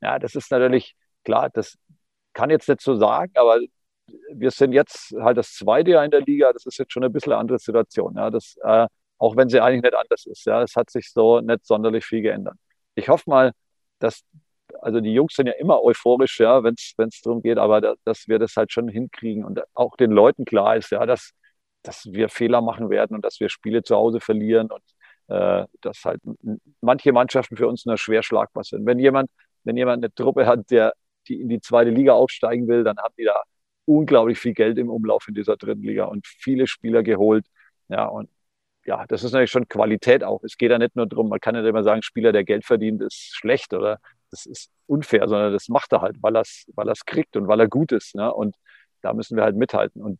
Ja, 0.00 0.18
das 0.18 0.34
ist 0.34 0.50
natürlich 0.50 0.96
klar, 1.24 1.50
das 1.52 1.76
kann 2.34 2.50
jetzt 2.50 2.68
nicht 2.68 2.80
so 2.80 2.96
sagen, 2.96 3.32
aber 3.36 3.60
wir 4.32 4.50
sind 4.50 4.72
jetzt 4.72 5.14
halt 5.18 5.38
das 5.38 5.54
zweite 5.54 5.92
Jahr 5.92 6.04
in 6.04 6.10
der 6.10 6.20
Liga. 6.20 6.52
Das 6.52 6.66
ist 6.66 6.78
jetzt 6.78 6.92
schon 6.92 7.04
ein 7.04 7.12
bisschen 7.12 7.32
eine 7.32 7.40
andere 7.40 7.58
Situation. 7.58 8.14
Ja, 8.16 8.30
das, 8.30 8.56
äh, 8.62 8.86
auch 9.18 9.36
wenn 9.36 9.48
sie 9.48 9.60
eigentlich 9.60 9.82
nicht 9.82 9.94
anders 9.94 10.26
ist. 10.26 10.44
Ja, 10.46 10.62
es 10.62 10.76
hat 10.76 10.90
sich 10.90 11.10
so 11.12 11.40
nicht 11.40 11.66
sonderlich 11.66 12.04
viel 12.04 12.22
geändert. 12.22 12.56
Ich 12.94 13.08
hoffe 13.08 13.28
mal, 13.30 13.52
dass, 13.98 14.22
also 14.82 15.00
die 15.00 15.12
Jungs 15.14 15.34
sind 15.34 15.46
ja 15.46 15.54
immer 15.54 15.82
euphorisch, 15.82 16.40
ja, 16.40 16.62
wenn 16.62 16.74
es 16.74 17.20
darum 17.22 17.42
geht, 17.42 17.58
aber 17.58 17.80
da, 17.80 17.94
dass 18.04 18.28
wir 18.28 18.38
das 18.38 18.56
halt 18.56 18.72
schon 18.72 18.88
hinkriegen 18.88 19.44
und 19.44 19.60
auch 19.74 19.96
den 19.96 20.10
Leuten 20.10 20.44
klar 20.44 20.76
ist, 20.76 20.90
ja, 20.90 21.06
dass, 21.06 21.30
dass 21.82 22.06
wir 22.12 22.28
Fehler 22.28 22.60
machen 22.60 22.90
werden 22.90 23.16
und 23.16 23.24
dass 23.24 23.40
wir 23.40 23.48
Spiele 23.48 23.82
zu 23.82 23.96
Hause 23.96 24.20
verlieren 24.20 24.70
und 24.70 24.82
äh, 25.28 25.66
dass 25.80 26.04
halt 26.04 26.20
manche 26.80 27.12
Mannschaften 27.12 27.56
für 27.56 27.68
uns 27.68 27.86
nur 27.86 27.96
schwer 27.98 28.22
schlagbar 28.22 28.64
sind. 28.64 28.84
Wenn 28.86 28.98
jemand, 28.98 29.30
wenn 29.64 29.76
jemand 29.76 30.04
eine 30.04 30.12
Truppe 30.14 30.46
hat, 30.46 30.70
der 30.70 30.94
die 31.24 31.40
in 31.40 31.48
die 31.48 31.60
zweite 31.60 31.90
Liga 31.90 32.12
aufsteigen 32.12 32.68
will, 32.68 32.84
dann 32.84 32.98
haben 32.98 33.14
die 33.18 33.24
da 33.24 33.42
unglaublich 33.86 34.38
viel 34.38 34.54
Geld 34.54 34.78
im 34.78 34.90
Umlauf 34.90 35.28
in 35.28 35.34
dieser 35.34 35.56
dritten 35.56 35.82
Liga 35.82 36.06
und 36.06 36.26
viele 36.26 36.66
Spieler 36.66 37.02
geholt. 37.02 37.46
Ja, 37.88 38.06
und 38.06 38.30
ja, 38.86 39.06
das 39.06 39.24
ist 39.24 39.32
natürlich 39.32 39.50
schon 39.50 39.68
Qualität 39.68 40.24
auch. 40.24 40.42
Es 40.44 40.56
geht 40.56 40.70
ja 40.70 40.78
nicht 40.78 40.96
nur 40.96 41.06
darum, 41.06 41.28
man 41.28 41.40
kann 41.40 41.54
ja 41.54 41.62
nicht 41.62 41.70
immer 41.70 41.84
sagen, 41.84 42.02
Spieler, 42.02 42.32
der 42.32 42.44
Geld 42.44 42.64
verdient, 42.64 43.02
ist 43.02 43.34
schlecht 43.36 43.72
oder 43.74 43.98
das 44.30 44.46
ist 44.46 44.70
unfair, 44.86 45.28
sondern 45.28 45.52
das 45.52 45.68
macht 45.68 45.92
er 45.92 46.02
halt, 46.02 46.16
weil 46.22 46.36
er 46.36 46.42
es 46.42 46.66
weil 46.74 46.92
kriegt 47.06 47.36
und 47.36 47.48
weil 47.48 47.60
er 47.60 47.68
gut 47.68 47.92
ist. 47.92 48.14
Ne? 48.14 48.32
Und 48.32 48.56
da 49.00 49.12
müssen 49.14 49.36
wir 49.36 49.44
halt 49.44 49.56
mithalten. 49.56 50.02
Und 50.02 50.18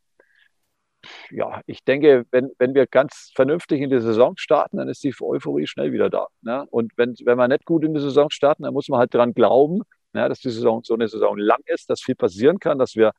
ja, 1.31 1.61
ich 1.67 1.85
denke, 1.85 2.25
wenn, 2.31 2.51
wenn 2.59 2.75
wir 2.75 2.87
ganz 2.87 3.33
vernünftig 3.35 3.81
in 3.81 3.91
die 3.91 4.01
Saison 4.01 4.35
starten, 4.37 4.79
dann 4.79 4.89
ist 4.89 5.05
die 5.05 5.15
Euphorie 5.21 5.67
schnell 5.67 5.93
wieder 5.93 6.09
da. 6.11 6.29
Ne? 6.43 6.65
Und 6.71 6.93
wenn, 6.97 7.15
wenn 7.25 7.37
wir 7.37 7.49
nicht 7.49 7.65
gut 7.67 7.85
in 7.85 7.95
die 7.95 8.01
Saison 8.01 8.31
starten, 8.31 8.63
dann 8.63 8.75
muss 8.75 8.89
man 8.89 9.01
halt 9.01 9.15
daran 9.15 9.35
glauben, 9.35 9.83
ja, 10.15 10.29
dass 10.29 10.41
die 10.41 10.51
Saison 10.51 10.83
so 10.85 10.95
eine 10.95 11.09
Saison 11.09 11.37
lang 11.37 11.61
ist, 11.67 11.91
dass 11.91 12.01
viel 12.01 12.15
passieren 12.15 12.59
kann, 12.59 12.79
dass 12.79 12.95
wir 12.95 13.13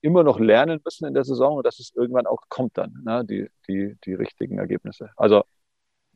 immer 0.00 0.24
noch 0.24 0.38
lernen 0.40 0.80
müssen 0.84 1.06
in 1.06 1.14
der 1.14 1.24
Saison 1.24 1.56
und 1.56 1.66
dass 1.66 1.78
es 1.78 1.92
irgendwann 1.94 2.26
auch 2.26 2.42
kommt 2.48 2.76
dann, 2.76 3.02
ne, 3.04 3.24
die, 3.24 3.48
die, 3.68 3.96
die 4.04 4.14
richtigen 4.14 4.58
Ergebnisse. 4.58 5.10
Also 5.16 5.44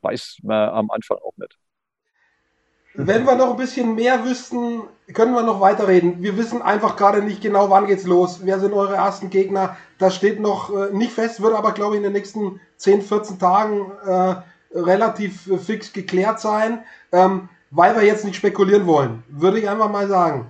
weiß 0.02 0.38
man 0.42 0.70
am 0.70 0.90
Anfang 0.90 1.18
auch 1.18 1.36
nicht. 1.36 1.56
Wenn 2.98 3.26
wir 3.26 3.34
noch 3.34 3.50
ein 3.50 3.56
bisschen 3.58 3.94
mehr 3.94 4.24
wüssten, 4.24 4.82
können 5.12 5.34
wir 5.34 5.42
noch 5.42 5.60
weiterreden. 5.60 6.22
Wir 6.22 6.38
wissen 6.38 6.62
einfach 6.62 6.96
gerade 6.96 7.22
nicht 7.22 7.42
genau, 7.42 7.68
wann 7.68 7.86
geht's 7.86 8.06
los. 8.06 8.40
Wer 8.44 8.58
sind 8.58 8.72
eure 8.72 8.96
ersten 8.96 9.28
Gegner? 9.28 9.76
Das 9.98 10.14
steht 10.14 10.40
noch 10.40 10.74
äh, 10.74 10.90
nicht 10.92 11.12
fest, 11.12 11.42
wird 11.42 11.54
aber, 11.54 11.72
glaube 11.72 11.94
ich, 11.94 11.98
in 11.98 12.04
den 12.04 12.14
nächsten 12.14 12.58
10, 12.78 13.02
14 13.02 13.38
Tagen 13.38 13.92
äh, 14.06 14.36
relativ 14.72 15.46
äh, 15.46 15.58
fix 15.58 15.92
geklärt 15.92 16.40
sein. 16.40 16.84
Ähm, 17.12 17.50
weil 17.70 17.96
wir 17.96 18.04
jetzt 18.04 18.24
nicht 18.24 18.36
spekulieren 18.36 18.86
wollen, 18.86 19.22
würde 19.28 19.58
ich 19.58 19.68
einfach 19.68 19.90
mal 19.90 20.08
sagen, 20.08 20.48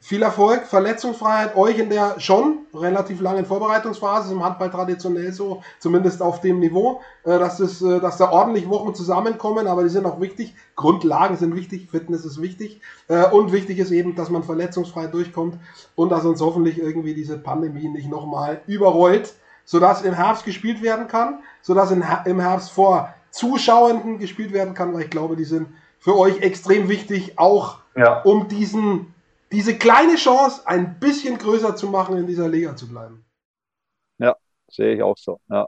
viel 0.00 0.22
Erfolg, 0.22 0.66
Verletzungsfreiheit, 0.66 1.56
euch 1.56 1.78
in 1.78 1.90
der 1.90 2.20
schon 2.20 2.58
relativ 2.72 3.20
langen 3.20 3.44
Vorbereitungsphase, 3.44 4.32
im 4.32 4.44
Handball 4.44 4.70
traditionell 4.70 5.32
so, 5.32 5.62
zumindest 5.80 6.22
auf 6.22 6.40
dem 6.40 6.60
Niveau, 6.60 7.00
äh, 7.24 7.38
dass, 7.38 7.58
es, 7.58 7.82
äh, 7.82 8.00
dass 8.00 8.16
da 8.16 8.30
ordentlich 8.30 8.68
Wochen 8.68 8.94
zusammenkommen, 8.94 9.66
aber 9.66 9.82
die 9.82 9.88
sind 9.88 10.06
auch 10.06 10.20
wichtig. 10.20 10.54
Grundlagen 10.76 11.36
sind 11.36 11.56
wichtig, 11.56 11.90
Fitness 11.90 12.24
ist 12.24 12.40
wichtig 12.40 12.80
äh, 13.08 13.28
und 13.28 13.52
wichtig 13.52 13.78
ist 13.78 13.90
eben, 13.90 14.14
dass 14.14 14.30
man 14.30 14.44
verletzungsfrei 14.44 15.08
durchkommt 15.08 15.58
und 15.96 16.10
dass 16.10 16.24
uns 16.24 16.40
hoffentlich 16.40 16.78
irgendwie 16.78 17.14
diese 17.14 17.36
Pandemie 17.36 17.88
nicht 17.88 18.08
nochmal 18.08 18.60
überrollt, 18.66 19.34
sodass 19.64 20.02
im 20.02 20.14
Herbst 20.14 20.44
gespielt 20.44 20.80
werden 20.80 21.08
kann, 21.08 21.40
sodass 21.60 21.90
im 21.90 22.40
Herbst 22.40 22.70
vor 22.70 23.12
Zuschauenden 23.30 24.18
gespielt 24.18 24.52
werden 24.52 24.74
kann, 24.74 24.94
weil 24.94 25.02
ich 25.02 25.10
glaube, 25.10 25.36
die 25.36 25.44
sind 25.44 25.68
für 25.98 26.16
euch 26.16 26.40
extrem 26.40 26.88
wichtig, 26.88 27.38
auch 27.38 27.78
ja. 27.96 28.22
um 28.22 28.48
diesen 28.48 29.14
diese 29.52 29.78
kleine 29.78 30.16
Chance 30.16 30.66
ein 30.66 30.98
bisschen 30.98 31.38
größer 31.38 31.74
zu 31.76 31.88
machen, 31.88 32.16
in 32.16 32.26
dieser 32.26 32.48
Liga 32.48 32.76
zu 32.76 32.88
bleiben. 32.88 33.24
Ja, 34.18 34.36
sehe 34.70 34.94
ich 34.94 35.02
auch 35.02 35.16
so. 35.16 35.40
Ja. 35.48 35.66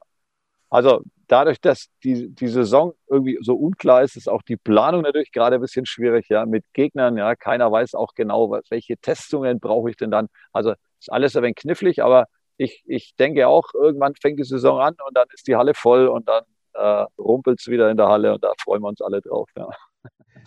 Also 0.69 1.03
dadurch, 1.27 1.61
dass 1.61 1.87
die, 2.05 2.29
die 2.35 2.49
Saison 2.49 2.93
irgendwie 3.09 3.39
so 3.41 3.55
unklar 3.57 4.03
ist, 4.03 4.17
ist 4.17 4.29
auch 4.29 4.43
die 4.43 4.57
Planung 4.57 5.03
natürlich 5.03 5.33
gerade 5.33 5.57
ein 5.57 5.61
bisschen 5.61 5.87
schwierig, 5.87 6.29
ja, 6.29 6.47
mit 6.47 6.65
Gegnern, 6.73 7.17
ja, 7.17 7.35
keiner 7.35 7.73
weiß 7.73 7.95
auch 7.95 8.15
genau, 8.15 8.51
welche 8.69 8.97
Testungen 8.99 9.61
brauche 9.61 9.91
ich 9.91 9.97
denn 9.97 10.11
dann. 10.11 10.29
Also 10.53 10.75
ist 10.99 11.11
alles 11.11 11.35
ein 11.37 11.43
wenig 11.43 11.57
knifflig, 11.57 12.03
aber 12.03 12.27
ich, 12.57 12.83
ich 12.87 13.15
denke 13.17 13.49
auch, 13.49 13.73
irgendwann 13.75 14.15
fängt 14.17 14.39
die 14.39 14.45
Saison 14.45 14.81
an 14.81 14.95
und 15.07 15.17
dann 15.17 15.27
ist 15.33 15.47
die 15.47 15.57
Halle 15.57 15.75
voll 15.75 16.09
und 16.09 16.29
dann 16.29 16.45
äh, 16.75 17.07
rumpelt 17.19 17.59
es 17.61 17.69
wieder 17.69 17.91
in 17.91 17.97
der 17.97 18.09
Halle 18.09 18.35
und 18.35 18.45
da 18.45 18.53
freuen 18.63 18.83
wir 18.83 18.89
uns 18.89 19.01
alle 19.01 19.21
drauf. 19.23 19.49
Ja. 19.57 19.71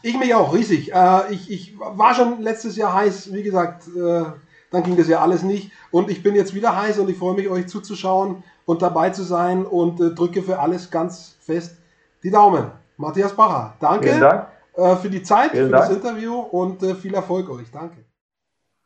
Ich 0.02 0.18
mich 0.18 0.36
auch, 0.36 0.54
riesig. 0.54 0.94
Äh, 0.94 1.34
ich, 1.34 1.50
ich 1.50 1.80
war 1.80 2.14
schon 2.14 2.42
letztes 2.42 2.76
Jahr 2.76 2.94
heiß, 2.94 3.34
wie 3.34 3.44
gesagt, 3.44 3.88
äh, 3.88 4.24
dann 4.72 4.84
ging 4.84 4.98
das 4.98 5.08
ja 5.08 5.22
alles 5.22 5.44
nicht. 5.44 5.72
Und 5.92 6.10
ich 6.10 6.22
bin 6.24 6.36
jetzt 6.36 6.54
wieder 6.54 6.76
heiß 6.76 7.00
und 7.00 7.10
ich 7.10 7.18
freue 7.18 7.36
mich, 7.36 7.48
euch 7.48 7.68
zuzuschauen 7.68 8.44
und 8.66 8.82
dabei 8.82 9.12
zu 9.12 9.24
sein 9.24 9.66
und 9.66 10.02
äh, 10.02 10.14
drücke 10.14 10.44
für 10.44 10.60
alles 10.60 10.92
ganz 10.92 11.38
fest 11.40 11.78
die 12.24 12.32
Daumen. 12.32 12.72
Matthias 12.98 13.34
Bacher, 13.34 13.76
danke 13.80 14.20
Dank. 14.20 14.48
Äh, 14.76 14.96
für 14.98 15.10
die 15.10 15.24
Zeit, 15.24 15.52
Vielen 15.52 15.66
für 15.68 15.72
Dank. 15.72 15.88
das 15.88 15.96
Interview 15.96 16.36
und 16.40 16.84
äh, 16.84 16.96
viel 16.96 17.14
Erfolg 17.14 17.50
euch. 17.50 17.70
Danke. 17.72 18.06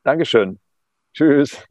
Dankeschön. 0.03 0.59
Tschüss. 1.13 1.65